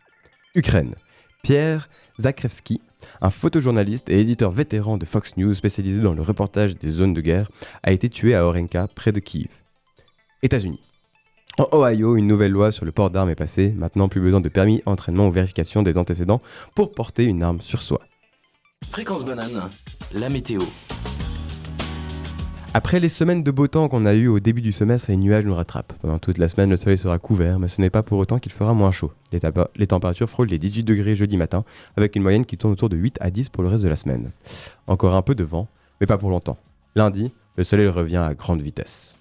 Ukraine. 0.55 0.95
Pierre 1.43 1.89
Zakrevski, 2.21 2.81
un 3.21 3.31
photojournaliste 3.31 4.09
et 4.09 4.21
éditeur 4.21 4.51
vétéran 4.51 4.97
de 4.99 5.05
Fox 5.05 5.37
News 5.37 5.55
spécialisé 5.55 6.01
dans 6.01 6.15
le 6.15 6.23
reportage 6.23 6.77
des 6.77 6.91
zones 6.91 7.15
de 7.15 7.21
guerre, 7.21 7.49
a 7.83 7.93
été 7.93 8.09
tué 8.09 8.35
à 8.35 8.47
Orenka, 8.47 8.89
près 8.89 9.13
de 9.13 9.21
Kiev. 9.21 9.49
États-Unis. 10.43 10.81
En 11.59 11.69
Ohio, 11.73 12.17
une 12.17 12.27
nouvelle 12.27 12.53
loi 12.53 12.73
sur 12.73 12.85
le 12.85 12.93
port 12.93 13.11
d'armes 13.11 13.29
est 13.29 13.35
passée. 13.35 13.75
Maintenant, 13.77 14.09
plus 14.09 14.21
besoin 14.21 14.41
de 14.41 14.49
permis, 14.49 14.83
entraînement 14.87 15.29
ou 15.29 15.31
vérification 15.31 15.83
des 15.83 15.99
antécédents 15.99 16.41
pour 16.75 16.93
porter 16.93 17.25
une 17.25 17.43
arme 17.43 17.61
sur 17.61 17.83
soi. 17.83 18.01
Fréquence 18.91 19.25
banane, 19.25 19.69
la 20.13 20.29
météo. 20.29 20.63
Après 22.75 23.01
les 23.01 23.11
semaines 23.11 23.43
de 23.43 23.51
beau 23.51 23.67
temps 23.67 23.91
qu'on 23.91 24.07
a 24.07 24.15
eues 24.15 24.29
au 24.29 24.41
début 24.41 24.63
du 24.63 24.73
semestre, 24.73 25.11
les 25.11 25.19
nuages 25.19 25.45
nous 25.45 25.55
rattrapent. 25.55 25.93
Pendant 26.01 26.19
toute 26.19 26.39
la 26.39 26.49
semaine, 26.49 26.71
le 26.71 26.77
soleil 26.77 26.97
sera 26.97 27.19
couvert, 27.19 27.59
mais 27.59 27.69
ce 27.69 27.83
n'est 27.83 27.91
pas 27.91 28.03
pour 28.03 28.19
autant 28.19 28.39
qu'il 28.39 28.51
fera 28.51 28.73
moins 28.73 28.91
chaud. 28.91 29.13
Les, 29.31 29.87
températures 29.87 30.31
frôlent 30.31 30.49
les 30.49 30.59
18 30.59 30.83
degrés 30.83 31.15
jeudi 31.15 31.37
matin, 31.37 31.65
avec 31.99 32.17
une 32.17 32.23
moyenne 32.23 32.47
qui 32.47 32.57
tourne 32.57 32.73
autour 32.73 32.89
de 32.89 32.97
8 32.97 33.19
à 33.21 33.31
10 33.31 33.51
pour 33.51 33.63
le 33.63 33.69
reste 33.69 33.85
de 33.85 33.91
la 33.91 33.97
semaine. 33.97 34.31
Encore 34.87 35.15
un 35.15 35.21
peu 35.21 35.35
de 35.35 35.45
vent, 35.45 35.69
mais 36.01 36.07
pas 36.07 36.17
pour 36.17 36.31
longtemps. 36.31 36.57
Lundi, 36.97 37.31
le 37.57 37.65
soleil 37.65 37.89
revient 37.89 38.17
à 38.17 38.33
grande 38.33 38.63
vitesse. 38.63 39.17